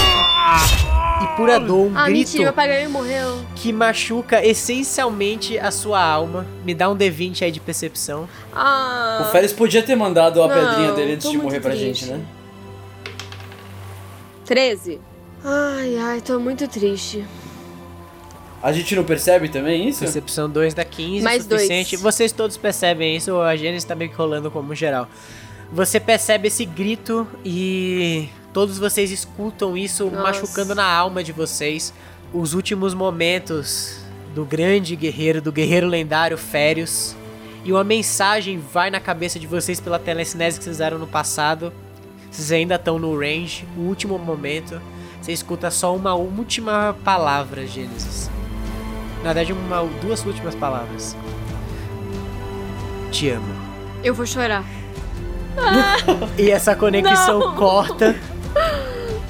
e 1.23 1.27
pura 1.38 1.59
dor. 1.59 1.88
Um 1.88 1.97
Ah, 1.97 2.05
grito 2.05 2.17
mentira, 2.17 2.43
meu 2.43 2.53
pai 2.53 2.67
ganhou 2.67 2.83
e 2.83 2.88
morreu. 2.91 3.41
que 3.55 3.71
machuca 3.71 4.45
essencialmente 4.45 5.57
a 5.57 5.71
sua 5.71 6.03
alma. 6.03 6.45
Me 6.65 6.73
dá 6.73 6.89
um 6.89 6.95
D20 6.95 7.41
aí 7.43 7.51
de 7.51 7.59
percepção. 7.61 8.27
Ah. 8.53 9.25
O 9.27 9.31
Félix 9.31 9.53
podia 9.53 9.81
ter 9.81 9.95
mandado 9.95 10.43
a 10.43 10.47
Não, 10.47 10.53
pedrinha 10.53 10.91
dele 10.91 11.13
antes 11.13 11.29
de 11.29 11.38
muito 11.38 11.43
morrer 11.45 11.59
pra 11.61 11.71
triste. 11.71 12.05
gente, 12.05 12.11
né? 12.11 12.21
13. 14.45 14.99
Ai, 15.43 15.97
ai, 15.97 16.21
tô 16.21 16.39
muito 16.39 16.67
triste. 16.67 17.23
A 18.61 18.71
gente 18.71 18.95
não 18.95 19.03
percebe 19.03 19.47
também 19.47 19.88
isso? 19.89 19.99
Percepção 19.99 20.49
2 20.49 20.73
dá 20.73 20.83
15, 20.83 21.23
Mais 21.23 21.43
suficiente. 21.43 21.91
dois. 21.91 22.01
Vocês 22.01 22.31
todos 22.31 22.57
percebem 22.57 23.15
isso, 23.15 23.39
a 23.39 23.55
Gênesis 23.55 23.83
tá 23.83 23.93
meio 23.93 24.09
que 24.09 24.15
rolando 24.17 24.49
como 24.49 24.73
geral. 24.73 25.07
Você 25.72 25.99
percebe 25.99 26.47
esse 26.47 26.66
grito 26.66 27.28
e 27.43 28.30
todos 28.53 28.78
vocês 28.78 29.11
escutam 29.11 29.76
isso 29.76 30.05
Nossa. 30.05 30.22
machucando 30.22 30.76
na 30.76 30.86
alma 30.86 31.24
de 31.24 31.32
vocês. 31.32 31.93
Os 32.34 32.53
últimos 32.53 32.93
momentos 32.93 33.99
do 34.34 34.45
grande 34.45 34.95
guerreiro, 34.95 35.41
do 35.41 35.51
guerreiro 35.51 35.88
lendário 35.88 36.38
Férios. 36.38 37.16
E 37.63 37.72
uma 37.72 37.84
mensagem 37.84 38.59
vai 38.59 38.91
na 38.91 38.99
cabeça 38.99 39.39
de 39.39 39.47
vocês 39.47 39.80
pela 39.80 39.97
telecinese 39.97 40.59
que 40.59 40.63
vocês 40.63 40.76
usaram 40.76 40.99
no 40.99 41.07
passado. 41.07 41.74
Vocês 42.30 42.51
ainda 42.51 42.76
estão 42.76 42.99
no 42.99 43.18
range, 43.18 43.66
o 43.76 43.82
último 43.82 44.20
momento. 44.20 44.80
Você 45.22 45.32
escuta 45.32 45.72
só 45.72 45.95
uma 45.95 46.13
última 46.13 46.95
palavra, 47.03 47.66
Gênesis. 47.66 48.30
Na 49.24 49.34
verdade, 49.34 49.53
uma, 49.53 49.84
duas 50.01 50.24
últimas 50.24 50.53
palavras. 50.53 51.18
Te 53.11 53.30
amo. 53.30 53.47
Eu 54.03 54.13
vou 54.13 54.28
chorar. 54.28 54.63
E 56.38 56.51
essa 56.51 56.76
conexão 56.76 57.39
Não. 57.39 57.56
corta. 57.56 58.16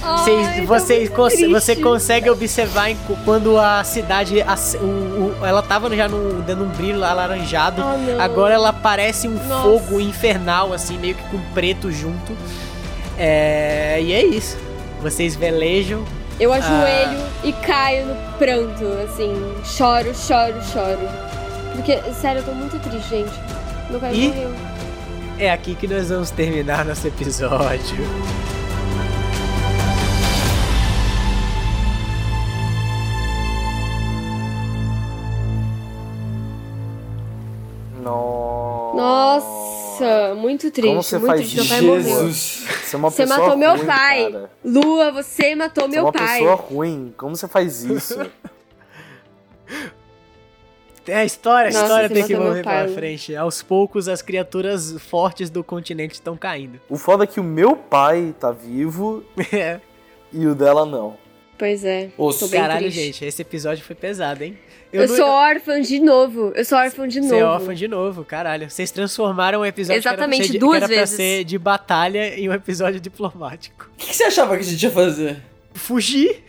Ai, 0.08 0.62
tô 0.62 0.68
você, 0.68 1.10
você 1.50 1.76
consegue 1.76 2.30
observar 2.30 2.90
em- 2.92 2.98
quando 3.24 3.58
a 3.58 3.84
cidade. 3.84 4.40
ac- 4.42 4.78
o- 4.78 5.34
o- 5.42 5.46
ela 5.46 5.64
tava 5.64 5.94
já 5.96 6.08
num- 6.08 6.42
dando 6.42 6.64
um 6.66 6.70
brilho 6.70 7.04
alaranjado. 7.04 7.82
Ah, 7.82 7.98
não. 7.98 8.22
Agora 8.22 8.54
ela 8.54 8.72
parece 8.72 9.28
um 9.28 9.34
Nossa. 9.34 9.64
fogo 9.64 10.00
infernal, 10.00 10.74
assim, 10.74 10.98
meio 11.00 11.16
que 11.16 11.24
com 11.30 11.40
preto 11.56 11.92
junto. 11.92 12.34
É, 13.18 14.00
e 14.02 14.14
é 14.14 14.24
isso. 14.26 14.58
Vocês 15.02 15.36
velejam. 15.36 16.04
Eu 16.40 16.52
Ah. 16.54 16.58
ajoelho 16.58 17.20
e 17.44 17.54
caio 17.54 18.06
no 18.08 18.16
pranto, 18.38 18.86
assim. 19.06 19.34
Choro, 19.64 20.14
choro, 20.14 20.56
choro. 20.72 21.00
Porque, 21.74 21.98
sério, 22.14 22.40
eu 22.42 22.46
tô 22.46 22.52
muito 22.52 22.78
triste, 22.80 23.10
gente. 23.10 23.32
Meu 23.90 24.00
pai 24.00 24.14
E? 24.14 24.28
morreu. 24.28 24.52
É 25.38 25.52
aqui 25.52 25.76
que 25.76 25.88
nós 25.88 26.10
vamos 26.10 26.32
terminar 26.32 26.86
nosso 26.86 27.08
episódio. 27.08 27.98
Nossa. 38.04 38.96
Nossa, 39.96 40.36
muito 40.36 40.70
triste, 40.72 40.94
você 40.96 41.18
muito 41.18 41.28
faz 41.28 41.40
triste. 41.52 41.56
Meu 41.56 41.98
isso? 42.00 42.10
pai 42.10 42.18
morreu. 42.18 42.32
Você 42.34 42.96
é 42.96 42.98
uma 42.98 43.10
Você 43.10 43.26
matou 43.26 43.58
meu 43.58 43.76
ruim, 43.76 43.86
pai. 43.86 44.32
cara. 44.32 44.52
Lua, 44.64 45.12
você 45.12 45.56
matou 45.56 45.84
Você 45.86 45.90
é 45.90 45.92
meu 45.96 46.04
uma 46.06 46.12
pai. 46.12 46.40
pessoa 46.40 46.56
ruim. 46.56 47.14
Como 47.18 47.36
você 47.36 47.48
faz 47.48 47.84
isso? 47.84 48.20
Tem 51.06 51.16
a 51.16 51.24
história, 51.24 51.70
a 51.70 51.74
Nossa, 51.74 51.86
história 51.86 52.08
você 52.10 52.14
tem 52.16 52.24
que 52.26 52.64
pai. 52.64 52.86
pra 52.86 52.88
frente. 52.94 53.36
Aos 53.36 53.62
poucos, 53.62 54.08
as 54.08 54.22
criaturas 54.24 54.96
fortes 55.00 55.50
do 55.52 55.64
continente 55.64 56.16
estão 56.16 56.36
caindo. 56.36 56.80
o 56.90 56.98
foda 56.98 57.24
é 57.26 57.28
que 57.28 57.40
o 57.40 57.44
meu 57.44 57.76
pai 57.76 58.34
tá 58.40 58.52
vivo 58.52 59.24
É. 59.54 59.80
e 60.34 60.48
o 60.48 60.56
dela 60.56 60.86
não. 60.86 61.16
Pois 61.58 61.86
é. 61.86 62.10
Osso. 62.18 62.40
Tô 62.42 62.48
bem 62.50 62.60
Caralho, 62.60 62.82
triste. 62.82 63.00
gente, 63.02 63.24
esse 63.26 63.42
episódio 63.42 63.82
foi 63.86 63.96
pesado, 63.96 64.44
hein? 64.44 64.58
Eu, 64.92 65.08
não- 65.08 65.16
sou 65.16 65.26
órfã 65.28 65.80
de 65.80 66.00
novo. 66.00 66.52
Eu 66.56 66.66
sou 66.66 66.78
órfã 66.78 67.08
de 67.08 67.22
Você 67.22 67.28
novo. 67.32 67.36
é 67.36 67.44
órfã 67.46 67.74
de 67.76 67.88
novo, 67.88 68.26
caralho. 68.26 68.70
Vocês 68.70 68.92
transformaram 68.92 69.62
um 69.62 69.66
episódio 69.66 70.00
Exatamente, 70.00 70.38
que 70.38 70.44
era 70.44 70.44
pra 70.44 70.48
ser 70.48 70.54
de, 70.54 70.60
duas 70.60 70.78
que 70.80 70.84
era 70.84 70.88
pra 70.88 71.00
vezes. 71.02 71.16
ser 71.16 71.44
de 71.46 71.58
batalha 71.58 72.38
em 72.40 72.50
um 72.50 72.54
episódio 72.54 73.00
diplomático. 73.00 73.90
O 73.94 73.98
que, 73.98 74.08
que 74.08 74.16
você 74.16 74.24
achava 74.26 74.56
que 74.58 74.64
a 74.64 74.66
gente 74.66 74.84
ia 74.84 74.92
fazer? 74.92 75.38
Fugir? 75.74 76.44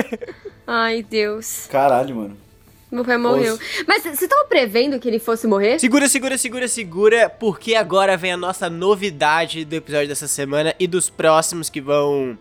Ai, 0.66 1.02
Deus. 1.02 1.66
Caralho, 1.70 2.16
mano. 2.16 2.36
Meu 2.92 3.06
pai 3.06 3.16
morreu. 3.16 3.58
Mas 3.88 4.02
você 4.02 4.28
tava 4.28 4.44
prevendo 4.44 5.00
que 5.00 5.08
ele 5.08 5.18
fosse 5.18 5.46
morrer? 5.46 5.78
Segura, 5.78 6.06
segura, 6.08 6.36
segura, 6.36 6.68
segura, 6.68 7.30
porque 7.30 7.74
agora 7.74 8.18
vem 8.18 8.32
a 8.32 8.36
nossa 8.36 8.68
novidade 8.68 9.64
do 9.64 9.74
episódio 9.74 10.08
dessa 10.08 10.28
semana 10.28 10.74
e 10.78 10.86
dos 10.86 11.08
próximos 11.08 11.70
que 11.70 11.80
vão 11.80 12.36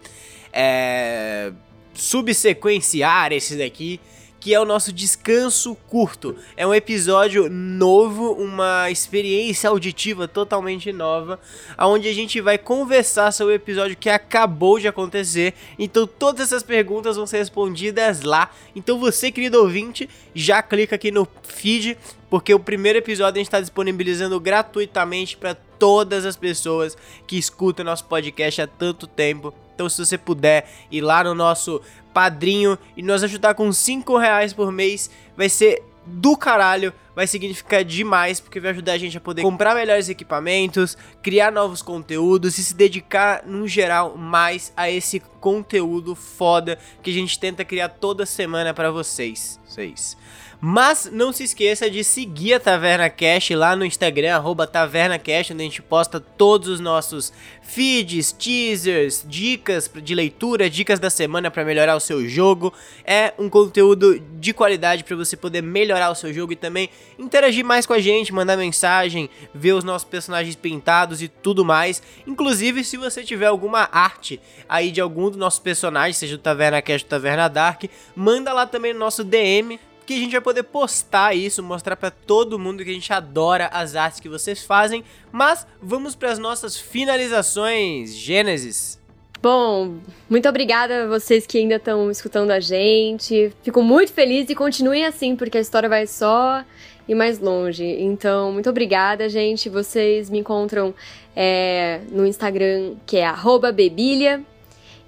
é, 0.52 1.54
subsequenciar 1.94 3.32
esse 3.32 3.56
daqui, 3.56 3.98
que 4.42 4.56
é 4.56 4.60
o 4.60 4.66
nosso 4.66 4.92
descanso 4.92 5.76
curto. 5.88 6.36
É 6.58 6.66
um 6.66 6.74
episódio 6.74 7.48
novo, 7.48 8.32
uma 8.32 8.90
experiência 8.90 9.70
auditiva 9.70 10.28
totalmente 10.28 10.92
nova, 10.92 11.40
onde 11.78 12.10
a 12.10 12.14
gente 12.14 12.42
vai 12.42 12.58
conversar 12.58 13.32
sobre 13.32 13.54
o 13.54 13.56
episódio 13.56 13.96
que 13.96 14.10
acabou 14.10 14.80
de 14.80 14.88
acontecer. 14.88 15.54
Então 15.78 16.08
todas 16.08 16.48
essas 16.48 16.64
perguntas 16.64 17.18
vão 17.18 17.28
ser 17.28 17.38
respondidas 17.38 18.24
lá. 18.24 18.50
Então 18.76 19.00
você, 19.00 19.32
querido 19.32 19.62
ouvinte, 19.62 20.10
já 20.34 20.64
clica 20.64 20.96
aqui 20.96 21.12
no 21.12 21.28
feed, 21.44 21.96
porque 22.28 22.52
o 22.52 22.60
primeiro 22.60 22.98
episódio 22.98 23.36
a 23.36 23.40
gente 23.40 23.48
está 23.48 23.62
disponibilizando 23.62 24.40
gratuitamente 24.40 25.38
para 25.38 25.54
todas 25.54 26.26
as 26.26 26.36
pessoas 26.36 26.98
que 27.28 27.38
escutam 27.38 27.86
nosso 27.86 28.06
podcast 28.06 28.60
há 28.60 28.68
tanto 28.68 29.06
tempo. 29.06 29.54
Então, 29.82 29.90
se 29.90 29.98
você 29.98 30.16
puder 30.16 30.70
ir 30.92 31.02
lá 31.02 31.24
no 31.24 31.34
nosso 31.34 31.82
padrinho 32.14 32.78
e 32.96 33.02
nos 33.02 33.24
ajudar 33.24 33.56
com 33.56 33.72
5 33.72 34.16
reais 34.16 34.54
por 34.54 34.72
mês, 34.72 35.10
vai 35.36 35.50
ser 35.50 35.82
do 36.06 36.38
caralho, 36.38 36.94
vai 37.16 37.26
significar 37.26 37.84
demais, 37.84 38.40
porque 38.40 38.60
vai 38.60 38.70
ajudar 38.70 38.94
a 38.94 38.98
gente 39.00 39.18
a 39.18 39.22
poder 39.22 39.42
comprar 39.42 39.74
melhores 39.74 40.08
equipamentos, 40.08 40.96
criar 41.24 41.52
novos 41.52 41.82
conteúdos 41.82 42.60
e 42.60 42.64
se 42.64 42.76
dedicar, 42.76 43.44
no 43.44 43.68
geral, 43.68 44.16
mais 44.16 44.72
a 44.78 44.88
esse 44.88 45.20
conteúdo 45.40 46.14
foda 46.14 46.78
que 47.02 47.10
a 47.10 47.14
gente 47.14 47.40
tenta 47.40 47.66
criar 47.66 47.90
toda 47.90 48.24
semana 48.24 48.76
pra 48.76 48.92
vocês. 48.92 49.60
vocês. 49.66 50.16
Mas 50.64 51.10
não 51.12 51.34
se 51.34 51.44
esqueça 51.44 51.90
de 51.90 52.04
seguir 52.04 52.54
a 52.54 52.60
Taverna 52.60 53.10
Cash 53.10 53.50
lá 53.50 53.76
no 53.76 53.84
Instagram, 53.84 54.36
arroba 54.36 54.68
Taverna 54.68 55.18
Cash, 55.18 55.50
onde 55.50 55.64
a 55.64 55.66
gente 55.66 55.82
posta 55.82 56.20
todos 56.20 56.68
os 56.68 56.80
nossos 56.80 57.34
feeds, 57.64 58.32
teasers, 58.32 59.26
dicas 59.28 59.90
de 60.04 60.14
leitura, 60.14 60.70
dicas 60.70 61.00
da 61.00 61.10
semana 61.10 61.50
para 61.50 61.66
melhorar 61.66 61.96
o 61.96 62.00
seu 62.00 62.30
jogo. 62.30 62.72
É 63.04 63.34
um 63.40 63.50
conteúdo 63.50 64.20
de 64.40 64.54
qualidade 64.54 65.04
para 65.04 65.16
você 65.16 65.36
poder 65.36 65.64
melhorar 65.64 66.12
o 66.12 66.16
seu 66.16 66.32
jogo 66.32 66.54
e 66.54 66.56
também 66.56 66.92
interagir 67.18 67.66
mais 67.66 67.88
com 67.88 67.94
a 67.94 68.00
gente, 68.00 68.32
mandar 68.32 68.56
mensagem, 68.56 69.32
ver 69.56 69.74
os 69.74 69.84
nossos 69.84 70.08
personagens 70.08 70.56
pintados 70.56 71.24
e 71.24 71.28
tudo 71.28 71.66
mais. 71.66 72.04
Inclusive, 72.28 72.84
se 72.84 72.98
você 72.98 73.24
tiver 73.24 73.48
alguma 73.48 73.90
arte 73.92 74.40
aí 74.70 74.92
de 74.92 75.02
algum 75.02 75.28
dos 75.28 75.40
nossos 75.40 75.60
personagens, 75.60 76.18
seja 76.18 76.38
do 76.38 76.44
Taverna 76.44 76.84
Cash 76.84 77.02
ou 77.02 77.10
Taverna 77.10 77.48
Dark, 77.48 77.86
manda 78.16 78.54
lá 78.54 78.68
também 78.68 78.94
no 78.94 79.00
nosso 79.00 79.24
DM 79.24 79.80
que 80.06 80.14
a 80.14 80.18
gente 80.18 80.32
vai 80.32 80.42
poder 80.42 80.64
postar 80.64 81.36
isso, 81.36 81.62
mostrar 81.64 81.96
para 81.96 82.12
todo 82.12 82.60
mundo 82.60 82.84
que 82.84 82.90
a 82.90 82.94
gente 82.94 83.12
adora 83.14 83.68
as 83.68 83.96
artes 83.96 84.20
que 84.20 84.30
vocês 84.30 84.64
fazem. 84.64 85.04
Mas 85.32 85.66
vamos 85.82 86.16
para 86.16 86.32
as 86.32 86.40
nossas 86.40 86.78
finalizações, 86.78 88.16
Gênesis. 88.16 89.00
Bom, 89.42 89.96
muito 90.30 90.48
obrigada 90.48 91.04
a 91.04 91.08
vocês 91.08 91.48
que 91.48 91.58
ainda 91.58 91.76
estão 91.76 92.12
escutando 92.12 92.52
a 92.52 92.60
gente. 92.60 93.52
Fico 93.64 93.82
muito 93.82 94.14
feliz 94.14 94.48
e 94.50 94.56
continuem 94.56 95.06
assim, 95.06 95.36
porque 95.36 95.58
a 95.58 95.62
história 95.62 95.90
vai 95.90 96.06
só 96.06 96.64
ir 97.08 97.16
mais 97.16 97.40
longe. 97.40 97.84
Então, 97.84 98.52
muito 98.52 98.70
obrigada, 98.70 99.28
gente. 99.28 99.68
Vocês 99.68 100.30
me 100.30 100.38
encontram 100.38 100.94
é, 101.36 102.02
no 102.12 102.26
Instagram, 102.26 102.96
que 103.06 103.18
é 103.18 103.26
bebilha. 103.72 104.44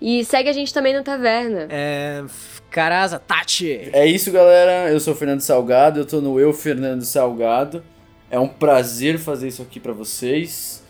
E 0.06 0.26
segue 0.26 0.50
a 0.50 0.54
gente 0.54 0.74
também 0.74 0.94
na 0.94 1.02
taverna. 1.02 1.66
É. 1.70 2.26
Caraza, 2.70 3.18
Tati! 3.18 3.90
É 3.94 4.06
isso, 4.06 4.34
galera. 4.34 4.92
Eu 4.92 5.00
sou 5.00 5.14
o 5.14 5.16
Fernando 5.16 5.40
Salgado, 5.40 6.02
eu 6.02 6.06
tô 6.06 6.20
no 6.20 6.38
Eu 6.38 6.52
Fernando 6.52 7.06
Salgado. 7.06 7.82
É 8.30 8.38
um 8.38 8.50
prazer 8.50 9.18
fazer 9.18 9.48
isso 9.48 9.62
aqui 9.62 9.80
para 9.80 9.94
vocês. 9.94 10.84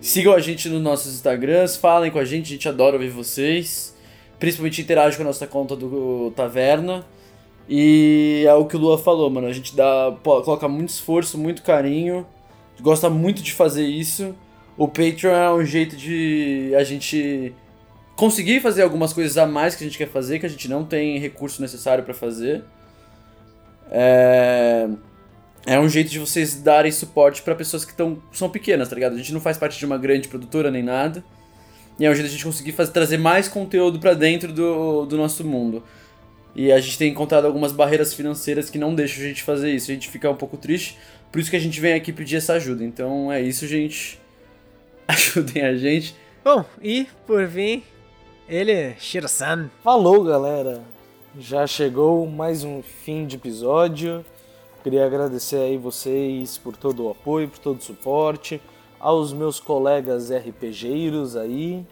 Sigam 0.00 0.32
a 0.32 0.38
gente 0.38 0.68
nos 0.68 0.80
nossos 0.80 1.12
Instagrams, 1.14 1.76
falem 1.78 2.12
com 2.12 2.20
a 2.20 2.24
gente, 2.24 2.46
a 2.46 2.50
gente 2.50 2.68
adora 2.68 2.94
ouvir 2.94 3.08
vocês. 3.08 3.92
Principalmente 4.38 4.80
interage 4.80 5.16
com 5.16 5.24
a 5.24 5.26
nossa 5.26 5.48
conta 5.48 5.74
do 5.74 6.32
Taverna. 6.36 7.04
E 7.68 8.44
é 8.46 8.54
o 8.54 8.66
que 8.66 8.76
o 8.76 8.78
Lua 8.78 8.98
falou, 8.98 9.28
mano. 9.30 9.48
A 9.48 9.52
gente 9.52 9.74
dá, 9.74 10.16
coloca 10.22 10.68
muito 10.68 10.90
esforço, 10.90 11.36
muito 11.36 11.62
carinho. 11.62 12.24
Gosta 12.80 13.10
muito 13.10 13.42
de 13.42 13.52
fazer 13.52 13.84
isso. 13.84 14.32
O 14.76 14.86
Patreon 14.86 15.32
é 15.32 15.52
um 15.52 15.64
jeito 15.64 15.96
de 15.96 16.72
a 16.78 16.84
gente 16.84 17.52
conseguir 18.20 18.60
fazer 18.60 18.82
algumas 18.82 19.14
coisas 19.14 19.38
a 19.38 19.46
mais 19.46 19.74
que 19.74 19.82
a 19.82 19.86
gente 19.86 19.96
quer 19.96 20.06
fazer, 20.06 20.38
que 20.38 20.44
a 20.44 20.48
gente 20.48 20.68
não 20.68 20.84
tem 20.84 21.18
recurso 21.18 21.62
necessário 21.62 22.04
para 22.04 22.12
fazer. 22.12 22.62
É... 23.90 24.86
é 25.64 25.80
um 25.80 25.88
jeito 25.88 26.10
de 26.10 26.18
vocês 26.18 26.60
darem 26.60 26.92
suporte 26.92 27.40
para 27.40 27.54
pessoas 27.54 27.82
que 27.82 27.94
tão, 27.94 28.22
são 28.30 28.50
pequenas, 28.50 28.90
tá 28.90 28.94
ligado? 28.94 29.14
A 29.14 29.16
gente 29.16 29.32
não 29.32 29.40
faz 29.40 29.56
parte 29.56 29.78
de 29.78 29.86
uma 29.86 29.96
grande 29.96 30.28
produtora 30.28 30.70
nem 30.70 30.82
nada. 30.82 31.24
E 31.98 32.04
é 32.04 32.10
um 32.10 32.14
jeito 32.14 32.26
de 32.26 32.34
a 32.34 32.36
gente 32.36 32.44
conseguir 32.44 32.72
fazer, 32.72 32.92
trazer 32.92 33.16
mais 33.16 33.48
conteúdo 33.48 33.98
para 33.98 34.12
dentro 34.12 34.52
do, 34.52 35.06
do 35.06 35.16
nosso 35.16 35.42
mundo. 35.42 35.82
E 36.54 36.70
a 36.70 36.78
gente 36.78 36.98
tem 36.98 37.10
encontrado 37.10 37.46
algumas 37.46 37.72
barreiras 37.72 38.12
financeiras 38.12 38.68
que 38.68 38.76
não 38.76 38.94
deixam 38.94 39.24
a 39.24 39.28
gente 39.28 39.42
fazer 39.42 39.72
isso. 39.72 39.90
A 39.90 39.94
gente 39.94 40.10
fica 40.10 40.30
um 40.30 40.36
pouco 40.36 40.58
triste. 40.58 40.98
Por 41.32 41.40
isso 41.40 41.48
que 41.48 41.56
a 41.56 41.60
gente 41.60 41.80
vem 41.80 41.94
aqui 41.94 42.12
pedir 42.12 42.36
essa 42.36 42.52
ajuda. 42.52 42.84
Então 42.84 43.32
é 43.32 43.40
isso, 43.40 43.66
gente. 43.66 44.20
Ajudem 45.08 45.64
a 45.64 45.74
gente. 45.74 46.14
Bom, 46.44 46.66
e 46.82 47.06
por 47.26 47.48
fim, 47.48 47.82
ele, 48.50 48.96
Shiro-san. 48.98 49.70
Falou, 49.84 50.24
galera. 50.24 50.82
Já 51.38 51.68
chegou 51.68 52.26
mais 52.26 52.64
um 52.64 52.82
fim 52.82 53.24
de 53.24 53.36
episódio. 53.36 54.24
Queria 54.82 55.06
agradecer 55.06 55.56
aí 55.56 55.78
vocês 55.78 56.58
por 56.58 56.76
todo 56.76 57.04
o 57.04 57.10
apoio, 57.10 57.48
por 57.48 57.60
todo 57.60 57.78
o 57.78 57.82
suporte. 57.82 58.60
Aos 58.98 59.32
meus 59.32 59.60
colegas 59.60 60.32
RPGeiros 60.32 61.36
aí. 61.36 61.86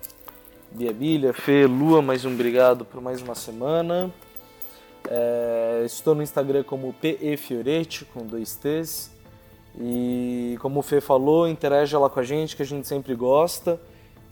Bia 0.72 0.92
Bilha, 0.92 1.32
Fê, 1.32 1.64
Lua, 1.64 2.02
mais 2.02 2.24
um 2.24 2.34
obrigado 2.34 2.84
por 2.84 3.00
mais 3.00 3.22
uma 3.22 3.36
semana. 3.36 4.12
É, 5.08 5.82
estou 5.86 6.12
no 6.12 6.24
Instagram 6.24 6.64
como 6.64 6.92
PE 6.92 7.36
Fioretti, 7.36 8.04
com 8.04 8.26
dois 8.26 8.56
T's. 8.56 9.12
E 9.80 10.58
como 10.60 10.80
o 10.80 10.82
Fê 10.82 11.00
falou, 11.00 11.46
interage 11.46 11.96
lá 11.96 12.10
com 12.10 12.18
a 12.18 12.24
gente, 12.24 12.56
que 12.56 12.62
a 12.62 12.66
gente 12.66 12.88
sempre 12.88 13.14
gosta 13.14 13.80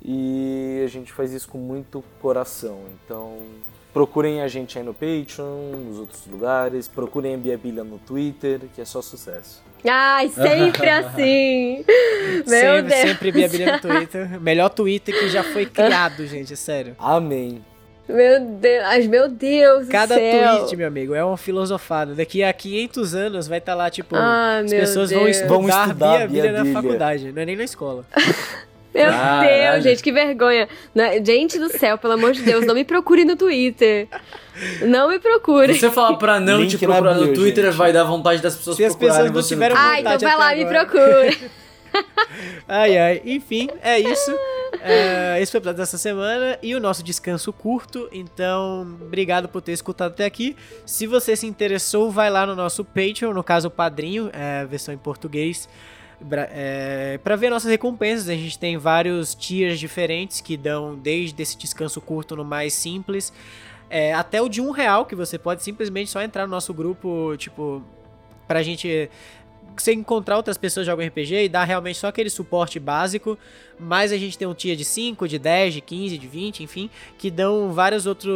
e 0.05 0.83
a 0.85 0.89
gente 0.89 1.13
faz 1.13 1.33
isso 1.33 1.49
com 1.49 1.59
muito 1.59 2.03
coração. 2.21 2.81
Então, 3.05 3.39
procurem 3.93 4.43
a 4.43 4.49
gente 4.49 4.79
aí 4.79 4.85
no 4.85 4.93
Patreon, 4.95 5.77
nos 5.87 5.99
outros 5.99 6.27
lugares, 6.27 6.87
procurem 6.89 7.35
a 7.35 7.39
Bia 7.39 7.57
Bilha 7.59 7.83
no 7.83 7.99
Twitter, 7.99 8.61
que 8.75 8.81
é 8.81 8.85
só 8.85 9.01
sucesso. 9.03 9.63
Ai, 9.89 10.29
sempre 10.29 10.89
assim! 10.91 11.85
Meu 12.47 12.47
sempre, 12.47 12.83
Deus! 12.83 13.01
Sempre 13.09 13.33
Bia 13.33 13.49
Bilha 13.49 13.73
no 13.73 13.81
Twitter. 13.81 14.41
Melhor 14.41 14.69
Twitter 14.71 15.19
que 15.19 15.29
já 15.29 15.43
foi 15.43 15.67
criado, 15.67 16.27
gente, 16.27 16.53
é 16.53 16.57
sério. 16.57 16.95
Amém. 16.99 17.65
Meu 18.09 18.41
Deus, 18.41 19.07
meu 19.09 19.29
Deus 19.29 19.89
Cada 19.89 20.15
do 20.15 20.21
céu. 20.21 20.59
tweet, 20.59 20.77
meu 20.77 20.87
amigo, 20.87 21.13
é 21.13 21.25
uma 21.25 21.37
filosofada. 21.37 22.15
Daqui 22.15 22.41
a 22.45 22.53
500 22.53 23.15
anos 23.17 23.49
vai 23.49 23.59
estar 23.59 23.73
tá 23.73 23.77
lá, 23.77 23.91
tipo, 23.91 24.15
Ah, 24.15 24.59
as 24.65 24.71
pessoas 24.71 25.11
vão 25.11 25.25
Deus. 25.25 25.37
estudar, 25.39 25.55
Vão 25.55 25.69
estudar 25.69 26.19
Bia 26.19 26.29
Bilha 26.29 26.53
Bia 26.53 26.65
na 26.65 26.73
faculdade, 26.73 27.33
não 27.33 27.43
é 27.43 27.47
nem 27.47 27.57
na 27.57 27.65
escola. 27.65 28.05
Meu 28.97 29.11
Caralho. 29.11 29.73
Deus, 29.73 29.85
gente, 29.85 30.03
que 30.03 30.11
vergonha. 30.11 30.69
Gente 31.23 31.59
do 31.59 31.69
céu, 31.69 31.99
pelo 31.99 32.15
amor 32.15 32.33
de 32.33 32.43
Deus, 32.43 32.65
não 32.65 32.75
me 32.75 32.85
procure 32.85 33.25
no 33.25 33.37
Twitter. 33.37 34.09
Não 34.83 35.11
me 35.11 35.19
procure. 35.19 35.75
Se 35.75 35.81
você 35.81 35.91
falar 35.91 36.17
pra 36.17 36.41
não 36.41 36.61
Link 36.61 36.71
te 36.71 36.79
procurar 36.79 37.15
no 37.15 37.35
Twitter, 37.35 37.67
gente. 37.67 37.75
vai 37.75 37.93
dar 37.93 38.05
vontade 38.05 38.41
das 38.41 38.57
pessoas 38.57 38.77
Se 38.77 38.85
as 38.85 38.93
procurarem 38.95 39.25
pessoas 39.25 39.35
não 39.35 39.43
você 39.43 39.55
tiveram 39.55 39.77
Twitter. 39.77 39.93
Ah, 39.93 40.01
então 40.01 40.13
vontade 40.13 40.25
vai 40.25 40.39
lá, 40.39 40.47
até 40.47 40.57
me 40.57 40.65
agora. 40.65 40.87
procure. 40.87 41.51
Ai, 42.69 42.99
ai. 42.99 43.23
Enfim, 43.25 43.71
é 43.83 43.99
isso. 43.99 44.31
É, 44.83 45.41
esse 45.41 45.51
foi 45.51 45.59
o 45.59 45.61
episódio 45.61 45.79
dessa 45.79 45.97
semana 45.97 46.59
e 46.63 46.75
o 46.75 46.81
nosso 46.81 47.03
descanso 47.03 47.53
curto. 47.53 48.09
Então, 48.13 48.83
obrigado 49.01 49.49
por 49.49 49.63
ter 49.63 49.73
escutado 49.73 50.11
até 50.13 50.25
aqui. 50.27 50.55
Se 50.85 51.07
você 51.07 51.35
se 51.35 51.47
interessou, 51.47 52.11
vai 52.11 52.29
lá 52.29 52.45
no 52.45 52.55
nosso 52.55 52.85
Patreon, 52.85 53.33
no 53.33 53.43
caso 53.43 53.69
o 53.69 53.71
Padrinho, 53.71 54.29
é, 54.33 54.67
versão 54.67 54.93
em 54.93 54.99
português. 54.99 55.69
É, 56.51 57.21
para 57.23 57.37
ver 57.37 57.51
nossas 57.51 57.71
recompensas, 57.71 58.29
a 58.29 58.35
gente 58.35 58.59
tem 58.59 58.77
vários 58.79 59.35
tiers 59.35 59.79
diferentes 59.79 60.41
que 60.41 60.57
dão 60.57 60.95
desde 60.97 61.43
esse 61.43 61.57
descanso 61.57 62.01
curto 62.01 62.35
no 62.35 62.45
mais 62.45 62.73
simples 62.73 63.33
é, 63.89 64.13
até 64.13 64.41
o 64.43 64.49
de 64.49 64.61
um 64.61 64.71
real, 64.71 65.07
que 65.07 65.15
você 65.15 65.39
pode 65.39 65.63
simplesmente 65.63 66.11
só 66.11 66.21
entrar 66.23 66.47
no 66.47 66.51
nosso 66.51 66.75
grupo, 66.75 67.37
tipo, 67.37 67.83
pra 68.47 68.63
gente 68.63 69.09
você 69.83 69.93
encontrar 69.93 70.37
outras 70.37 70.57
pessoas 70.57 70.87
jogam 70.87 71.07
RPG 71.07 71.45
e 71.45 71.49
dar 71.49 71.65
realmente 71.65 71.99
só 71.99 72.09
aquele 72.09 72.31
suporte 72.31 72.79
básico, 72.79 73.39
mas 73.79 74.13
a 74.13 74.17
gente 74.17 74.37
tem 74.37 74.47
um 74.47 74.55
tier 74.55 74.77
de 74.77 74.85
5, 74.85 75.29
de 75.29 75.39
10, 75.39 75.75
de 75.75 75.81
15, 75.81 76.19
de 76.19 76.27
20, 76.27 76.63
enfim, 76.63 76.91
que 77.19 77.31
dão 77.31 77.73
vários 77.73 78.07
outros 78.07 78.33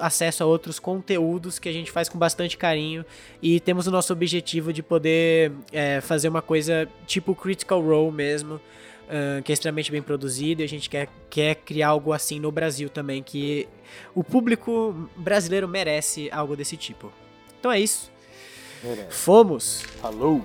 acesso 0.00 0.42
a 0.42 0.46
outros 0.46 0.78
conteúdos 0.78 1.58
que 1.58 1.68
a 1.68 1.72
gente 1.72 1.90
faz 1.90 2.08
com 2.08 2.18
bastante 2.18 2.56
carinho 2.56 3.04
e 3.42 3.60
temos 3.60 3.86
o 3.86 3.90
nosso 3.90 4.12
objetivo 4.12 4.72
de 4.72 4.82
poder 4.82 5.52
é, 5.72 6.00
fazer 6.00 6.28
uma 6.28 6.42
coisa 6.42 6.88
tipo 7.06 7.34
Critical 7.34 7.80
Role 7.80 8.12
mesmo, 8.12 8.60
ah, 9.08 9.40
que 9.42 9.52
é 9.52 9.54
extremamente 9.54 9.90
bem 9.90 10.02
produzido 10.02 10.62
e 10.62 10.64
a 10.64 10.68
gente 10.68 10.90
quer, 10.90 11.08
quer 11.30 11.54
criar 11.56 11.88
algo 11.88 12.12
assim 12.12 12.40
no 12.40 12.50
Brasil 12.50 12.88
também, 12.88 13.22
que 13.22 13.68
o 14.14 14.24
público 14.24 15.08
brasileiro 15.16 15.68
merece 15.68 16.28
algo 16.32 16.56
desse 16.56 16.76
tipo. 16.76 17.12
Então 17.58 17.70
é 17.70 17.78
isso. 17.78 18.10
Merece. 18.82 19.12
Fomos! 19.12 19.82
Falou! 20.00 20.44